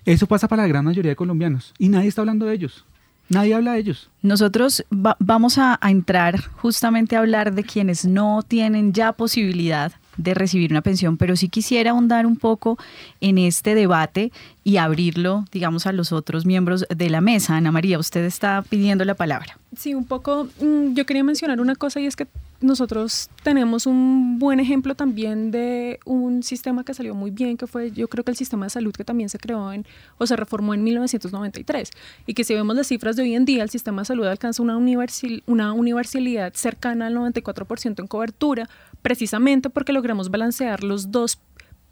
Eso 0.05 0.27
pasa 0.27 0.49
para 0.49 0.63
la 0.63 0.69
gran 0.69 0.85
mayoría 0.85 1.11
de 1.11 1.17
colombianos 1.17 1.73
y 1.79 1.89
nadie 1.89 2.09
está 2.09 2.23
hablando 2.23 2.47
de 2.47 2.55
ellos. 2.55 2.85
Nadie 3.31 3.55
habla 3.55 3.73
de 3.73 3.79
ellos. 3.79 4.11
Nosotros 4.21 4.85
vamos 4.91 5.57
a, 5.57 5.79
a 5.81 5.91
entrar 5.91 6.43
justamente 6.57 7.17
a 7.17 7.21
hablar 7.21 7.55
de 7.55 7.65
quienes 7.65 8.05
no 8.05 8.43
tienen 8.47 8.93
ya 8.93 9.13
posibilidad 9.13 9.93
de 10.17 10.35
recibir 10.35 10.71
una 10.71 10.83
pensión, 10.83 11.17
pero 11.17 11.37
sí 11.37 11.49
quisiera 11.49 11.91
ahondar 11.91 12.27
un 12.27 12.37
poco 12.37 12.79
en 13.21 13.39
este 13.39 13.75
debate 13.75 14.33
y 14.63 14.77
abrirlo, 14.77 15.45
digamos, 15.53 15.87
a 15.87 15.93
los 15.93 16.13
otros 16.13 16.47
miembros 16.47 16.87
de 16.95 17.11
la 17.11 17.21
mesa. 17.21 17.57
Ana 17.57 17.73
María, 17.73 17.99
usted 17.99 18.25
está 18.25 18.63
pidiendo 18.63 19.05
la 19.05 19.15
palabra. 19.15 19.59
Sí, 19.77 19.95
un 19.95 20.05
poco, 20.05 20.49
mm, 20.61 20.95
yo 20.95 21.07
quería 21.07 21.25
mencionar 21.25 21.61
una 21.61 21.75
cosa 21.75 22.01
y 22.01 22.07
es 22.07 22.17
que 22.17 22.27
nosotros 22.65 23.29
tenemos 23.43 23.87
un 23.87 24.39
buen 24.39 24.59
ejemplo 24.59 24.95
también 24.95 25.51
de 25.51 26.01
un 26.05 26.43
sistema 26.43 26.85
que 26.85 26.95
salió 26.95 27.15
muy 27.15 27.31
bien, 27.31 27.57
que 27.57 27.67
fue 27.67 27.91
yo 27.93 28.09
creo 28.09 28.25
que 28.25 28.31
el 28.31 28.37
sistema 28.37 28.67
de 28.67 28.71
salud 28.71 28.93
que 28.93 29.05
también 29.05 29.29
se 29.29 29.39
creó 29.39 29.73
en, 29.73 29.87
o 30.19 30.27
se 30.27 30.35
reformó 30.35 30.75
en 30.75 30.83
1993. 30.83 31.91
Y 32.27 32.35
que 32.35 32.45
si 32.45 32.55
vemos 32.55 32.75
las 32.75 32.87
cifras 32.87 33.17
de 33.17 33.23
hoy 33.23 33.35
en 33.35 33.45
día, 33.45 33.63
el 33.63 33.71
sistema 33.71 34.03
de 34.03 34.07
salud 34.07 34.27
alcanza 34.27 34.63
una, 34.63 34.79
una 34.79 35.73
universalidad 35.73 36.55
cercana 36.55 37.07
al 37.09 37.15
94% 37.15 38.01
en 38.01 38.07
cobertura, 38.07 38.69
precisamente 39.03 39.71
porque 39.71 39.93
logramos 39.93 40.31
balancear 40.31 40.83
los 40.83 41.11
dos 41.13 41.39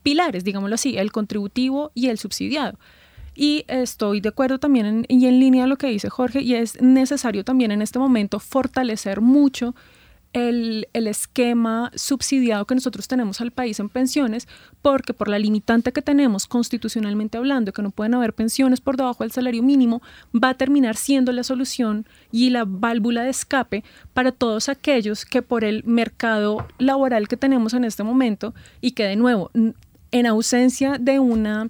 pilares, 0.03 0.43
digámoslo 0.43 0.75
así, 0.75 0.97
el 0.97 1.13
contributivo 1.13 1.93
y 1.95 2.09
el 2.09 2.19
subsidiado. 2.19 2.79
Y 3.35 3.65
estoy 3.69 4.21
de 4.21 4.29
acuerdo 4.29 4.59
también 4.59 4.87
en, 4.87 5.07
y 5.09 5.27
en 5.27 5.41
línea 5.41 5.65
a 5.65 5.67
lo 5.67 5.77
que 5.77 5.87
dice 5.87 6.11
Jorge, 6.11 6.43
y 6.43 6.55
es 6.55 6.81
necesario 6.81 7.45
también 7.45 7.71
en 7.71 7.83
este 7.83 7.99
momento 7.99 8.41
fortalecer 8.41 9.21
mucho 9.21 9.75
el, 10.33 10.87
esquema 10.93 11.91
subsidiado 11.95 12.65
que 12.65 12.75
nosotros 12.75 13.09
tenemos 13.09 13.41
al 13.41 13.51
país 13.51 13.79
en 13.81 13.89
pensiones, 13.89 14.49
porque 14.81 15.13
por 15.13 15.29
la 15.29 15.39
limitante 15.39 15.93
que 15.93 16.03
tenemos 16.03 16.47
constitucionalmente 16.47 17.39
hablando, 17.39 17.73
que 17.73 17.83
no 17.83 17.91
pueden 17.91 18.15
haber 18.15 18.33
pensiones 18.33 18.81
por 18.81 18.97
debajo 18.97 19.25
del 19.25 19.33
salario 19.33 19.63
mínimo, 19.63 20.03
va 20.33 20.51
a 20.51 20.55
terminar 20.55 20.97
siendo 20.97 21.33
la 21.33 21.45
solución 21.45 22.07
y 22.31 22.51
la 22.51 22.65
válvula 22.67 23.25
de 23.25 23.31
escape 23.31 23.85
para 24.15 24.33
todos 24.33 24.69
aquellos 24.69 25.25
que 25.25 25.43
por 25.43 25.65
el 25.65 25.85
mercado 25.85 26.67
laboral 26.79 27.29
que 27.29 27.37
tenemos 27.37 27.75
en 27.75 27.85
este 27.85 28.03
momento 28.03 28.55
y 28.81 28.93
que 28.93 29.05
de 29.05 29.17
nuevo, 29.17 29.51
en 30.13 30.27
ausencia 30.27 30.97
de 30.99 31.19
una 31.19 31.69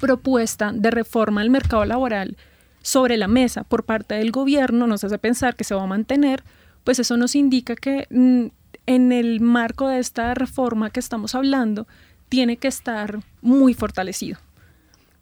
propuesta 0.00 0.72
de 0.72 0.90
reforma 0.90 1.40
al 1.40 1.50
mercado 1.50 1.84
laboral 1.84 2.36
sobre 2.82 3.16
la 3.16 3.26
mesa 3.26 3.64
por 3.64 3.84
parte 3.84 4.14
del 4.14 4.30
gobierno, 4.30 4.86
nos 4.86 5.02
hace 5.02 5.18
pensar 5.18 5.56
que 5.56 5.64
se 5.64 5.74
va 5.74 5.82
a 5.82 5.86
mantener, 5.86 6.44
pues 6.86 7.00
eso 7.00 7.16
nos 7.16 7.34
indica 7.34 7.74
que 7.74 8.06
mm, 8.10 8.46
en 8.86 9.10
el 9.10 9.40
marco 9.40 9.88
de 9.88 9.98
esta 9.98 10.34
reforma 10.34 10.90
que 10.90 11.00
estamos 11.00 11.34
hablando, 11.34 11.88
tiene 12.28 12.58
que 12.58 12.68
estar 12.68 13.18
muy 13.42 13.74
fortalecido. 13.74 14.38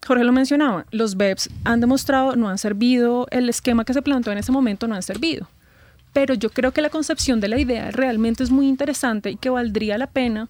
Jorge 0.05 0.23
lo 0.23 0.31
mencionaba, 0.31 0.85
los 0.91 1.17
BEPS 1.17 1.49
han 1.63 1.81
demostrado, 1.81 2.35
no 2.35 2.49
han 2.49 2.59
servido, 2.59 3.25
el 3.31 3.49
esquema 3.49 3.83
que 3.83 3.95
se 3.95 4.03
planteó 4.03 4.31
en 4.31 4.37
ese 4.37 4.51
momento 4.51 4.87
no 4.87 4.93
han 4.93 5.01
servido. 5.01 5.49
Pero 6.13 6.35
yo 6.35 6.51
creo 6.51 6.71
que 6.71 6.83
la 6.83 6.91
concepción 6.91 7.39
de 7.39 7.47
la 7.47 7.59
idea 7.59 7.89
realmente 7.89 8.43
es 8.43 8.51
muy 8.51 8.67
interesante 8.67 9.31
y 9.31 9.35
que 9.35 9.49
valdría 9.49 9.97
la 9.97 10.05
pena 10.05 10.49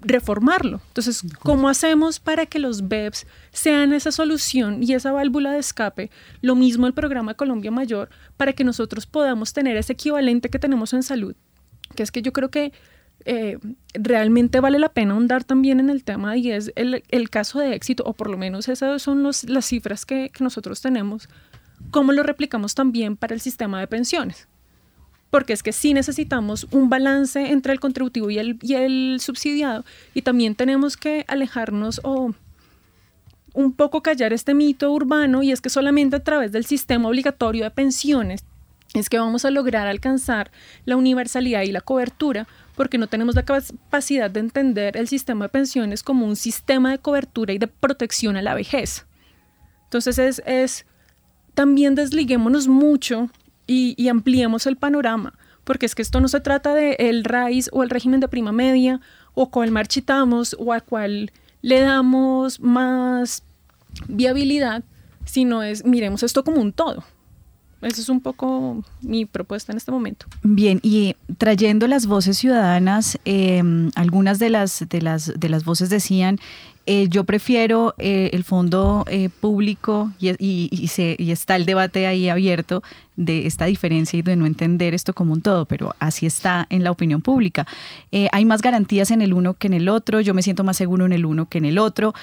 reformarlo. 0.00 0.80
Entonces, 0.88 1.22
¿cómo 1.40 1.68
hacemos 1.68 2.20
para 2.20 2.46
que 2.46 2.58
los 2.58 2.88
BEPS 2.88 3.26
sean 3.52 3.92
esa 3.92 4.12
solución 4.12 4.82
y 4.82 4.92
esa 4.92 5.12
válvula 5.12 5.52
de 5.52 5.58
escape? 5.58 6.10
Lo 6.40 6.54
mismo 6.54 6.86
el 6.86 6.94
programa 6.94 7.34
Colombia 7.34 7.70
Mayor, 7.70 8.08
para 8.36 8.52
que 8.52 8.64
nosotros 8.64 9.06
podamos 9.06 9.52
tener 9.52 9.76
ese 9.76 9.94
equivalente 9.94 10.48
que 10.48 10.58
tenemos 10.58 10.92
en 10.92 11.02
salud, 11.02 11.34
que 11.94 12.02
es 12.02 12.12
que 12.12 12.22
yo 12.22 12.32
creo 12.32 12.50
que 12.50 12.72
eh, 13.24 13.58
realmente 13.94 14.60
vale 14.60 14.78
la 14.78 14.90
pena 14.90 15.14
ahondar 15.14 15.44
también 15.44 15.80
en 15.80 15.90
el 15.90 16.04
tema 16.04 16.36
y 16.36 16.52
es 16.52 16.72
el, 16.76 17.30
caso 17.30 17.58
de 17.58 17.74
éxito, 17.74 18.04
o 18.06 18.12
por 18.12 18.30
lo 18.30 18.38
menos 18.38 18.68
esas 18.68 19.02
son 19.02 19.22
las 19.24 19.64
cifras 19.66 20.06
que, 20.06 20.30
que 20.30 20.44
nosotros 20.44 20.80
tenemos, 20.80 21.28
cómo 21.90 22.12
lo 22.12 22.22
replicamos 22.22 22.74
también 22.74 23.16
para 23.16 23.34
el 23.34 23.40
sistema 23.40 23.80
de 23.80 23.88
pensiones 23.88 24.48
porque 25.30 25.52
es 25.52 25.62
que 25.62 25.72
sí 25.72 25.94
necesitamos 25.94 26.66
un 26.70 26.88
balance 26.88 27.50
entre 27.50 27.72
el 27.72 27.80
contributivo 27.80 28.30
y 28.30 28.38
el, 28.38 28.58
y 28.62 28.74
el 28.74 29.18
subsidiado 29.20 29.84
y 30.14 30.22
también 30.22 30.54
tenemos 30.54 30.96
que 30.96 31.24
alejarnos 31.28 32.00
o 32.04 32.34
un 33.54 33.72
poco 33.72 34.02
callar 34.02 34.32
este 34.32 34.54
mito 34.54 34.92
urbano 34.92 35.42
y 35.42 35.52
es 35.52 35.60
que 35.60 35.70
solamente 35.70 36.16
a 36.16 36.24
través 36.24 36.52
del 36.52 36.64
sistema 36.64 37.08
obligatorio 37.08 37.64
de 37.64 37.70
pensiones 37.70 38.44
es 38.94 39.08
que 39.10 39.18
vamos 39.18 39.44
a 39.44 39.50
lograr 39.50 39.86
alcanzar 39.86 40.50
la 40.84 40.96
universalidad 40.96 41.62
y 41.62 41.72
la 41.72 41.82
cobertura, 41.82 42.46
porque 42.74 42.96
no 42.96 43.06
tenemos 43.06 43.34
la 43.34 43.44
capacidad 43.44 44.30
de 44.30 44.40
entender 44.40 44.96
el 44.96 45.08
sistema 45.08 45.44
de 45.44 45.48
pensiones 45.50 46.02
como 46.02 46.26
un 46.26 46.36
sistema 46.36 46.90
de 46.90 46.98
cobertura 46.98 47.52
y 47.52 47.58
de 47.58 47.66
protección 47.66 48.36
a 48.36 48.42
la 48.42 48.54
vejez. 48.54 49.06
Entonces 49.84 50.18
es, 50.18 50.42
es 50.46 50.86
también 51.54 51.94
desliguémonos 51.94 52.68
mucho 52.68 53.30
y, 53.68 53.94
y, 53.96 54.08
ampliemos 54.08 54.66
el 54.66 54.76
panorama, 54.76 55.34
porque 55.62 55.86
es 55.86 55.94
que 55.94 56.02
esto 56.02 56.20
no 56.20 56.26
se 56.26 56.40
trata 56.40 56.74
de 56.74 56.96
el 56.98 57.22
RAIS 57.22 57.70
o 57.72 57.84
el 57.84 57.90
régimen 57.90 58.18
de 58.18 58.26
prima 58.26 58.50
media 58.50 59.00
o 59.34 59.50
cual 59.50 59.70
marchitamos 59.70 60.56
o 60.58 60.72
a 60.72 60.80
cual 60.80 61.30
le 61.62 61.80
damos 61.80 62.58
más 62.60 63.44
viabilidad, 64.08 64.82
sino 65.24 65.62
es 65.62 65.84
miremos 65.84 66.22
esto 66.22 66.42
como 66.42 66.60
un 66.60 66.72
todo. 66.72 67.04
Esa 67.80 68.00
es 68.00 68.08
un 68.08 68.20
poco 68.20 68.82
mi 69.02 69.24
propuesta 69.24 69.70
en 69.70 69.78
este 69.78 69.92
momento. 69.92 70.26
Bien, 70.42 70.80
y 70.82 71.14
trayendo 71.38 71.86
las 71.86 72.06
voces 72.06 72.36
ciudadanas, 72.36 73.20
eh, 73.24 73.62
algunas 73.94 74.40
de 74.40 74.50
las, 74.50 74.84
de, 74.88 75.00
las, 75.00 75.32
de 75.38 75.48
las 75.48 75.64
voces 75.64 75.88
decían, 75.88 76.40
eh, 76.90 77.06
yo 77.10 77.24
prefiero 77.24 77.94
eh, 77.98 78.30
el 78.32 78.44
fondo 78.44 79.04
eh, 79.10 79.28
público 79.28 80.10
y, 80.18 80.88
se, 80.88 81.16
y, 81.18 81.30
está 81.32 81.54
el 81.54 81.66
debate 81.66 82.06
ahí 82.06 82.30
abierto 82.30 82.82
de 83.14 83.46
esta 83.46 83.66
diferencia 83.66 84.18
y 84.18 84.22
de 84.22 84.36
no 84.36 84.46
entender 84.46 84.94
esto 84.94 85.12
como 85.12 85.34
un 85.34 85.42
todo, 85.42 85.66
pero 85.66 85.94
así 85.98 86.24
está 86.24 86.66
en 86.70 86.84
la 86.84 86.90
opinión 86.90 87.20
pública. 87.20 87.66
Hay 88.32 88.46
más 88.46 88.62
garantías 88.62 89.10
en 89.10 89.20
el 89.20 89.34
uno 89.34 89.52
que 89.52 89.66
en 89.66 89.74
el 89.74 89.90
otro, 89.90 90.22
yo 90.22 90.32
me 90.32 90.40
siento 90.40 90.64
más 90.64 90.78
seguro 90.78 91.04
en 91.04 91.12
el 91.12 91.26
uno 91.26 91.46
que 91.46 91.58
en 91.58 91.66
el 91.66 91.76
otro. 91.76 92.14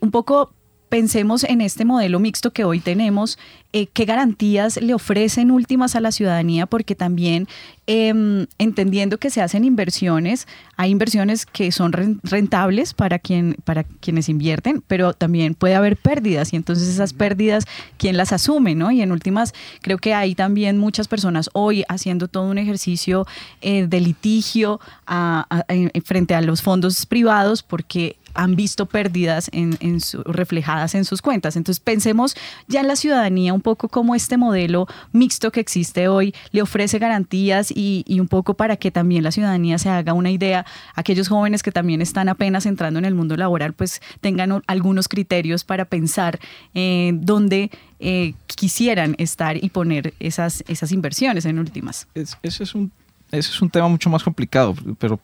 Un 0.00 0.12
poco 0.12 0.52
pensemos 0.94 1.42
en 1.42 1.60
este 1.60 1.84
modelo 1.84 2.20
mixto 2.20 2.52
que 2.52 2.62
hoy 2.62 2.78
tenemos, 2.78 3.36
eh, 3.72 3.88
qué 3.92 4.04
garantías 4.04 4.80
le 4.80 4.94
ofrecen 4.94 5.50
últimas 5.50 5.96
a 5.96 6.00
la 6.00 6.12
ciudadanía, 6.12 6.66
porque 6.66 6.94
también 6.94 7.48
eh, 7.88 8.46
entendiendo 8.58 9.18
que 9.18 9.28
se 9.30 9.42
hacen 9.42 9.64
inversiones, 9.64 10.46
hay 10.76 10.92
inversiones 10.92 11.46
que 11.46 11.72
son 11.72 11.90
rentables 12.22 12.94
para, 12.94 13.18
quien, 13.18 13.56
para 13.64 13.82
quienes 13.82 14.28
invierten, 14.28 14.84
pero 14.86 15.14
también 15.14 15.56
puede 15.56 15.74
haber 15.74 15.96
pérdidas 15.96 16.52
y 16.52 16.56
entonces 16.56 16.86
esas 16.86 17.12
pérdidas, 17.12 17.64
¿quién 17.98 18.16
las 18.16 18.32
asume? 18.32 18.76
¿no? 18.76 18.92
Y 18.92 19.02
en 19.02 19.10
últimas, 19.10 19.52
creo 19.82 19.98
que 19.98 20.14
hay 20.14 20.36
también 20.36 20.78
muchas 20.78 21.08
personas 21.08 21.50
hoy 21.54 21.82
haciendo 21.88 22.28
todo 22.28 22.48
un 22.48 22.58
ejercicio 22.58 23.26
eh, 23.62 23.88
de 23.88 24.00
litigio 24.00 24.78
a, 25.08 25.44
a, 25.50 25.58
a, 25.58 26.00
frente 26.04 26.36
a 26.36 26.40
los 26.40 26.62
fondos 26.62 27.04
privados 27.04 27.64
porque 27.64 28.14
han 28.34 28.56
visto 28.56 28.86
pérdidas 28.86 29.48
en, 29.52 29.76
en 29.80 30.00
su, 30.00 30.22
reflejadas 30.24 30.94
en 30.94 31.04
sus 31.04 31.22
cuentas. 31.22 31.56
Entonces 31.56 31.80
pensemos 31.80 32.36
ya 32.68 32.80
en 32.80 32.88
la 32.88 32.96
ciudadanía 32.96 33.54
un 33.54 33.60
poco 33.60 33.88
como 33.88 34.14
este 34.14 34.36
modelo 34.36 34.86
mixto 35.12 35.50
que 35.50 35.60
existe 35.60 36.08
hoy 36.08 36.34
le 36.50 36.62
ofrece 36.62 36.98
garantías 36.98 37.70
y, 37.70 38.04
y, 38.06 38.20
un 38.20 38.28
poco 38.28 38.54
para 38.54 38.76
que 38.76 38.90
también 38.90 39.22
la 39.22 39.32
ciudadanía 39.32 39.78
se 39.78 39.88
haga 39.88 40.12
una 40.12 40.30
idea, 40.30 40.66
aquellos 40.94 41.28
jóvenes 41.28 41.62
que 41.62 41.72
también 41.72 42.02
están 42.02 42.28
apenas 42.28 42.66
entrando 42.66 42.98
en 42.98 43.04
el 43.04 43.14
mundo 43.14 43.36
laboral, 43.36 43.72
pues 43.72 44.00
tengan 44.20 44.62
algunos 44.66 45.08
criterios 45.08 45.64
para 45.64 45.84
pensar 45.84 46.38
dónde 46.74 47.70
eh, 48.00 48.34
quisieran 48.46 49.14
estar 49.18 49.62
y 49.62 49.70
poner 49.70 50.14
esas, 50.20 50.64
esas 50.68 50.92
inversiones 50.92 51.44
en 51.44 51.58
últimas. 51.58 52.06
Es, 52.14 52.36
ese, 52.42 52.64
es 52.64 52.74
un, 52.74 52.90
ese 53.30 53.50
es 53.50 53.62
un 53.62 53.70
tema 53.70 53.88
mucho 53.88 54.10
más 54.10 54.22
complicado, 54.22 54.74
pero 54.98 55.20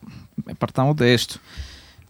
partamos 0.59 0.97
de 0.97 1.15
esto 1.15 1.41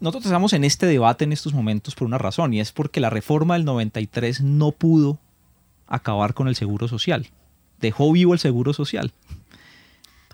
nosotros 0.01 0.27
estamos 0.27 0.53
en 0.55 0.65
este 0.65 0.87
debate 0.87 1.25
en 1.25 1.33
estos 1.33 1.53
momentos 1.53 1.95
por 1.95 2.07
una 2.07 2.19
razón, 2.19 2.55
y 2.55 2.61
es 2.61 2.73
porque 2.73 3.01
la 3.01 3.11
reforma 3.11 3.55
del 3.55 3.65
93 3.65 4.41
no 4.41 4.73
pudo 4.73 5.19
acabar 5.87 6.35
con 6.35 6.49
el 6.49 6.57
seguro 6.57 6.89
social. 6.89 7.29
Dejó 7.81 8.11
vivo 8.13 8.33
el 8.33 8.39
seguro 8.39 8.73
social. 8.73 9.13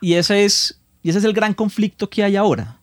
Y 0.00 0.14
ese 0.14 0.44
es, 0.44 0.78
y 1.02 1.10
ese 1.10 1.18
es 1.18 1.24
el 1.24 1.32
gran 1.32 1.54
conflicto 1.54 2.08
que 2.08 2.22
hay 2.22 2.36
ahora. 2.36 2.78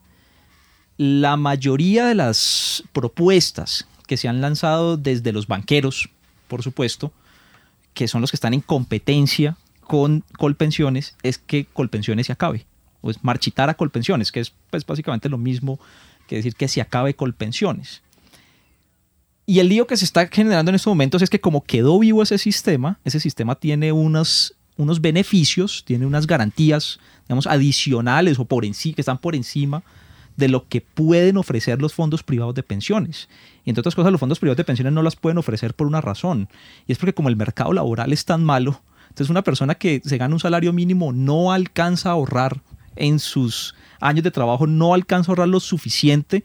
La 0.97 1.38
mayoría 1.38 2.05
de 2.05 2.15
las 2.15 2.84
propuestas 2.91 3.88
que 4.07 4.17
se 4.17 4.27
han 4.27 4.41
lanzado 4.41 4.97
desde 4.97 5.31
los 5.31 5.47
banqueros, 5.47 6.09
por 6.47 6.63
supuesto, 6.63 7.13
que 7.93 8.07
son 8.07 8.21
los 8.21 8.31
que 8.31 8.38
están 8.38 8.53
en 8.53 8.61
competencia 8.61 9.55
con 9.81 10.23
Colpensiones, 10.38 11.15
es 11.23 11.38
que 11.38 11.65
Colpensiones 11.65 12.27
se 12.27 12.34
acabe. 12.34 12.65
O 13.01 13.11
es 13.11 13.23
marchitar 13.23 13.69
a 13.69 13.75
Colpensiones, 13.75 14.31
que 14.31 14.39
es 14.39 14.53
pues, 14.69 14.86
básicamente 14.86 15.29
lo 15.29 15.38
mismo 15.38 15.79
que 16.34 16.38
decir 16.38 16.55
que 16.55 16.67
se 16.67 16.81
acabe 16.81 17.13
Colpensiones. 17.15 18.01
Y 19.45 19.59
el 19.59 19.69
lío 19.69 19.88
que 19.88 19.97
se 19.97 20.05
está 20.05 20.27
generando 20.27 20.69
en 20.69 20.75
estos 20.75 20.91
momentos 20.91 21.21
es 21.21 21.29
que 21.29 21.41
como 21.41 21.63
quedó 21.63 21.99
vivo 21.99 22.23
ese 22.23 22.38
sistema, 22.38 22.99
ese 23.03 23.19
sistema 23.19 23.55
tiene 23.55 23.91
unos, 23.91 24.55
unos 24.77 25.01
beneficios, 25.01 25.84
tiene 25.86 26.05
unas 26.05 26.27
garantías, 26.27 26.99
digamos, 27.27 27.47
adicionales 27.47 28.39
o 28.39 28.45
por 28.45 28.63
que 28.63 28.93
están 28.97 29.17
por 29.17 29.36
encima 29.36 29.84
de 30.38 30.47
lo 30.47 30.67
que 30.67 30.81
pueden 30.81 31.38
ofrecer 31.38 31.81
los 31.81 31.93
fondos 31.93 32.23
privados 32.23 32.55
de 32.55 32.63
pensiones. 32.63 33.29
Y 33.65 33.69
entre 33.69 33.81
otras 33.81 33.95
cosas, 33.95 34.11
los 34.11 34.19
fondos 34.19 34.39
privados 34.39 34.57
de 34.57 34.63
pensiones 34.63 34.93
no 34.93 35.03
las 35.03 35.15
pueden 35.15 35.38
ofrecer 35.38 35.73
por 35.73 35.88
una 35.88 36.01
razón. 36.01 36.49
Y 36.88 36.93
es 36.93 36.97
porque 36.97 37.13
como 37.13 37.29
el 37.29 37.36
mercado 37.36 37.73
laboral 37.73 38.13
es 38.13 38.25
tan 38.25 38.43
malo, 38.43 38.81
entonces 39.09 39.29
una 39.29 39.43
persona 39.43 39.75
que 39.75 40.01
se 40.03 40.17
gana 40.17 40.34
un 40.34 40.39
salario 40.39 40.73
mínimo 40.73 41.13
no 41.13 41.51
alcanza 41.51 42.09
a 42.09 42.13
ahorrar 42.13 42.61
en 42.95 43.19
sus 43.19 43.75
años 44.04 44.24
de 44.24 44.32
trabajo 44.32 44.68
no 44.68 44.93
alcanza 44.93 45.30
a 45.30 45.34
ahorrar 45.34 45.47
lo 45.47 45.60
suficiente 45.60 46.43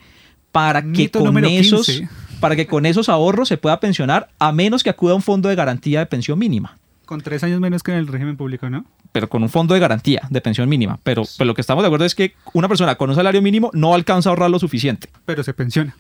para 0.53 0.83
que, 0.83 1.11
con 1.11 1.45
esos, 1.45 2.03
para 2.41 2.57
que 2.57 2.67
con 2.67 2.87
esos 2.87 3.09
ahorros 3.09 3.49
se 3.49 3.57
pueda 3.57 3.81
pensionar 3.81 4.31
a 4.39 4.53
menos 4.53 4.83
que 4.83 4.91
acuda 4.91 5.13
a 5.13 5.17
un 5.17 5.23
fondo 5.23 5.49
de 5.49 5.55
garantía 5.55 6.01
de 6.01 6.07
pensión 6.07 6.39
mínima. 6.39 6.79
Con 7.05 7.21
tres 7.21 7.43
años 7.43 7.61
menos 7.61 7.83
que 7.83 7.93
en 7.93 7.99
el 7.99 8.07
régimen 8.07 8.37
público, 8.37 8.69
¿no? 8.69 8.85
Pero 9.13 9.29
con 9.29 9.43
un 9.43 9.49
fondo 9.49 9.75
de 9.75 9.81
garantía 9.81 10.23
de 10.31 10.41
pensión 10.41 10.69
mínima. 10.69 10.99
Pero, 11.03 11.23
pero 11.39 11.49
lo 11.49 11.55
que 11.55 11.63
estamos 11.63 11.83
de 11.83 11.87
acuerdo 11.87 12.05
es 12.05 12.15
que 12.15 12.35
una 12.53 12.69
persona 12.69 12.97
con 12.97 13.09
un 13.09 13.17
salario 13.17 13.41
mínimo 13.41 13.71
no 13.73 13.95
alcanza 13.95 14.29
a 14.29 14.31
ahorrar 14.31 14.51
lo 14.51 14.59
suficiente. 14.59 15.09
Pero 15.25 15.43
se 15.43 15.55
pensiona 15.55 15.97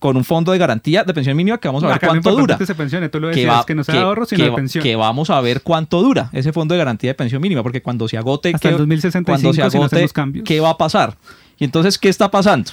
con 0.00 0.16
un 0.16 0.24
fondo 0.24 0.50
de 0.50 0.58
garantía 0.58 1.04
de 1.04 1.12
pensión 1.12 1.36
mínima 1.36 1.58
que 1.58 1.68
vamos 1.68 1.84
a 1.84 1.88
ver 1.88 2.00
cuánto 2.00 2.34
dura. 2.34 2.56
Que 2.56 2.64
se 2.64 2.74
pensione, 2.74 3.10
tú 3.10 3.20
lo 3.20 3.28
decías, 3.28 3.44
que, 3.44 3.50
va, 3.50 3.66
que 3.66 3.74
no 3.74 3.84
sea 3.84 3.94
que, 3.94 4.00
ahorro, 4.00 4.24
sino 4.24 4.38
que, 4.38 4.50
de 4.50 4.56
pensión. 4.56 4.82
Que 4.82 4.96
vamos 4.96 5.28
a 5.28 5.38
ver 5.42 5.60
cuánto 5.60 6.02
dura 6.02 6.30
ese 6.32 6.54
fondo 6.54 6.72
de 6.72 6.78
garantía 6.78 7.10
de 7.10 7.14
pensión 7.14 7.42
mínima, 7.42 7.62
porque 7.62 7.82
cuando 7.82 8.08
se 8.08 8.16
agote, 8.16 8.48
Hasta 8.48 8.60
que, 8.60 8.68
el 8.72 8.78
2065, 8.78 9.30
cuando 9.30 9.52
se 9.52 9.62
agote, 9.62 10.08
si 10.08 10.38
no 10.38 10.44
¿qué 10.44 10.58
va 10.60 10.70
a 10.70 10.78
pasar? 10.78 11.16
Y 11.58 11.64
entonces, 11.64 11.98
¿qué 11.98 12.08
está 12.08 12.30
pasando? 12.30 12.70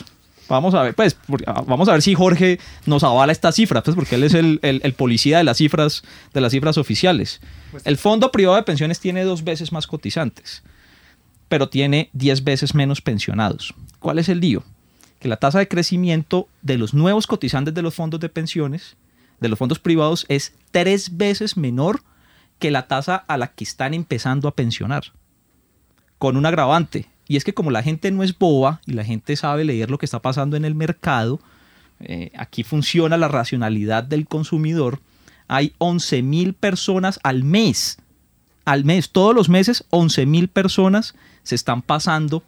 Vamos 0.48 0.74
a 0.74 0.84
ver, 0.84 0.96
pues, 0.96 1.18
vamos 1.66 1.90
a 1.90 1.92
ver 1.92 2.02
si 2.02 2.16
Jorge 2.16 2.60
nos 2.86 3.04
avala 3.04 3.34
esta 3.34 3.52
cifra, 3.52 3.84
pues, 3.84 3.94
porque 3.94 4.16
él 4.16 4.24
es 4.24 4.34
el, 4.34 4.62
el, 4.62 4.80
el 4.82 4.94
policía 4.94 5.40
de 5.40 5.44
las 5.44 5.58
cifras, 5.58 6.04
de 6.34 6.40
las 6.40 6.54
cifras 6.54 6.78
oficiales. 6.78 7.42
Pues, 7.72 7.86
el 7.86 7.98
fondo 7.98 8.32
privado 8.32 8.56
de 8.56 8.64
pensiones 8.64 9.02
tiene 9.02 9.26
dos 9.26 9.44
veces 9.44 9.74
más 9.74 9.86
cotizantes, 9.86 10.64
pero 11.50 11.68
tiene 11.68 12.10
diez 12.14 12.46
veces 12.46 12.74
menos 12.74 13.02
pensionados. 13.02 13.74
¿Cuál 14.00 14.20
es 14.20 14.30
el 14.30 14.40
lío? 14.40 14.64
Que 15.20 15.28
la 15.28 15.38
tasa 15.38 15.60
de 15.60 15.68
crecimiento 15.68 16.48
de 16.62 16.78
los 16.78 16.94
nuevos 16.94 17.28
cotizantes 17.28 17.74
de 17.74 17.82
los 17.82 17.96
fondos 17.96 18.20
de 18.20 18.30
pensiones, 18.30 18.98
de 19.40 19.50
los 19.50 19.60
fondos 19.60 19.80
privados, 19.80 20.26
es 20.30 20.54
tres 20.72 21.18
veces 21.18 21.58
menor 21.58 22.02
que 22.60 22.72
la 22.72 22.88
tasa 22.88 23.16
a 23.16 23.38
la 23.38 23.48
que 23.48 23.64
están 23.64 23.94
empezando 23.94 24.48
a 24.48 24.56
pensionar. 24.56 25.14
Con 26.18 26.38
un 26.38 26.46
agravante, 26.46 27.08
y 27.28 27.38
es 27.38 27.44
que 27.44 27.54
como 27.54 27.72
la 27.72 27.84
gente 27.84 28.12
no 28.12 28.24
es 28.24 28.38
boba 28.38 28.82
y 28.86 28.94
la 28.94 29.04
gente 29.04 29.36
sabe 29.36 29.66
leer 29.66 29.92
lo 29.92 29.98
que 29.98 30.06
está 30.06 30.22
pasando 30.22 30.58
en 30.58 30.66
el 30.66 30.76
mercado, 30.76 31.40
eh, 32.00 32.32
aquí 32.36 32.64
funciona 32.64 33.18
la 33.18 33.28
racionalidad 33.28 34.04
del 34.04 34.28
consumidor, 34.28 35.02
hay 35.48 35.74
11 35.78 36.24
mil 36.24 36.54
personas 36.54 37.20
al 37.24 37.44
mes, 37.44 38.00
al 38.66 38.84
mes, 38.84 39.12
todos 39.12 39.34
los 39.34 39.50
meses 39.50 39.86
11 39.92 40.26
mil 40.26 40.48
personas 40.50 41.16
se 41.44 41.56
están 41.56 41.82
pasando 41.82 42.44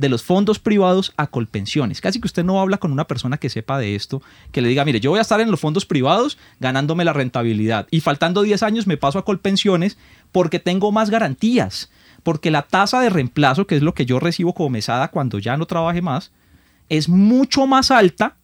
de 0.00 0.08
los 0.08 0.22
fondos 0.22 0.58
privados 0.58 1.12
a 1.18 1.26
colpensiones. 1.26 2.00
Casi 2.00 2.20
que 2.20 2.26
usted 2.26 2.42
no 2.42 2.58
habla 2.58 2.78
con 2.78 2.90
una 2.90 3.06
persona 3.06 3.36
que 3.36 3.50
sepa 3.50 3.78
de 3.78 3.94
esto, 3.94 4.22
que 4.50 4.62
le 4.62 4.68
diga, 4.70 4.84
mire, 4.86 4.98
yo 4.98 5.10
voy 5.10 5.18
a 5.18 5.22
estar 5.22 5.40
en 5.40 5.50
los 5.50 5.60
fondos 5.60 5.84
privados 5.84 6.38
ganándome 6.58 7.04
la 7.04 7.12
rentabilidad 7.12 7.86
y 7.90 8.00
faltando 8.00 8.40
10 8.40 8.62
años 8.62 8.86
me 8.86 8.96
paso 8.96 9.18
a 9.18 9.26
colpensiones 9.26 9.98
porque 10.32 10.58
tengo 10.58 10.90
más 10.90 11.10
garantías, 11.10 11.90
porque 12.22 12.50
la 12.50 12.62
tasa 12.62 13.00
de 13.00 13.10
reemplazo, 13.10 13.66
que 13.66 13.76
es 13.76 13.82
lo 13.82 13.92
que 13.92 14.06
yo 14.06 14.18
recibo 14.18 14.54
como 14.54 14.70
mesada 14.70 15.08
cuando 15.08 15.38
ya 15.38 15.58
no 15.58 15.66
trabaje 15.66 16.00
más, 16.00 16.32
es 16.88 17.08
mucho 17.08 17.66
más 17.66 17.90
alta 17.90 18.36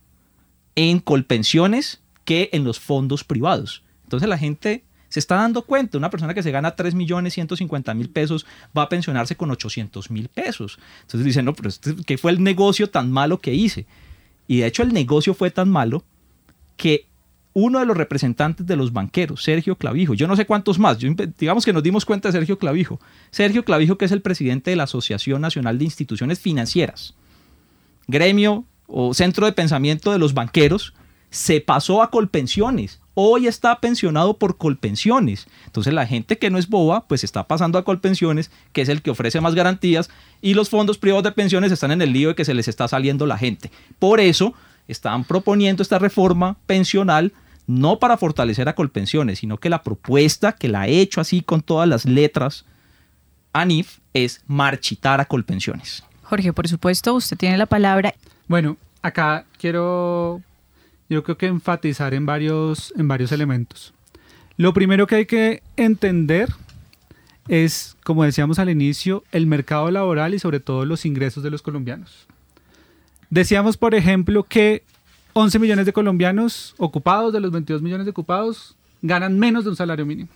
en 0.75 1.01
colpensiones 1.01 2.03
que 2.27 2.51
en 2.53 2.65
los 2.65 2.81
fondos 2.81 3.25
privados. 3.25 3.83
Entonces 4.05 4.29
la 4.29 4.37
gente 4.37 4.85
se 5.17 5.21
está 5.21 5.37
dando 5.37 5.63
cuenta, 5.63 5.97
una 5.97 6.11
persona 6.11 6.35
que 6.35 6.43
se 6.43 6.51
gana 6.51 6.77
3 6.77 6.95
millones 6.95 7.33
150 7.33 7.95
mil 7.95 8.11
pesos 8.11 8.45
va 8.77 8.83
a 8.83 8.89
pensionarse 8.91 9.35
con 9.35 9.51
800 9.51 10.11
mil 10.11 10.29
pesos. 10.29 10.79
Entonces 11.01 11.25
dicen, 11.25 11.47
no, 11.47 11.55
pero 11.55 11.71
este, 11.71 11.97
¿qué 12.05 12.19
fue 12.19 12.33
el 12.33 12.43
negocio 12.43 12.91
tan 12.91 13.11
malo 13.11 13.39
que 13.39 13.55
hice? 13.55 13.87
Y 14.47 14.59
de 14.59 14.67
hecho 14.67 14.83
el 14.83 14.93
negocio 14.93 15.33
fue 15.33 15.51
tan 15.51 15.71
malo 15.71 16.05
que 16.77 17.07
uno 17.55 17.79
de 17.79 17.87
los 17.87 17.97
representantes 17.97 18.67
de 18.67 18.77
los 18.77 18.93
banqueros, 18.93 19.43
Sergio 19.43 19.77
Clavijo, 19.77 20.13
yo 20.13 20.29
no 20.29 20.37
sé 20.37 20.45
cuántos 20.45 20.79
más, 20.79 20.99
digamos 21.39 21.65
que 21.65 21.73
nos 21.73 21.83
dimos 21.83 22.05
cuenta 22.05 22.29
de 22.29 22.33
Sergio 22.33 22.59
Clavijo. 22.59 23.01
Sergio 23.31 23.65
Clavijo, 23.65 23.97
que 23.97 24.05
es 24.05 24.13
el 24.13 24.21
presidente 24.21 24.69
de 24.69 24.77
la 24.77 24.83
Asociación 24.83 25.41
Nacional 25.41 25.79
de 25.79 25.85
Instituciones 25.87 26.41
Financieras, 26.41 27.15
gremio 28.07 28.67
o 28.87 29.15
centro 29.15 29.47
de 29.47 29.53
pensamiento 29.53 30.13
de 30.13 30.19
los 30.19 30.35
banqueros, 30.35 30.93
se 31.31 31.63
pasó 31.63 32.03
a 32.03 32.11
Colpensiones 32.11 33.01
hoy 33.19 33.47
está 33.47 33.81
pensionado 33.81 34.37
por 34.37 34.59
Colpensiones. 34.59 35.47
Entonces 35.65 35.95
la 35.95 36.07
gente 36.07 36.37
que 36.37 36.51
no 36.51 36.59
es 36.59 36.69
boba, 36.69 37.07
pues 37.09 37.25
está 37.25 37.49
pasando 37.49 37.79
a 37.79 37.85
Colpensiones, 37.85 38.51
que 38.73 38.83
es 38.83 38.91
el 38.91 39.01
que 39.01 39.11
ofrece 39.11 39.41
más 39.41 39.55
garantías, 39.55 40.11
y 40.43 40.53
los 40.53 40.69
fondos 40.69 40.99
privados 40.99 41.25
de 41.25 41.33
pensiones 41.33 41.73
están 41.73 41.93
en 41.93 42.03
el 42.03 42.13
lío 42.13 42.29
de 42.29 42.35
que 42.35 42.45
se 42.45 42.53
les 42.53 42.69
está 42.69 42.87
saliendo 42.87 43.25
la 43.25 43.39
gente. 43.39 43.71
Por 43.99 44.21
eso 44.21 44.53
están 44.87 45.25
proponiendo 45.25 45.83
esta 45.83 45.99
reforma 45.99 46.59
pensional 46.67 47.33
no 47.67 47.99
para 47.99 48.19
fortalecer 48.19 48.69
a 48.69 48.75
Colpensiones, 48.75 49.39
sino 49.39 49.57
que 49.57 49.71
la 49.71 49.83
propuesta 49.83 50.53
que 50.53 50.69
la 50.69 50.83
ha 50.83 50.87
hecho 50.87 51.23
así 51.23 51.41
con 51.41 51.63
todas 51.63 51.89
las 51.89 52.05
letras 52.05 52.67
ANIF 53.55 53.99
es 54.13 54.43
marchitar 54.47 55.23
a 55.23 55.25
Colpensiones. 55.25 56.05
Jorge, 56.23 56.53
por 56.53 56.69
supuesto, 56.69 57.15
usted 57.15 57.39
tiene 57.39 57.57
la 57.57 57.67
palabra. 57.67 58.15
Bueno, 58.47 58.77
acá 59.01 59.47
quiero, 59.59 60.43
yo 61.09 61.23
creo 61.23 61.39
que 61.39 61.47
enfatizar 61.47 62.15
en 62.15 62.27
varios, 62.27 62.93
en 62.97 63.09
varios 63.09 63.33
elementos. 63.33 63.93
Lo 64.57 64.73
primero 64.73 65.07
que 65.07 65.17
hay 65.17 65.27
que 65.27 65.63
entender 65.77 66.49
es, 67.49 67.97
como 68.05 68.25
decíamos 68.25 68.59
al 68.59 68.71
inicio, 68.71 69.23
el 69.33 69.47
mercado 69.47 69.91
laboral 69.91 70.35
y 70.35 70.39
sobre 70.39 70.61
todo 70.61 70.85
los 70.85 71.05
ingresos 71.05 71.43
de 71.43 71.51
los 71.51 71.63
colombianos. 71.63 72.27
Decíamos, 73.31 73.77
por 73.77 73.95
ejemplo, 73.95 74.45
que 74.45 74.83
11 75.35 75.59
millones 75.59 75.87
de 75.87 75.93
colombianos 75.93 76.75
ocupados, 76.79 77.33
de 77.33 77.41
los 77.41 77.51
22 77.51 77.83
millones 77.83 78.07
de 78.07 78.11
ocupados, 78.11 78.77
ganan 79.03 79.39
menos 79.39 79.65
de 79.65 79.71
un 79.71 79.77
salario 79.77 80.07
mínimo. 80.07 80.29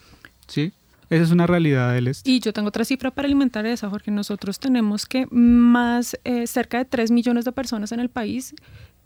¿Sí? 0.47 0.73
Esa 1.09 1.25
es 1.25 1.31
una 1.33 1.47
realidad 1.47 1.93
del 1.93 2.07
este. 2.07 2.31
Y 2.31 2.39
yo 2.39 2.53
tengo 2.53 2.68
otra 2.68 2.85
cifra 2.85 3.11
para 3.11 3.27
alimentar 3.27 3.66
esa, 3.66 3.91
Jorge. 3.91 4.11
Nosotros 4.12 4.61
tenemos 4.61 5.07
que 5.07 5.27
más, 5.31 6.16
eh, 6.25 6.47
cerca 6.47 6.79
de 6.79 6.85
3 6.85 7.11
millones 7.11 7.45
de 7.45 7.53
personas 7.53 7.91
en 7.91 7.99
el 7.99 8.11
país 8.11 8.55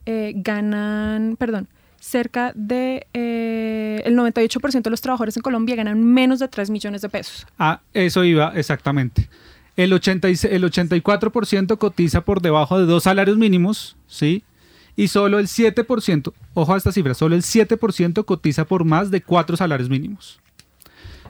eh, 0.06 0.32
ganan, 0.36 1.36
perdón, 1.36 1.68
cerca 2.00 2.52
de 2.54 3.06
eh, 3.14 4.02
el 4.04 4.14
98% 4.16 4.82
de 4.82 4.90
los 4.90 5.00
trabajadores 5.00 5.36
en 5.36 5.42
Colombia 5.42 5.74
ganan 5.74 6.04
menos 6.04 6.38
de 6.38 6.48
3 6.48 6.68
millones 6.70 7.00
de 7.02 7.08
pesos. 7.08 7.46
Ah, 7.58 7.80
eso 7.94 8.24
iba, 8.24 8.52
exactamente. 8.54 9.28
El, 9.76 9.92
80, 9.92 10.28
el 10.28 10.64
84% 10.64 11.78
cotiza 11.78 12.20
por 12.20 12.42
debajo 12.42 12.78
de 12.78 12.84
dos 12.84 13.04
salarios 13.04 13.38
mínimos, 13.38 13.96
¿sí? 14.06 14.44
Y 14.96 15.08
solo 15.08 15.38
el 15.38 15.46
7%, 15.46 16.32
ojo 16.52 16.74
a 16.74 16.76
esta 16.76 16.92
cifra, 16.92 17.14
solo 17.14 17.34
el 17.34 17.42
7% 17.42 18.24
cotiza 18.24 18.64
por 18.66 18.84
más 18.84 19.10
de 19.10 19.22
cuatro 19.22 19.56
salarios 19.56 19.88
mínimos. 19.88 20.38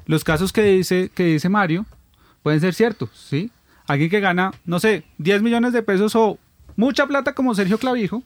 Los 0.07 0.25
casos 0.25 0.53
que 0.53 0.62
dice, 0.62 1.11
que 1.14 1.25
dice 1.25 1.49
Mario 1.49 1.87
pueden 2.43 2.61
ser 2.61 2.75
ciertos, 2.75 3.11
¿sí? 3.14 3.51
Alguien 3.87 4.11
que 4.11 4.20
gana, 4.20 4.53
no 4.66 4.81
sé, 4.81 5.05
10 5.18 5.41
millones 5.41 5.72
de 5.72 5.83
pesos 5.83 6.14
o 6.16 6.39
mucha 6.77 7.07
plata 7.07 7.33
como 7.33 7.55
Sergio 7.55 7.79
Clavijo, 7.79 8.22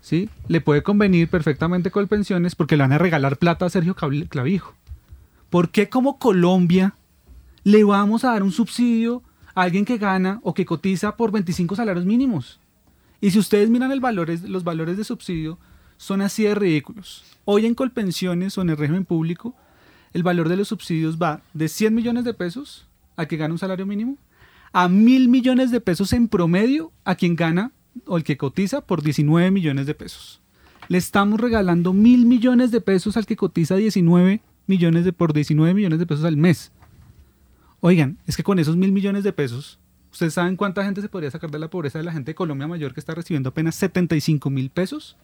¿sí? 0.00 0.28
Le 0.48 0.60
puede 0.60 0.82
convenir 0.82 1.28
perfectamente 1.28 1.90
con 1.90 2.06
pensiones 2.08 2.54
porque 2.54 2.76
le 2.76 2.82
van 2.82 2.92
a 2.92 2.98
regalar 2.98 3.36
plata 3.36 3.66
a 3.66 3.70
Sergio 3.70 3.94
Clavijo. 3.94 4.74
¿Por 5.50 5.70
qué 5.70 5.88
como 5.88 6.18
Colombia 6.18 6.94
le 7.64 7.84
vamos 7.84 8.24
a 8.24 8.32
dar 8.32 8.42
un 8.42 8.52
subsidio 8.52 9.22
a 9.54 9.62
alguien 9.62 9.84
que 9.84 9.98
gana 9.98 10.40
o 10.42 10.54
que 10.54 10.66
cotiza 10.66 11.16
por 11.16 11.32
25 11.32 11.76
salarios 11.76 12.04
mínimos? 12.04 12.60
Y 13.20 13.30
si 13.30 13.38
ustedes 13.38 13.70
miran 13.70 13.90
los 13.90 14.64
valores 14.64 14.96
de 14.96 15.04
subsidio, 15.04 15.58
son 15.96 16.22
así 16.22 16.44
de 16.44 16.54
ridículos. 16.54 17.24
Hoy 17.44 17.66
en 17.66 17.74
Colpensiones 17.74 18.56
o 18.56 18.62
en 18.62 18.70
el 18.70 18.76
régimen 18.76 19.04
público, 19.04 19.54
el 20.12 20.22
valor 20.22 20.48
de 20.48 20.56
los 20.56 20.68
subsidios 20.68 21.18
va 21.20 21.40
de 21.54 21.68
100 21.68 21.94
millones 21.94 22.24
de 22.24 22.34
pesos 22.34 22.86
a 23.16 23.26
que 23.26 23.36
gana 23.36 23.54
un 23.54 23.58
salario 23.58 23.86
mínimo 23.86 24.16
a 24.72 24.88
mil 24.88 25.28
millones 25.28 25.70
de 25.70 25.80
pesos 25.80 26.12
en 26.12 26.28
promedio 26.28 26.92
a 27.04 27.14
quien 27.14 27.36
gana 27.36 27.72
o 28.06 28.16
el 28.16 28.24
que 28.24 28.36
cotiza 28.36 28.80
por 28.80 29.02
19 29.02 29.50
millones 29.50 29.86
de 29.86 29.94
pesos. 29.94 30.40
Le 30.88 30.98
estamos 30.98 31.40
regalando 31.40 31.92
mil 31.92 32.26
millones 32.26 32.70
de 32.70 32.80
pesos 32.80 33.16
al 33.16 33.26
que 33.26 33.36
cotiza 33.36 33.76
19 33.76 34.40
millones 34.66 35.04
de, 35.04 35.12
por 35.12 35.32
19 35.32 35.74
millones 35.74 35.98
de 35.98 36.06
pesos 36.06 36.24
al 36.24 36.36
mes. 36.36 36.72
Oigan, 37.80 38.18
es 38.26 38.36
que 38.36 38.42
con 38.42 38.58
esos 38.58 38.76
mil 38.76 38.92
millones 38.92 39.24
de 39.24 39.32
pesos, 39.32 39.78
¿ustedes 40.10 40.34
saben 40.34 40.56
cuánta 40.56 40.84
gente 40.84 41.00
se 41.00 41.08
podría 41.08 41.30
sacar 41.30 41.50
de 41.50 41.58
la 41.58 41.68
pobreza 41.68 41.98
de 41.98 42.04
la 42.04 42.12
gente 42.12 42.32
de 42.32 42.34
Colombia 42.34 42.66
Mayor 42.66 42.94
que 42.94 43.00
está 43.00 43.14
recibiendo 43.14 43.50
apenas 43.50 43.74
75 43.76 44.50
mil 44.50 44.70
pesos? 44.70 45.16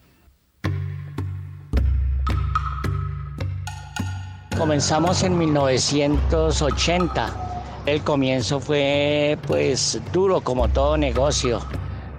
Comenzamos 4.57 5.25
en 5.25 5.37
1980. 5.37 7.45
El 7.87 8.03
comienzo 8.03 8.61
fue 8.61 9.37
pues 9.47 10.01
duro 10.13 10.41
como 10.41 10.69
todo 10.69 10.97
negocio, 10.97 11.61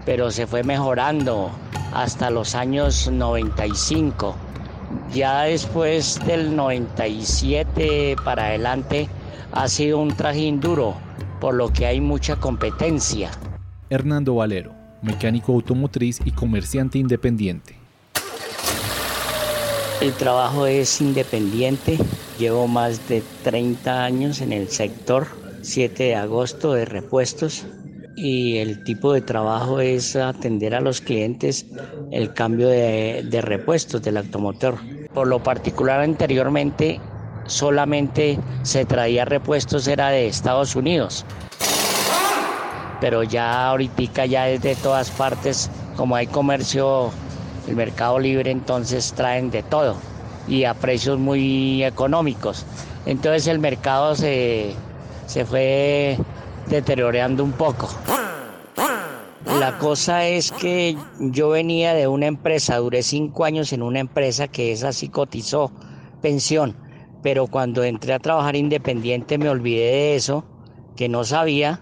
pero 0.05 0.29
se 0.31 0.47
fue 0.47 0.63
mejorando 0.63 1.51
hasta 1.93 2.29
los 2.29 2.55
años 2.55 3.09
95. 3.11 4.35
Ya 5.13 5.43
después 5.43 6.19
del 6.25 6.55
97 6.55 8.15
para 8.23 8.47
adelante 8.47 9.09
ha 9.51 9.67
sido 9.67 9.99
un 9.99 10.15
trajín 10.15 10.59
duro, 10.59 10.95
por 11.41 11.55
lo 11.55 11.73
que 11.73 11.85
hay 11.85 12.01
mucha 12.01 12.35
competencia. 12.35 13.31
Hernando 13.89 14.35
Valero, 14.35 14.73
mecánico 15.01 15.53
automotriz 15.53 16.19
y 16.23 16.31
comerciante 16.31 16.99
independiente. 16.99 17.75
El 20.01 20.13
trabajo 20.13 20.67
es 20.67 21.01
independiente, 21.01 21.97
llevo 22.37 22.67
más 22.67 23.07
de 23.07 23.23
30 23.43 24.03
años 24.03 24.41
en 24.41 24.51
el 24.51 24.67
sector, 24.67 25.27
7 25.61 26.03
de 26.03 26.15
agosto 26.15 26.73
de 26.73 26.85
repuestos 26.85 27.65
y 28.15 28.57
el 28.57 28.83
tipo 28.83 29.13
de 29.13 29.21
trabajo 29.21 29.79
es 29.79 30.15
atender 30.15 30.75
a 30.75 30.81
los 30.81 31.01
clientes 31.01 31.65
el 32.11 32.33
cambio 32.33 32.67
de, 32.67 33.25
de 33.29 33.41
repuestos 33.41 34.01
del 34.01 34.17
automotor. 34.17 34.75
Por 35.13 35.27
lo 35.27 35.39
particular 35.43 36.01
anteriormente 36.01 36.99
solamente 37.47 38.39
se 38.63 38.85
traía 38.85 39.25
repuestos 39.25 39.87
era 39.87 40.09
de 40.09 40.27
Estados 40.27 40.75
Unidos, 40.75 41.25
pero 43.01 43.23
ya 43.23 43.69
ahorita 43.69 44.25
ya 44.25 44.49
es 44.49 44.61
de 44.61 44.75
todas 44.75 45.11
partes, 45.11 45.69
como 45.95 46.15
hay 46.15 46.27
comercio 46.27 47.11
el 47.67 47.75
mercado 47.75 48.19
libre 48.19 48.51
entonces 48.51 49.13
traen 49.13 49.49
de 49.49 49.63
todo 49.63 49.95
y 50.47 50.65
a 50.65 50.73
precios 50.73 51.17
muy 51.17 51.83
económicos. 51.83 52.65
Entonces 53.05 53.47
el 53.47 53.59
mercado 53.59 54.15
se, 54.15 54.73
se 55.27 55.45
fue 55.45 56.17
deteriorando 56.67 57.43
un 57.43 57.51
poco. 57.51 57.89
La 59.59 59.77
cosa 59.77 60.25
es 60.25 60.51
que 60.51 60.97
yo 61.19 61.49
venía 61.49 61.93
de 61.93 62.07
una 62.07 62.25
empresa, 62.25 62.77
duré 62.77 63.03
cinco 63.03 63.45
años 63.45 63.71
en 63.73 63.81
una 63.81 63.99
empresa 63.99 64.47
que 64.47 64.71
es 64.71 64.83
así 64.83 65.07
cotizó 65.09 65.71
pensión, 66.21 66.75
pero 67.21 67.47
cuando 67.47 67.83
entré 67.83 68.13
a 68.13 68.19
trabajar 68.19 68.55
independiente 68.55 69.37
me 69.37 69.49
olvidé 69.49 69.91
de 69.91 70.15
eso, 70.15 70.43
que 70.95 71.07
no 71.07 71.23
sabía 71.23 71.81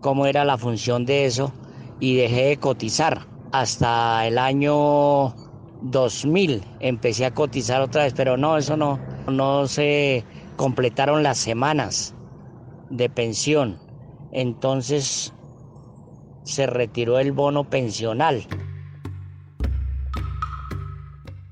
cómo 0.00 0.26
era 0.26 0.44
la 0.44 0.56
función 0.56 1.04
de 1.04 1.26
eso 1.26 1.52
y 1.98 2.16
dejé 2.16 2.46
de 2.46 2.56
cotizar 2.56 3.26
hasta 3.52 4.26
el 4.26 4.38
año 4.38 5.34
2000 5.82 6.62
empecé 6.80 7.24
a 7.24 7.34
cotizar 7.34 7.80
otra 7.80 8.04
vez, 8.04 8.14
pero 8.14 8.36
no, 8.36 8.56
eso 8.56 8.76
no, 8.76 8.98
no 9.30 9.66
se 9.66 10.24
completaron 10.56 11.22
las 11.22 11.38
semanas 11.38 12.14
de 12.90 13.08
pensión. 13.08 13.78
Entonces 14.32 15.32
se 16.44 16.66
retiró 16.66 17.18
el 17.18 17.32
bono 17.32 17.64
pensional. 17.64 18.46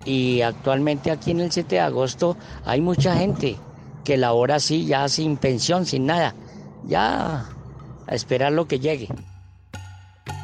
Y 0.05 0.41
actualmente 0.41 1.11
aquí 1.11 1.33
en 1.33 1.41
el 1.41 1.53
7 1.53 1.76
de 1.76 1.81
agosto 1.81 2.37
hay 2.64 2.81
mucha 2.81 3.16
gente 3.16 3.57
que 4.05 4.16
labora 4.16 4.57
así, 4.57 4.87
ya 4.87 5.09
sin 5.09 5.37
pensión, 5.37 5.85
sin 5.85 6.07
nada. 6.07 6.35
Ya 6.85 7.47
a 8.07 8.14
esperar 8.14 8.53
lo 8.53 8.66
que 8.66 8.79
llegue 8.81 9.09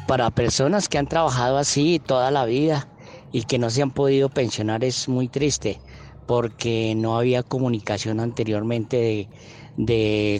para 0.07 0.29
personas 0.29 0.87
que 0.87 0.97
han 0.97 1.07
trabajado 1.07 1.57
así 1.57 1.99
toda 1.99 2.29
la 2.31 2.45
vida 2.45 2.87
y 3.31 3.43
que 3.43 3.57
no 3.57 3.69
se 3.69 3.81
han 3.81 3.91
podido 3.91 4.29
pensionar 4.29 4.83
es 4.83 5.09
muy 5.09 5.27
triste 5.27 5.79
porque 6.27 6.93
no 6.95 7.17
había 7.17 7.43
comunicación 7.43 8.19
anteriormente 8.19 8.97
de, 8.97 9.29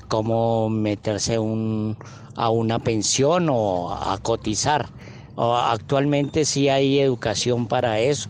cómo 0.07 0.69
meterse 0.69 1.35
a 1.35 2.49
una 2.49 2.79
pensión 2.79 3.49
o 3.49 3.93
a 3.93 4.17
cotizar. 4.19 4.89
Actualmente 5.37 6.45
sí 6.45 6.69
hay 6.69 6.99
educación 6.99 7.67
para 7.67 7.99
eso. 7.99 8.29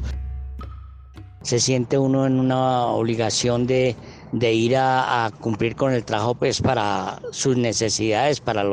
Se 1.43 1.59
siente 1.59 1.99
uno 1.99 2.25
en 2.25 2.39
una 2.39 2.87
obligación 2.87 3.67
de, 3.67 3.95
de 4.31 4.53
ir 4.53 4.75
a, 4.75 5.31
cumplir 5.41 5.75
con 5.75 5.93
el 5.93 6.03
trabajo 6.03 6.33
pues 6.33 6.59
para 6.59 7.21
sus 7.31 7.55
necesidades, 7.55 8.41
para, 8.41 8.63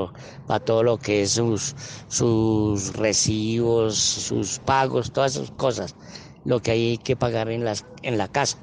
todo 0.64 0.82
lo 0.82 0.96
que 0.96 1.22
es 1.22 1.32
sus, 1.32 2.94
recibos, 2.94 3.94
sus 3.96 4.58
pagos, 4.60 5.12
todas 5.12 5.36
esas 5.36 5.50
cosas, 5.50 5.94
lo 6.46 6.60
que 6.62 6.70
hay 6.70 6.98
que 6.98 7.14
pagar 7.14 7.50
en, 7.50 7.64
la 7.64 8.28
casa. 8.28 8.56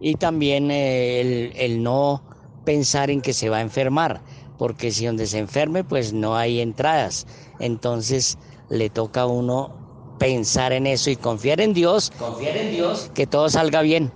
Y 0.00 0.14
también 0.14 0.70
eh, 0.70 1.52
el 1.54 1.82
no 1.82 2.22
pensar 2.64 3.10
en 3.10 3.20
que 3.20 3.32
se 3.32 3.48
va 3.48 3.58
a 3.58 3.62
enfermar, 3.62 4.22
porque 4.58 4.90
si 4.90 5.06
donde 5.06 5.26
se 5.26 5.38
enferme 5.38 5.84
pues 5.84 6.12
no 6.12 6.36
hay 6.36 6.60
entradas. 6.60 7.26
Entonces 7.58 8.38
le 8.70 8.90
toca 8.90 9.22
a 9.22 9.26
uno 9.26 10.16
pensar 10.18 10.72
en 10.72 10.86
eso 10.86 11.10
y 11.10 11.16
confiar 11.16 11.60
en 11.60 11.74
Dios, 11.74 12.12
confiar 12.18 12.56
en 12.56 12.70
Dios, 12.72 13.10
que 13.14 13.26
todo 13.26 13.48
salga 13.48 13.82
bien. 13.82 14.12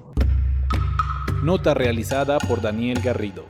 Nota 1.42 1.74
realizada 1.74 2.38
por 2.38 2.62
Daniel 2.62 3.00
Garrido. 3.00 3.44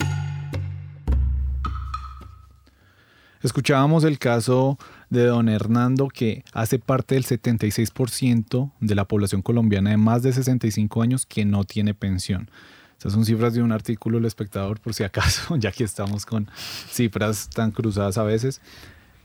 Escuchábamos 3.42 4.02
el 4.04 4.18
caso 4.18 4.78
de 5.08 5.24
don 5.24 5.48
Hernando 5.48 6.08
que 6.08 6.44
hace 6.52 6.78
parte 6.78 7.14
del 7.14 7.24
76% 7.24 8.72
de 8.80 8.94
la 8.94 9.04
población 9.04 9.42
colombiana 9.42 9.90
de 9.90 9.96
más 9.98 10.22
de 10.22 10.32
65 10.32 11.02
años 11.02 11.26
que 11.26 11.44
no 11.44 11.64
tiene 11.64 11.94
pensión. 11.94 12.50
Estas 12.96 13.12
son 13.12 13.24
cifras 13.24 13.54
de 13.54 13.62
un 13.62 13.72
artículo 13.72 14.18
del 14.18 14.24
espectador, 14.24 14.80
por 14.80 14.94
si 14.94 15.04
acaso, 15.04 15.56
ya 15.58 15.70
que 15.70 15.84
estamos 15.84 16.24
con 16.24 16.48
cifras 16.90 17.48
tan 17.50 17.70
cruzadas 17.70 18.18
a 18.18 18.22
veces. 18.22 18.60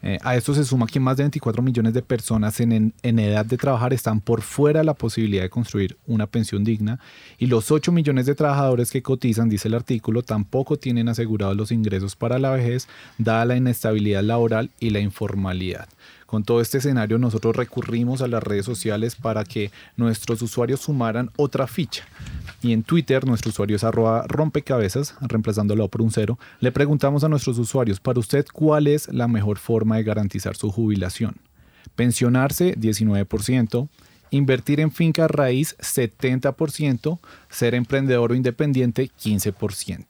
Eh, 0.04 0.18
a 0.24 0.36
esto 0.36 0.56
se 0.56 0.66
suma 0.66 0.88
que 0.88 1.00
más 1.00 1.18
de 1.18 1.24
24 1.24 1.62
millones 1.62 1.94
de 1.94 2.02
personas 2.02 2.60
en, 2.60 2.92
en, 3.04 3.20
edad 3.20 3.46
de 3.46 3.56
trabajar 3.56 3.94
están 3.94 4.20
por 4.20 4.42
fuera 4.42 4.80
de 4.80 4.86
la 4.86 4.96
posibilidad 4.96 5.44
de 5.44 5.52
construir 5.52 5.96
una 6.08 6.26
pensión 6.26 6.64
digna 6.64 7.00
y 7.38 7.46
los 7.46 7.70
8 7.70 7.92
millones 7.92 8.26
de 8.26 8.34
trabajadores 8.34 8.90
que 8.90 9.04
cotizan, 9.04 9.48
dice 9.48 9.68
el 9.68 9.76
artículo, 9.76 10.24
tampoco 10.24 10.78
tienen 10.78 11.08
asegurados 11.08 11.56
los 11.56 11.72
ingresos 11.72 12.16
para 12.16 12.40
la 12.40 12.50
vejez, 12.50 12.88
dada 13.20 13.46
la 13.46 13.56
inestabilidad 13.56 14.24
laboral 14.24 14.72
y 14.80 14.90
la 14.90 15.00
informalidad. 15.00 15.88
Con 16.32 16.46
todo 16.46 16.62
este 16.62 16.78
escenario 16.78 17.18
nosotros 17.18 17.58
recurrimos 17.58 18.22
a 18.22 18.28
las 18.30 18.42
redes 18.42 18.64
sociales 18.64 19.16
para 19.16 19.44
que 19.44 19.70
nuestros 19.98 20.42
usuarios 20.42 20.80
sumaran 20.80 21.30
otra 21.36 21.68
ficha. 21.68 22.06
Y 22.62 22.72
en 22.72 22.84
Twitter, 22.84 23.28
nuestro 23.28 23.50
usuario 23.50 23.76
es 23.76 23.84
rompecabezas, 23.84 25.14
reemplazándolo 25.20 25.90
por 25.90 26.02
un 26.02 26.10
cero. 26.10 26.40
Le 26.62 26.72
preguntamos 26.72 27.26
a 27.26 27.28
nuestros 27.28 27.58
usuarios, 27.58 28.00
para 28.00 28.22
usted, 28.22 28.46
¿cuál 28.54 28.88
es 28.88 29.10
la 29.10 29.28
mejor 29.28 29.58
forma 29.58 29.98
de 29.98 30.04
garantizar 30.04 30.56
su 30.56 30.72
jubilación? 30.72 31.36
Pensionarse, 31.98 32.78
19%. 32.78 33.90
Invertir 34.30 34.80
en 34.80 34.94
finca 34.94 35.28
raíz, 35.28 35.76
70%. 35.80 37.20
Ser 37.50 37.76
emprendedor 37.76 38.32
o 38.32 38.36
independiente, 38.36 39.12
15%. 39.22 40.06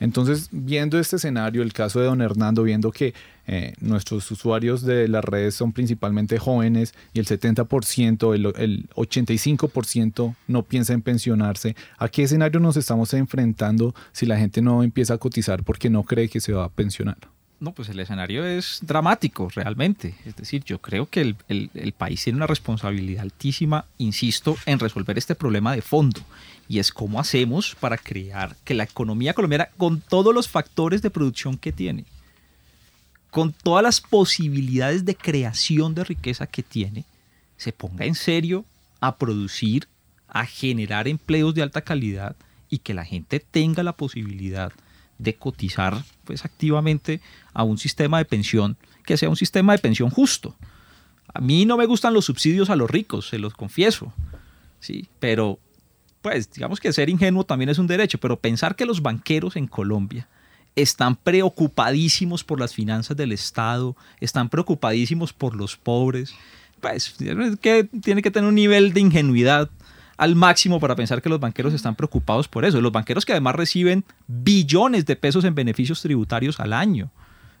Entonces, 0.00 0.48
viendo 0.50 0.98
este 0.98 1.16
escenario, 1.16 1.62
el 1.62 1.72
caso 1.72 2.00
de 2.00 2.06
don 2.06 2.20
Hernando, 2.20 2.62
viendo 2.62 2.90
que 2.90 3.14
eh, 3.46 3.74
nuestros 3.80 4.30
usuarios 4.30 4.82
de 4.82 5.06
las 5.08 5.24
redes 5.24 5.54
son 5.54 5.72
principalmente 5.72 6.38
jóvenes 6.38 6.94
y 7.12 7.20
el 7.20 7.26
70%, 7.26 8.34
el, 8.34 8.46
el 8.56 8.88
85% 8.90 10.34
no 10.48 10.62
piensa 10.62 10.94
en 10.94 11.02
pensionarse, 11.02 11.76
¿a 11.98 12.08
qué 12.08 12.22
escenario 12.22 12.60
nos 12.60 12.76
estamos 12.76 13.12
enfrentando 13.14 13.94
si 14.12 14.26
la 14.26 14.38
gente 14.38 14.62
no 14.62 14.82
empieza 14.82 15.14
a 15.14 15.18
cotizar 15.18 15.62
porque 15.62 15.90
no 15.90 16.04
cree 16.04 16.28
que 16.28 16.40
se 16.40 16.52
va 16.52 16.64
a 16.64 16.70
pensionar? 16.70 17.33
No, 17.60 17.72
pues 17.72 17.88
el 17.88 18.00
escenario 18.00 18.44
es 18.44 18.80
dramático, 18.82 19.48
realmente. 19.54 20.14
Es 20.24 20.36
decir, 20.36 20.64
yo 20.64 20.80
creo 20.80 21.06
que 21.06 21.20
el, 21.20 21.36
el, 21.48 21.70
el, 21.74 21.92
país 21.92 22.22
tiene 22.22 22.36
una 22.36 22.46
responsabilidad 22.46 23.22
altísima, 23.22 23.86
insisto, 23.96 24.56
en 24.66 24.78
resolver 24.78 25.16
este 25.16 25.34
problema 25.34 25.74
de 25.74 25.80
fondo. 25.80 26.20
Y 26.68 26.78
es 26.78 26.92
cómo 26.92 27.20
hacemos 27.20 27.74
para 27.74 27.96
crear 27.96 28.56
que 28.64 28.74
la 28.74 28.84
economía 28.84 29.34
colombiana, 29.34 29.68
con 29.76 30.00
todos 30.00 30.34
los 30.34 30.48
factores 30.48 31.00
de 31.00 31.10
producción 31.10 31.56
que 31.56 31.72
tiene, 31.72 32.04
con 33.30 33.52
todas 33.52 33.82
las 33.82 34.00
posibilidades 34.00 35.04
de 35.04 35.16
creación 35.16 35.94
de 35.94 36.04
riqueza 36.04 36.46
que 36.46 36.62
tiene, 36.62 37.04
se 37.56 37.72
ponga 37.72 38.04
en 38.04 38.14
serio 38.14 38.64
a 39.00 39.16
producir, 39.16 39.88
a 40.28 40.44
generar 40.46 41.08
empleos 41.08 41.54
de 41.54 41.62
alta 41.62 41.82
calidad 41.82 42.36
y 42.68 42.78
que 42.78 42.94
la 42.94 43.04
gente 43.04 43.40
tenga 43.40 43.82
la 43.82 43.92
posibilidad 43.92 44.72
de 45.18 45.34
cotizar 45.34 46.04
pues 46.24 46.44
activamente 46.44 47.20
a 47.52 47.62
un 47.62 47.78
sistema 47.78 48.18
de 48.18 48.24
pensión 48.24 48.76
que 49.04 49.16
sea 49.16 49.28
un 49.28 49.36
sistema 49.36 49.72
de 49.72 49.78
pensión 49.78 50.10
justo. 50.10 50.56
A 51.32 51.40
mí 51.40 51.66
no 51.66 51.76
me 51.76 51.86
gustan 51.86 52.14
los 52.14 52.24
subsidios 52.24 52.70
a 52.70 52.76
los 52.76 52.90
ricos, 52.90 53.28
se 53.28 53.38
los 53.38 53.54
confieso. 53.54 54.12
Sí, 54.80 55.08
pero 55.18 55.58
pues 56.22 56.50
digamos 56.50 56.80
que 56.80 56.92
ser 56.92 57.10
ingenuo 57.10 57.44
también 57.44 57.68
es 57.68 57.78
un 57.78 57.86
derecho, 57.86 58.18
pero 58.18 58.38
pensar 58.38 58.76
que 58.76 58.86
los 58.86 59.02
banqueros 59.02 59.56
en 59.56 59.66
Colombia 59.66 60.28
están 60.76 61.16
preocupadísimos 61.16 62.44
por 62.44 62.58
las 62.58 62.74
finanzas 62.74 63.16
del 63.16 63.32
Estado, 63.32 63.96
están 64.20 64.48
preocupadísimos 64.48 65.32
por 65.32 65.54
los 65.54 65.76
pobres, 65.76 66.34
pues 66.80 67.14
que 67.60 67.84
tiene 68.02 68.22
que 68.22 68.30
tener 68.30 68.48
un 68.48 68.54
nivel 68.54 68.92
de 68.92 69.00
ingenuidad 69.00 69.70
al 70.16 70.36
máximo 70.36 70.80
para 70.80 70.96
pensar 70.96 71.22
que 71.22 71.28
los 71.28 71.40
banqueros 71.40 71.74
están 71.74 71.94
preocupados 71.94 72.48
por 72.48 72.64
eso. 72.64 72.80
Los 72.80 72.92
banqueros 72.92 73.24
que 73.24 73.32
además 73.32 73.54
reciben 73.54 74.04
billones 74.26 75.06
de 75.06 75.16
pesos 75.16 75.44
en 75.44 75.54
beneficios 75.54 76.02
tributarios 76.02 76.60
al 76.60 76.72
año, 76.72 77.10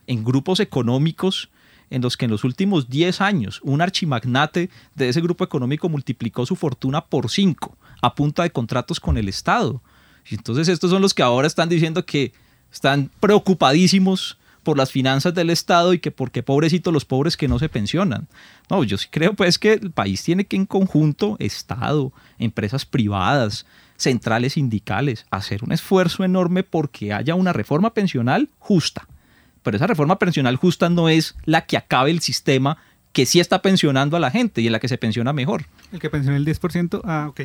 en 0.06 0.24
grupos 0.24 0.60
económicos 0.60 1.50
en 1.90 2.02
los 2.02 2.16
que 2.16 2.24
en 2.24 2.30
los 2.30 2.44
últimos 2.44 2.88
10 2.88 3.20
años 3.20 3.60
un 3.62 3.80
archimagnate 3.80 4.70
de 4.94 5.08
ese 5.08 5.20
grupo 5.20 5.44
económico 5.44 5.88
multiplicó 5.88 6.46
su 6.46 6.56
fortuna 6.56 7.04
por 7.04 7.30
5 7.30 7.76
a 8.02 8.14
punta 8.14 8.42
de 8.42 8.50
contratos 8.50 9.00
con 9.00 9.16
el 9.16 9.28
Estado. 9.28 9.82
Y 10.28 10.34
entonces 10.34 10.68
estos 10.68 10.90
son 10.90 11.02
los 11.02 11.14
que 11.14 11.22
ahora 11.22 11.46
están 11.46 11.68
diciendo 11.68 12.04
que 12.04 12.32
están 12.72 13.10
preocupadísimos 13.20 14.38
por 14.64 14.76
las 14.76 14.90
finanzas 14.90 15.34
del 15.34 15.50
Estado 15.50 15.94
y 15.94 16.00
que 16.00 16.10
porque 16.10 16.42
pobrecitos 16.42 16.92
los 16.92 17.04
pobres 17.04 17.36
que 17.36 17.46
no 17.46 17.58
se 17.58 17.68
pensionan. 17.68 18.26
No, 18.68 18.82
yo 18.82 18.98
sí 18.98 19.08
creo 19.10 19.34
pues 19.34 19.58
que 19.58 19.74
el 19.74 19.92
país 19.92 20.22
tiene 20.22 20.46
que 20.46 20.56
en 20.56 20.66
conjunto, 20.66 21.36
Estado, 21.38 22.12
empresas 22.38 22.84
privadas, 22.84 23.66
centrales 23.96 24.54
sindicales, 24.54 25.26
hacer 25.30 25.62
un 25.62 25.72
esfuerzo 25.72 26.24
enorme 26.24 26.64
porque 26.64 27.12
haya 27.12 27.34
una 27.34 27.52
reforma 27.52 27.94
pensional 27.94 28.48
justa. 28.58 29.06
Pero 29.62 29.76
esa 29.76 29.86
reforma 29.86 30.18
pensional 30.18 30.56
justa 30.56 30.88
no 30.88 31.08
es 31.08 31.36
la 31.44 31.66
que 31.66 31.76
acabe 31.76 32.10
el 32.10 32.20
sistema 32.20 32.78
que 33.12 33.26
sí 33.26 33.38
está 33.40 33.62
pensionando 33.62 34.16
a 34.16 34.20
la 34.20 34.30
gente 34.30 34.60
y 34.60 34.66
en 34.66 34.72
la 34.72 34.80
que 34.80 34.88
se 34.88 34.98
pensiona 34.98 35.32
mejor. 35.32 35.66
El 35.92 36.00
que 36.00 36.10
pensiona 36.10 36.36
el 36.36 36.44
10%, 36.44 37.00
ah, 37.04 37.28
ok. 37.30 37.42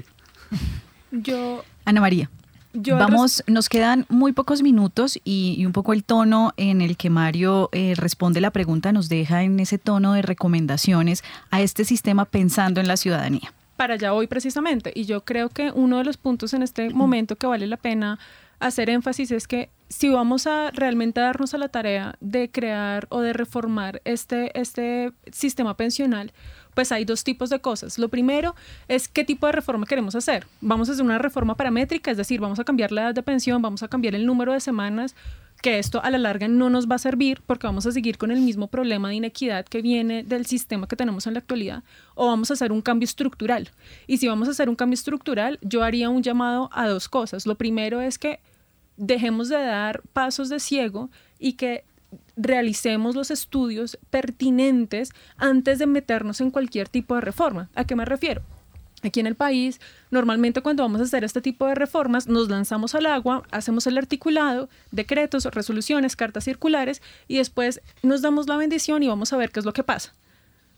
Yo... 1.12 1.64
Ana 1.86 2.02
María. 2.02 2.30
Yo 2.74 2.98
Vamos, 2.98 3.44
nos 3.48 3.68
quedan 3.68 4.06
muy 4.10 4.32
pocos 4.32 4.62
minutos 4.62 5.18
y, 5.24 5.56
y, 5.58 5.66
un 5.66 5.74
poco 5.74 5.94
el 5.94 6.04
tono 6.04 6.54
en 6.56 6.82
el 6.82 6.98
que 6.98 7.10
Mario 7.10 7.70
eh, 7.72 7.94
responde 7.96 8.42
la 8.42 8.52
pregunta 8.52 8.92
nos 8.92 9.10
deja 9.10 9.44
en 9.44 9.60
ese 9.60 9.80
tono 9.80 10.14
de 10.14 10.22
recomendaciones 10.22 11.24
a 11.50 11.62
este 11.62 11.84
sistema 11.84 12.26
pensando 12.26 12.80
en 12.80 12.88
la 12.88 12.96
ciudadanía. 12.98 13.54
Para 13.76 13.96
allá 13.96 14.12
voy 14.12 14.28
precisamente 14.28 14.92
y 14.94 15.06
yo 15.06 15.22
creo 15.22 15.50
que 15.50 15.72
uno 15.72 15.98
de 15.98 16.04
los 16.04 16.18
puntos 16.18 16.54
en 16.54 16.62
este 16.62 16.90
momento 16.92 17.38
que 17.38 17.48
vale 17.48 17.66
la 17.66 17.78
pena 17.78 18.20
hacer 18.60 18.90
énfasis 18.90 19.32
es 19.32 19.48
que 19.48 19.70
si 19.88 20.10
vamos 20.10 20.46
a 20.48 20.70
realmente 20.72 21.22
darnos 21.22 21.54
a 21.54 21.58
la 21.58 21.70
tarea 21.70 22.16
de 22.20 22.52
crear 22.52 23.08
o 23.10 23.22
de 23.22 23.34
reformar 23.34 24.02
este, 24.06 24.58
este 24.60 25.12
sistema 25.32 25.76
pensional, 25.76 26.34
pues 26.80 26.94
hay 26.94 27.04
dos 27.04 27.26
tipos 27.26 27.50
de 27.50 27.60
cosas. 27.60 28.00
Lo 28.00 28.08
primero 28.08 28.56
es 28.88 29.10
qué 29.10 29.26
tipo 29.26 29.46
de 29.46 29.52
reforma 29.52 29.86
queremos 29.86 30.16
hacer. 30.16 30.48
Vamos 30.62 30.88
a 30.88 30.94
hacer 30.94 31.04
una 31.04 31.18
reforma 31.18 31.56
paramétrica, 31.56 32.10
es 32.10 32.16
decir, 32.16 32.40
vamos 32.40 32.58
a 32.58 32.64
cambiar 32.64 32.94
la 32.94 33.02
edad 33.02 33.14
de 33.14 33.22
pensión, 33.22 33.62
vamos 33.62 33.84
a 33.84 33.90
cambiar 33.90 34.16
el 34.16 34.26
número 34.26 34.54
de 34.54 34.62
semanas, 34.62 35.14
que 35.62 35.78
esto 35.78 36.02
a 36.02 36.10
la 36.10 36.18
larga 36.18 36.48
no 36.48 36.70
nos 36.70 36.90
va 36.90 36.96
a 36.96 37.00
servir 37.00 37.42
porque 37.46 37.68
vamos 37.68 37.86
a 37.86 37.92
seguir 37.92 38.18
con 38.18 38.32
el 38.32 38.40
mismo 38.40 38.68
problema 38.68 39.10
de 39.10 39.16
inequidad 39.16 39.66
que 39.66 39.82
viene 39.82 40.24
del 40.24 40.46
sistema 40.46 40.88
que 40.88 40.96
tenemos 40.96 41.28
en 41.28 41.34
la 41.34 41.40
actualidad, 41.40 41.84
o 42.16 42.28
vamos 42.28 42.50
a 42.50 42.54
hacer 42.54 42.72
un 42.72 42.82
cambio 42.82 43.04
estructural. 43.04 43.72
Y 44.08 44.20
si 44.20 44.30
vamos 44.30 44.48
a 44.48 44.52
hacer 44.52 44.70
un 44.70 44.78
cambio 44.78 44.94
estructural, 44.94 45.60
yo 45.62 45.84
haría 45.84 46.10
un 46.10 46.24
llamado 46.24 46.70
a 46.72 46.88
dos 46.88 47.10
cosas. 47.10 47.46
Lo 47.46 47.56
primero 47.56 48.00
es 48.00 48.18
que 48.18 48.40
dejemos 48.96 49.50
de 49.50 49.58
dar 49.58 50.02
pasos 50.14 50.48
de 50.48 50.62
ciego 50.62 51.10
y 51.40 51.54
que 51.54 51.84
realicemos 52.36 53.16
los 53.16 53.32
estudios 53.32 53.98
pertinentes 54.10 55.12
antes 55.38 55.80
de 55.80 55.88
meternos 55.88 56.42
en 56.42 56.52
cualquier 56.52 56.90
tipo 56.90 57.16
de 57.16 57.22
reforma. 57.22 57.70
¿A 57.76 57.84
qué 57.84 57.96
me 57.96 58.06
refiero? 58.06 58.42
Aquí 59.02 59.22
en 59.22 59.28
el 59.28 59.36
país, 59.36 59.80
normalmente 60.12 60.62
cuando 60.62 60.84
vamos 60.84 61.00
a 61.00 61.06
hacer 61.06 61.24
este 61.24 61.42
tipo 61.42 61.66
de 61.68 61.76
reformas, 61.76 62.28
nos 62.28 62.50
lanzamos 62.50 62.96
al 62.96 63.06
agua, 63.06 63.44
hacemos 63.52 63.88
el 63.88 63.98
articulado, 63.98 64.70
decretos, 64.92 65.46
resoluciones, 65.46 66.18
cartas 66.18 66.44
circulares 66.44 67.02
y 67.28 67.38
después 67.38 67.82
nos 68.04 68.22
damos 68.22 68.48
la 68.48 68.58
bendición 68.58 69.02
y 69.04 69.08
vamos 69.08 69.32
a 69.32 69.38
ver 69.38 69.52
qué 69.52 69.62
es 69.62 69.66
lo 69.66 69.74
que 69.74 69.84
pasa. 69.84 70.14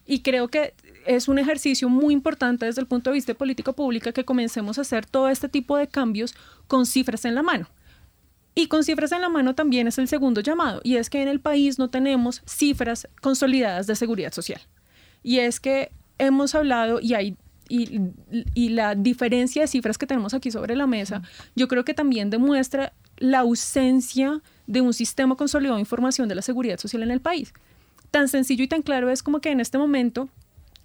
Y 0.06 0.22
creo 0.22 0.50
que 0.50 0.76
es 1.08 1.28
un 1.28 1.40
ejercicio 1.40 1.90
muy 1.90 2.14
importante 2.14 2.66
desde 2.66 2.82
el 2.82 2.88
punto 2.88 3.10
de 3.10 3.16
vista 3.16 3.32
de 3.32 3.40
política 3.40 3.72
pública 3.72 4.12
que 4.12 4.26
comencemos 4.26 4.78
a 4.78 4.82
hacer 4.82 5.06
todo 5.06 5.30
este 5.30 5.50
tipo 5.50 5.78
de 5.78 5.88
cambios 5.88 6.36
con 6.68 6.86
cifras 6.86 7.26
en 7.26 7.34
la 7.34 7.44
mano. 7.44 7.70
Y 8.54 8.68
con 8.68 8.84
cifras 8.84 9.12
en 9.12 9.22
la 9.22 9.30
mano 9.30 9.56
también 9.56 9.88
es 9.88 9.98
el 9.98 10.08
segundo 10.08 10.42
llamado, 10.42 10.82
y 10.84 10.98
es 10.98 11.10
que 11.10 11.22
en 11.22 11.28
el 11.28 11.40
país 11.40 11.80
no 11.80 11.90
tenemos 11.90 12.42
cifras 12.46 13.08
consolidadas 13.22 13.88
de 13.88 13.96
seguridad 13.96 14.34
social. 14.34 14.62
Y 15.24 15.40
es 15.40 15.60
que 15.60 15.92
hemos 16.18 16.54
hablado 16.56 17.00
y 17.00 17.14
hay 17.14 17.38
y, 17.70 18.02
y, 18.54 18.70
la 18.70 18.96
diferencia 18.96 19.62
de 19.62 19.68
cifras 19.68 19.98
que 19.98 20.06
tenemos 20.06 20.34
aquí 20.34 20.52
sobre 20.52 20.76
la 20.76 20.88
mesa, 20.88 21.22
yo 21.56 21.70
creo 21.70 21.86
que 21.86 21.94
también 21.94 22.30
demuestra 22.30 22.92
la 23.18 23.40
ausencia 23.40 24.42
de 24.68 24.82
un 24.82 24.94
sistema 24.94 25.36
consolidado 25.36 25.76
de 25.76 25.82
información 25.82 26.28
de 26.28 26.36
la 26.36 26.42
seguridad 26.42 26.78
social 26.80 27.04
en 27.04 27.12
el 27.12 27.22
país. 27.22 27.54
Tan 28.10 28.28
sencillo 28.28 28.66
y 28.66 28.68
tan 28.68 28.82
claro 28.82 29.10
es 29.10 29.24
como 29.24 29.40
que 29.40 29.52
en 29.52 29.62
este 29.62 29.78
momento, 29.78 30.28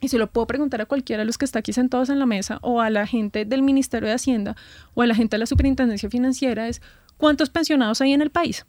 y 0.01 0.09
se 0.09 0.19
lo 0.19 0.29
puedo 0.29 0.47
preguntar 0.47 0.81
a 0.81 0.87
cualquiera 0.87 1.23
de 1.23 1.25
los 1.25 1.39
que 1.39 1.45
está 1.45 1.59
aquí 1.59 1.73
sentados 1.73 2.09
en 2.09 2.21
la 2.21 2.27
mesa, 2.27 2.61
o 2.63 2.81
a 2.81 2.89
la 2.89 3.07
gente 3.07 3.45
del 3.45 3.63
Ministerio 3.63 4.09
de 4.09 4.15
Hacienda, 4.15 4.55
o 4.95 5.03
a 5.03 5.07
la 5.07 5.17
gente 5.17 5.35
de 5.35 5.39
la 5.41 5.47
Superintendencia 5.47 6.09
Financiera, 6.09 6.69
es 6.69 6.83
cuántos 7.17 7.51
pensionados 7.51 8.01
hay 8.01 8.13
en 8.13 8.23
el 8.23 8.31
país. 8.31 8.67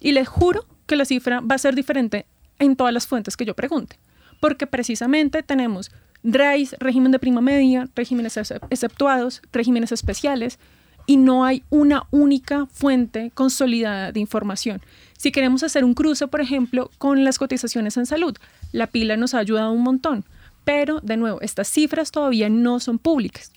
Y 0.00 0.12
les 0.12 0.28
juro 0.28 0.66
que 0.86 0.96
la 0.96 1.04
cifra 1.04 1.40
va 1.40 1.54
a 1.54 1.58
ser 1.58 1.74
diferente 1.74 2.26
en 2.58 2.76
todas 2.76 2.92
las 2.92 3.06
fuentes 3.06 3.36
que 3.36 3.44
yo 3.44 3.54
pregunte, 3.54 3.98
porque 4.40 4.66
precisamente 4.66 5.42
tenemos 5.42 5.90
RAIS, 6.22 6.76
régimen 6.78 7.12
de 7.12 7.18
prima 7.18 7.40
media, 7.40 7.88
regímenes 7.94 8.36
exceptuados, 8.36 9.42
regímenes 9.52 9.92
especiales, 9.92 10.58
y 11.06 11.16
no 11.16 11.44
hay 11.44 11.62
una 11.70 12.06
única 12.10 12.66
fuente 12.66 13.30
consolidada 13.32 14.10
de 14.10 14.20
información. 14.20 14.82
Si 15.16 15.30
queremos 15.30 15.62
hacer 15.62 15.84
un 15.84 15.94
cruce, 15.94 16.26
por 16.26 16.40
ejemplo, 16.40 16.90
con 16.98 17.24
las 17.24 17.38
cotizaciones 17.38 17.96
en 17.96 18.06
salud, 18.06 18.36
la 18.72 18.88
pila 18.88 19.16
nos 19.16 19.34
ha 19.34 19.38
ayudado 19.38 19.70
un 19.70 19.82
montón, 19.82 20.24
pero 20.64 21.00
de 21.00 21.16
nuevo, 21.16 21.40
estas 21.40 21.68
cifras 21.68 22.10
todavía 22.10 22.48
no 22.48 22.80
son 22.80 22.98
públicas. 22.98 23.52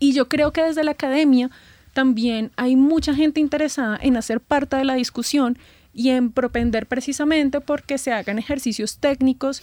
Y 0.00 0.14
yo 0.14 0.28
creo 0.28 0.52
que 0.52 0.62
desde 0.62 0.82
la 0.82 0.92
academia 0.92 1.50
también 1.92 2.52
hay 2.56 2.76
mucha 2.76 3.14
gente 3.14 3.40
interesada 3.40 3.98
en 4.00 4.16
hacer 4.16 4.40
parte 4.40 4.76
de 4.76 4.84
la 4.84 4.94
discusión 4.94 5.58
y 5.92 6.10
en 6.10 6.30
propender 6.30 6.86
precisamente 6.86 7.60
porque 7.60 7.98
se 7.98 8.12
hagan 8.12 8.38
ejercicios 8.38 8.98
técnicos 8.98 9.62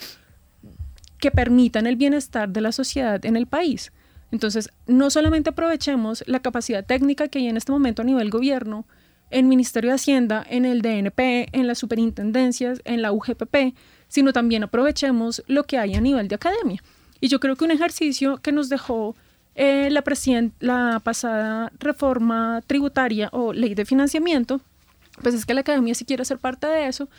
que 1.19 1.31
permitan 1.31 1.87
el 1.87 1.95
bienestar 1.95 2.49
de 2.49 2.61
la 2.61 2.71
sociedad 2.71 3.25
en 3.25 3.37
el 3.37 3.47
país. 3.47 3.91
Entonces, 4.31 4.69
no 4.87 5.09
solamente 5.09 5.51
aprovechemos 5.51 6.23
la 6.27 6.41
capacidad 6.41 6.85
técnica 6.85 7.27
que 7.27 7.39
hay 7.39 7.47
en 7.47 7.57
este 7.57 7.71
momento 7.71 8.01
a 8.01 8.05
nivel 8.05 8.29
gobierno, 8.29 8.85
en 9.29 9.47
Ministerio 9.47 9.89
de 9.89 9.95
Hacienda, 9.95 10.45
en 10.49 10.65
el 10.65 10.81
DNP, 10.81 11.49
en 11.51 11.67
las 11.67 11.79
superintendencias, 11.79 12.81
en 12.85 13.01
la 13.01 13.11
UGPP, 13.11 13.75
sino 14.07 14.33
también 14.33 14.63
aprovechemos 14.63 15.43
lo 15.47 15.63
que 15.63 15.77
hay 15.77 15.95
a 15.95 16.01
nivel 16.01 16.27
de 16.27 16.35
academia. 16.35 16.81
Y 17.19 17.29
yo 17.29 17.39
creo 17.39 17.55
que 17.55 17.65
un 17.65 17.71
ejercicio 17.71 18.37
que 18.37 18.51
nos 18.51 18.69
dejó 18.69 19.15
eh, 19.57 19.89
la, 19.89 20.99
pasada 20.99 21.71
reforma 21.79 22.61
tributaria 22.67 23.29
o 23.31 23.53
ley 23.53 23.73
de 23.73 23.85
financiamiento, 23.85 24.61
pues 25.23 25.33
es 25.33 25.45
que 25.47 25.55
la 25.55 25.61
academia 25.61 25.95
sí 25.95 26.05
quiere 26.05 26.23
ser 26.25 26.37
parte 26.37 26.67
de 26.67 26.87
eso 26.87 27.09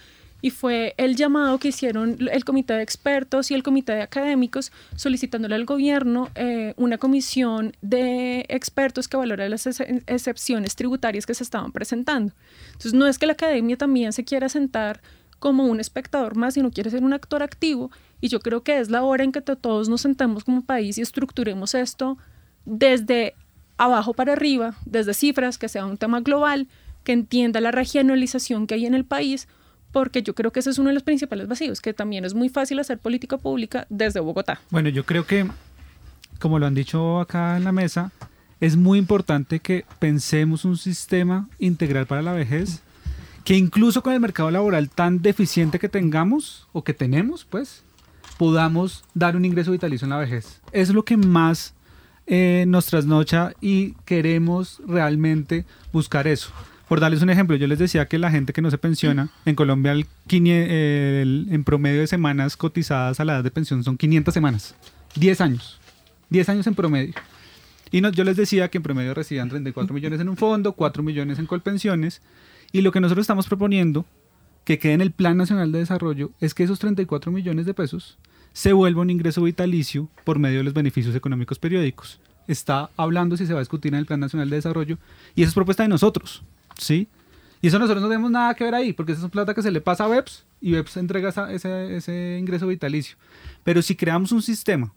y 0.40 0.50
fue 0.50 0.94
el 0.98 1.16
llamado 1.16 1.58
que 1.58 1.68
hicieron 1.68 2.16
el 2.30 2.44
comité 2.44 2.74
de 2.74 2.82
expertos 2.82 3.50
y 3.50 3.54
el 3.54 3.64
comité 3.64 3.94
de 3.94 4.02
académicos 4.02 4.70
solicitándole 4.94 5.56
al 5.56 5.64
gobierno 5.64 6.30
eh, 6.36 6.74
una 6.76 6.96
comisión 6.96 7.74
de 7.82 8.46
expertos 8.48 9.08
que 9.08 9.16
valore 9.16 9.48
las 9.48 9.66
excepciones 9.66 10.76
tributarias 10.76 11.26
que 11.26 11.34
se 11.34 11.42
estaban 11.42 11.72
presentando. 11.72 12.32
Entonces 12.68 12.94
no 12.94 13.08
es 13.08 13.18
que 13.18 13.26
la 13.26 13.32
academia 13.32 13.76
también 13.76 14.12
se 14.12 14.24
quiera 14.24 14.48
sentar 14.48 15.00
como 15.40 15.64
un 15.64 15.80
espectador 15.80 16.36
más, 16.36 16.54
sino 16.54 16.70
quiere 16.70 16.90
ser 16.90 17.02
un 17.02 17.12
actor 17.12 17.42
activo 17.42 17.90
y 18.20 18.28
yo 18.28 18.40
creo 18.40 18.62
que 18.62 18.78
es 18.78 18.90
la 18.90 19.02
hora 19.02 19.24
en 19.24 19.32
que 19.32 19.40
todos 19.40 19.88
nos 19.88 20.00
sentamos 20.00 20.44
como 20.44 20.62
país 20.62 20.98
y 20.98 21.02
estructuremos 21.02 21.74
esto 21.74 22.18
desde 22.64 23.34
abajo 23.76 24.12
para 24.12 24.32
arriba, 24.32 24.74
desde 24.84 25.14
cifras, 25.14 25.56
que 25.56 25.68
sea 25.68 25.86
un 25.86 25.96
tema 25.96 26.20
global, 26.20 26.68
que 27.04 27.12
entienda 27.12 27.60
la 27.60 27.70
regionalización 27.70 28.66
que 28.66 28.74
hay 28.74 28.86
en 28.86 28.94
el 28.94 29.04
país, 29.04 29.48
porque 29.92 30.22
yo 30.22 30.34
creo 30.34 30.52
que 30.52 30.60
ese 30.60 30.70
es 30.70 30.78
uno 30.78 30.88
de 30.88 30.94
los 30.94 31.02
principales 31.02 31.48
vacíos, 31.48 31.80
que 31.80 31.94
también 31.94 32.24
es 32.24 32.34
muy 32.34 32.48
fácil 32.48 32.78
hacer 32.78 32.98
política 32.98 33.38
pública 33.38 33.86
desde 33.88 34.20
Bogotá. 34.20 34.60
Bueno, 34.70 34.88
yo 34.88 35.04
creo 35.04 35.26
que, 35.26 35.46
como 36.38 36.58
lo 36.58 36.66
han 36.66 36.74
dicho 36.74 37.20
acá 37.20 37.56
en 37.56 37.64
la 37.64 37.72
mesa, 37.72 38.12
es 38.60 38.76
muy 38.76 38.98
importante 38.98 39.60
que 39.60 39.84
pensemos 39.98 40.64
un 40.64 40.76
sistema 40.76 41.48
integral 41.58 42.06
para 42.06 42.22
la 42.22 42.32
vejez, 42.32 42.82
que 43.44 43.56
incluso 43.56 44.02
con 44.02 44.12
el 44.12 44.20
mercado 44.20 44.50
laboral 44.50 44.90
tan 44.90 45.22
deficiente 45.22 45.78
que 45.78 45.88
tengamos 45.88 46.68
o 46.72 46.82
que 46.82 46.92
tenemos, 46.92 47.44
pues, 47.44 47.84
podamos 48.38 49.04
dar 49.12 49.36
un 49.36 49.44
ingreso 49.44 49.72
vitalicio 49.72 50.06
en 50.06 50.10
la 50.10 50.18
vejez. 50.18 50.62
Es 50.72 50.90
lo 50.90 51.04
que 51.04 51.16
más 51.16 51.74
eh, 52.26 52.64
nos 52.68 52.86
trasnocha 52.86 53.52
y 53.60 53.92
queremos 54.04 54.80
realmente 54.86 55.66
buscar 55.92 56.26
eso. 56.26 56.50
Por 56.88 57.00
darles 57.00 57.20
un 57.20 57.28
ejemplo, 57.28 57.56
yo 57.56 57.66
les 57.66 57.78
decía 57.78 58.06
que 58.06 58.16
la 58.16 58.30
gente 58.30 58.54
que 58.54 58.62
no 58.62 58.70
se 58.70 58.78
pensiona, 58.78 59.28
en 59.44 59.54
Colombia 59.54 59.92
el, 59.92 60.06
en 61.50 61.64
promedio 61.64 62.00
de 62.00 62.06
semanas 62.06 62.56
cotizadas 62.56 63.20
a 63.20 63.24
la 63.26 63.34
edad 63.34 63.44
de 63.44 63.50
pensión 63.50 63.84
son 63.84 63.98
500 63.98 64.32
semanas, 64.32 64.74
10 65.16 65.40
años, 65.42 65.80
10 66.30 66.48
años 66.48 66.66
en 66.66 66.74
promedio. 66.74 67.14
Y 67.90 68.00
yo 68.12 68.24
les 68.24 68.36
decía 68.36 68.68
que 68.68 68.78
en 68.78 68.82
promedio 68.82 69.12
recibían 69.12 69.48
34 69.48 69.92
millones 69.94 70.20
en 70.20 70.28
un 70.28 70.36
fondo, 70.36 70.72
4 70.72 71.02
millones 71.02 71.38
en 71.38 71.46
colpensiones, 71.46 72.22
y 72.72 72.80
lo 72.82 72.92
que 72.92 73.00
nosotros 73.00 73.24
estamos 73.24 73.46
proponiendo, 73.46 74.06
que 74.64 74.78
quede 74.78 74.92
en 74.92 75.00
el 75.00 75.12
Plan 75.12 75.36
Nacional 75.36 75.72
de 75.72 75.78
Desarrollo, 75.78 76.30
es 76.40 76.54
que 76.54 76.62
esos 76.62 76.78
34 76.78 77.32
millones 77.32 77.66
de 77.66 77.74
pesos 77.74 78.18
se 78.52 78.72
vuelva 78.72 79.02
un 79.02 79.10
ingreso 79.10 79.42
vitalicio 79.42 80.08
por 80.24 80.38
medio 80.38 80.58
de 80.58 80.64
los 80.64 80.74
beneficios 80.74 81.14
económicos 81.14 81.58
periódicos. 81.58 82.20
Está 82.46 82.90
hablando 82.96 83.36
si 83.36 83.46
se 83.46 83.52
va 83.52 83.60
a 83.60 83.62
discutir 83.62 83.92
en 83.92 83.98
el 83.98 84.06
Plan 84.06 84.20
Nacional 84.20 84.48
de 84.50 84.56
Desarrollo, 84.56 84.98
y 85.34 85.42
eso 85.42 85.50
es 85.50 85.54
propuesta 85.54 85.82
de 85.82 85.88
nosotros. 85.88 86.42
¿sí? 86.78 87.08
Y 87.60 87.68
eso 87.68 87.78
nosotros 87.78 88.02
no 88.02 88.08
tenemos 88.08 88.30
nada 88.30 88.54
que 88.54 88.64
ver 88.64 88.74
ahí, 88.74 88.92
porque 88.92 89.12
esa 89.12 89.26
es 89.26 89.30
plata 89.30 89.54
que 89.54 89.62
se 89.62 89.70
le 89.70 89.80
pasa 89.80 90.04
a 90.04 90.08
BEPS 90.08 90.46
y 90.60 90.72
BEPS 90.72 90.96
entrega 90.96 91.28
ese, 91.50 91.96
ese 91.96 92.36
ingreso 92.38 92.66
vitalicio. 92.66 93.16
Pero 93.64 93.82
si 93.82 93.96
creamos 93.96 94.32
un 94.32 94.42
sistema 94.42 94.92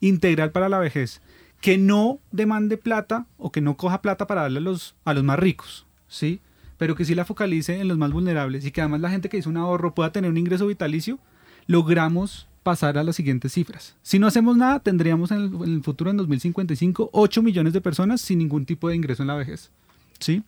integral 0.00 0.50
para 0.50 0.68
la 0.68 0.78
vejez 0.78 1.20
que 1.60 1.78
no 1.78 2.20
demande 2.32 2.76
plata 2.76 3.26
o 3.38 3.50
que 3.50 3.60
no 3.60 3.76
coja 3.76 4.02
plata 4.02 4.26
para 4.26 4.42
darle 4.42 4.58
a 4.58 4.62
los, 4.62 4.94
a 5.04 5.14
los 5.14 5.24
más 5.24 5.38
ricos, 5.38 5.86
¿sí? 6.08 6.40
Pero 6.76 6.94
que 6.94 7.04
sí 7.04 7.14
la 7.14 7.24
focalice 7.24 7.80
en 7.80 7.88
los 7.88 7.96
más 7.96 8.12
vulnerables 8.12 8.64
y 8.64 8.70
que 8.70 8.80
además 8.80 9.00
la 9.00 9.10
gente 9.10 9.28
que 9.28 9.38
hizo 9.38 9.48
un 9.48 9.56
ahorro 9.56 9.94
pueda 9.94 10.12
tener 10.12 10.30
un 10.30 10.36
ingreso 10.36 10.66
vitalicio, 10.66 11.18
logramos 11.66 12.48
pasar 12.66 12.98
a 12.98 13.04
las 13.04 13.14
siguientes 13.14 13.52
cifras. 13.52 13.94
Si 14.02 14.18
no 14.18 14.26
hacemos 14.26 14.56
nada, 14.56 14.80
tendríamos 14.80 15.30
en 15.30 15.36
el, 15.42 15.54
en 15.54 15.74
el 15.74 15.82
futuro, 15.84 16.10
en 16.10 16.16
2055, 16.16 17.10
8 17.12 17.42
millones 17.44 17.72
de 17.72 17.80
personas 17.80 18.20
sin 18.20 18.40
ningún 18.40 18.66
tipo 18.66 18.88
de 18.88 18.96
ingreso 18.96 19.22
en 19.22 19.28
la 19.28 19.36
vejez, 19.36 19.70
¿sí? 20.18 20.42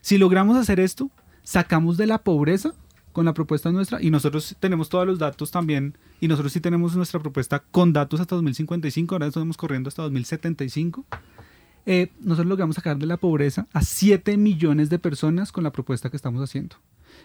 Si 0.00 0.16
logramos 0.16 0.56
hacer 0.56 0.78
esto, 0.78 1.10
sacamos 1.42 1.96
de 1.96 2.06
la 2.06 2.18
pobreza 2.18 2.72
con 3.12 3.24
la 3.24 3.34
propuesta 3.34 3.72
nuestra 3.72 4.00
y 4.00 4.12
nosotros 4.12 4.54
tenemos 4.60 4.88
todos 4.88 5.08
los 5.08 5.18
datos 5.18 5.50
también 5.50 5.98
y 6.20 6.28
nosotros 6.28 6.52
sí 6.52 6.60
tenemos 6.60 6.94
nuestra 6.94 7.18
propuesta 7.18 7.64
con 7.72 7.92
datos 7.92 8.20
hasta 8.20 8.36
2055, 8.36 9.12
ahora 9.12 9.26
estamos 9.26 9.56
corriendo 9.56 9.88
hasta 9.88 10.02
2075. 10.02 11.04
Eh, 11.84 12.12
nosotros 12.20 12.46
logramos 12.46 12.76
sacar 12.76 12.96
de 12.96 13.06
la 13.06 13.16
pobreza 13.16 13.66
a 13.72 13.82
7 13.82 14.36
millones 14.36 14.88
de 14.88 15.00
personas 15.00 15.50
con 15.50 15.64
la 15.64 15.72
propuesta 15.72 16.10
que 16.10 16.16
estamos 16.16 16.40
haciendo. 16.44 16.76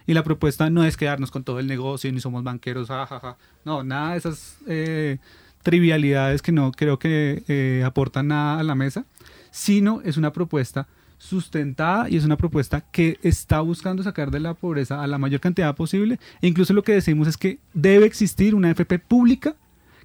Y 0.06 0.14
la 0.14 0.22
propuesta 0.22 0.70
no 0.70 0.84
es 0.84 0.96
quedarnos 0.96 1.30
con 1.30 1.42
todo 1.42 1.58
el 1.58 1.66
negocio, 1.66 2.10
ni 2.12 2.20
somos 2.20 2.44
banqueros, 2.44 2.88
jajaja. 2.88 3.36
No, 3.64 3.82
nada 3.82 4.12
de 4.12 4.18
esas 4.18 4.58
eh, 4.66 5.18
trivialidades 5.62 6.42
que 6.42 6.52
no 6.52 6.70
creo 6.72 6.98
que 6.98 7.42
eh, 7.48 7.82
aportan 7.84 8.28
nada 8.28 8.60
a 8.60 8.62
la 8.62 8.74
mesa, 8.74 9.04
sino 9.50 10.00
es 10.02 10.16
una 10.16 10.32
propuesta 10.32 10.86
sustentada 11.18 12.08
y 12.08 12.16
es 12.16 12.24
una 12.24 12.36
propuesta 12.36 12.82
que 12.92 13.18
está 13.22 13.60
buscando 13.60 14.02
sacar 14.02 14.30
de 14.30 14.40
la 14.40 14.54
pobreza 14.54 15.02
a 15.02 15.06
la 15.06 15.18
mayor 15.18 15.40
cantidad 15.40 15.74
posible. 15.74 16.20
E 16.40 16.46
incluso 16.46 16.72
lo 16.72 16.84
que 16.84 16.92
decimos 16.92 17.26
es 17.26 17.36
que 17.36 17.58
debe 17.74 18.06
existir 18.06 18.54
una 18.54 18.70
FP 18.70 18.98
pública 19.00 19.56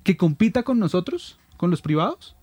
que 0.03 0.17
compita 0.17 0.63
con 0.63 0.79
nosotros, 0.79 1.37
con 1.57 1.69
los 1.69 1.81
privados, 1.81 2.35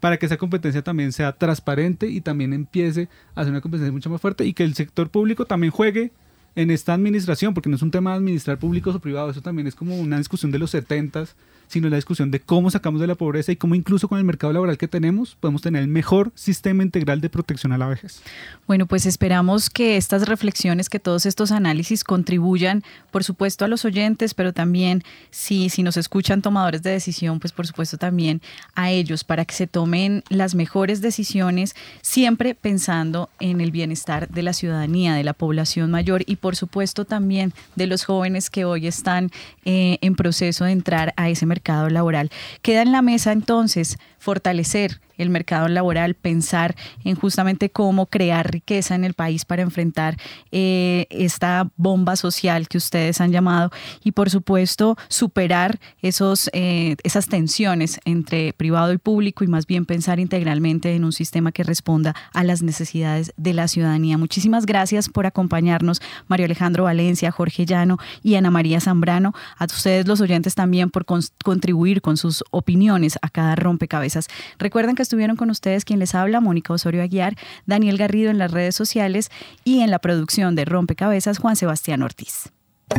para 0.00 0.16
que 0.16 0.26
esa 0.26 0.36
competencia 0.36 0.82
también 0.82 1.12
sea 1.12 1.32
transparente 1.32 2.06
y 2.08 2.20
también 2.20 2.52
empiece 2.52 3.08
a 3.34 3.42
ser 3.42 3.52
una 3.52 3.60
competencia 3.60 3.92
mucho 3.92 4.10
más 4.10 4.20
fuerte 4.20 4.44
y 4.44 4.52
que 4.52 4.64
el 4.64 4.74
sector 4.74 5.10
público 5.10 5.44
también 5.44 5.70
juegue 5.70 6.12
en 6.54 6.70
esta 6.70 6.94
administración, 6.94 7.54
porque 7.54 7.70
no 7.70 7.76
es 7.76 7.82
un 7.82 7.90
tema 7.90 8.10
de 8.10 8.16
administrar 8.18 8.58
públicos 8.58 8.94
o 8.94 9.00
privados, 9.00 9.32
eso 9.32 9.42
también 9.42 9.66
es 9.66 9.74
como 9.74 9.98
una 9.98 10.18
discusión 10.18 10.52
de 10.52 10.58
los 10.58 10.70
setentas 10.70 11.34
sino 11.72 11.88
la 11.88 11.96
discusión 11.96 12.30
de 12.30 12.40
cómo 12.40 12.70
sacamos 12.70 13.00
de 13.00 13.06
la 13.06 13.14
pobreza 13.14 13.50
y 13.50 13.56
cómo 13.56 13.74
incluso 13.74 14.06
con 14.06 14.18
el 14.18 14.24
mercado 14.24 14.52
laboral 14.52 14.76
que 14.76 14.88
tenemos 14.88 15.36
podemos 15.40 15.62
tener 15.62 15.80
el 15.80 15.88
mejor 15.88 16.30
sistema 16.34 16.82
integral 16.82 17.20
de 17.22 17.30
protección 17.30 17.72
a 17.72 17.78
la 17.78 17.86
vejez. 17.86 18.20
Bueno, 18.66 18.86
pues 18.86 19.06
esperamos 19.06 19.70
que 19.70 19.96
estas 19.96 20.28
reflexiones, 20.28 20.90
que 20.90 20.98
todos 20.98 21.24
estos 21.24 21.50
análisis 21.50 22.04
contribuyan, 22.04 22.82
por 23.10 23.24
supuesto, 23.24 23.64
a 23.64 23.68
los 23.68 23.86
oyentes, 23.86 24.34
pero 24.34 24.52
también 24.52 25.02
si, 25.30 25.70
si 25.70 25.82
nos 25.82 25.96
escuchan 25.96 26.42
tomadores 26.42 26.82
de 26.82 26.90
decisión, 26.90 27.40
pues 27.40 27.52
por 27.52 27.66
supuesto 27.66 27.96
también 27.96 28.42
a 28.74 28.90
ellos, 28.90 29.24
para 29.24 29.44
que 29.46 29.54
se 29.54 29.66
tomen 29.66 30.24
las 30.28 30.54
mejores 30.54 31.00
decisiones, 31.00 31.74
siempre 32.02 32.54
pensando 32.54 33.30
en 33.40 33.60
el 33.62 33.70
bienestar 33.70 34.28
de 34.28 34.42
la 34.42 34.52
ciudadanía, 34.52 35.14
de 35.14 35.24
la 35.24 35.32
población 35.32 35.90
mayor 35.90 36.22
y 36.26 36.36
por 36.36 36.54
supuesto 36.54 37.06
también 37.06 37.54
de 37.76 37.86
los 37.86 38.04
jóvenes 38.04 38.50
que 38.50 38.66
hoy 38.66 38.86
están 38.86 39.30
eh, 39.64 39.96
en 40.02 40.16
proceso 40.16 40.64
de 40.64 40.72
entrar 40.72 41.14
a 41.16 41.30
ese 41.30 41.46
mercado 41.46 41.61
laboral. 41.90 42.30
Queda 42.62 42.82
en 42.82 42.92
la 42.92 43.02
mesa 43.02 43.32
entonces 43.32 43.98
fortalecer 44.22 45.00
el 45.18 45.30
mercado 45.30 45.68
laboral, 45.68 46.14
pensar 46.14 46.76
en 47.04 47.16
justamente 47.16 47.70
cómo 47.70 48.06
crear 48.06 48.50
riqueza 48.50 48.94
en 48.94 49.04
el 49.04 49.14
país 49.14 49.44
para 49.44 49.62
enfrentar 49.62 50.16
eh, 50.52 51.06
esta 51.10 51.70
bomba 51.76 52.16
social 52.16 52.68
que 52.68 52.78
ustedes 52.78 53.20
han 53.20 53.32
llamado 53.32 53.70
y 54.04 54.12
por 54.12 54.30
supuesto 54.30 54.96
superar 55.08 55.80
esos, 56.00 56.48
eh, 56.52 56.96
esas 57.02 57.26
tensiones 57.26 58.00
entre 58.04 58.52
privado 58.52 58.92
y 58.92 58.98
público 58.98 59.44
y 59.44 59.48
más 59.48 59.66
bien 59.66 59.86
pensar 59.86 60.20
integralmente 60.20 60.94
en 60.94 61.04
un 61.04 61.12
sistema 61.12 61.52
que 61.52 61.62
responda 61.64 62.14
a 62.32 62.44
las 62.44 62.62
necesidades 62.62 63.32
de 63.36 63.54
la 63.54 63.68
ciudadanía. 63.68 64.18
Muchísimas 64.18 64.66
gracias 64.66 65.08
por 65.08 65.26
acompañarnos, 65.26 66.00
Mario 66.28 66.46
Alejandro 66.46 66.84
Valencia, 66.84 67.32
Jorge 67.32 67.66
Llano 67.66 67.98
y 68.22 68.36
Ana 68.36 68.50
María 68.50 68.80
Zambrano. 68.80 69.34
A 69.58 69.64
ustedes 69.64 70.06
los 70.06 70.20
oyentes 70.20 70.54
también 70.54 70.90
por 70.90 71.04
contribuir 71.04 72.02
con 72.02 72.16
sus 72.16 72.44
opiniones 72.50 73.18
a 73.20 73.28
cada 73.28 73.56
rompecabezas. 73.56 74.11
Recuerden 74.58 74.94
que 74.94 75.02
estuvieron 75.02 75.36
con 75.36 75.50
ustedes 75.50 75.84
quien 75.84 75.98
les 75.98 76.14
habla, 76.14 76.40
Mónica 76.40 76.72
Osorio 76.72 77.02
Aguiar, 77.02 77.36
Daniel 77.66 77.98
Garrido 77.98 78.30
en 78.30 78.38
las 78.38 78.50
redes 78.50 78.74
sociales 78.74 79.30
y 79.64 79.80
en 79.80 79.90
la 79.90 79.98
producción 79.98 80.54
de 80.54 80.64
Rompecabezas, 80.64 81.38
Juan 81.38 81.56
Sebastián 81.56 82.02
Ortiz. 82.02 82.50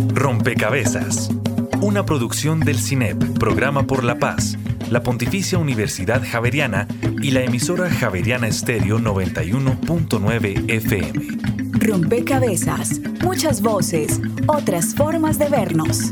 Rompecabezas, 0.10 1.30
una 1.82 2.06
producción 2.06 2.60
del 2.60 2.80
CINEP, 2.80 3.38
Programa 3.38 3.86
por 3.86 4.04
la 4.04 4.18
Paz 4.18 4.58
la 4.94 5.02
Pontificia 5.02 5.58
Universidad 5.58 6.22
Javeriana 6.24 6.88
y 7.22 7.32
la 7.32 7.42
emisora 7.42 7.90
Javeriana 7.90 8.48
Estéreo 8.48 9.00
91.9 9.00 10.70
FM. 10.70 11.28
Rompecabezas, 11.80 13.02
muchas 13.24 13.62
voces, 13.64 14.22
otras 14.48 14.94
formas 14.94 15.40
de 15.40 15.50
vernos. 15.50 16.12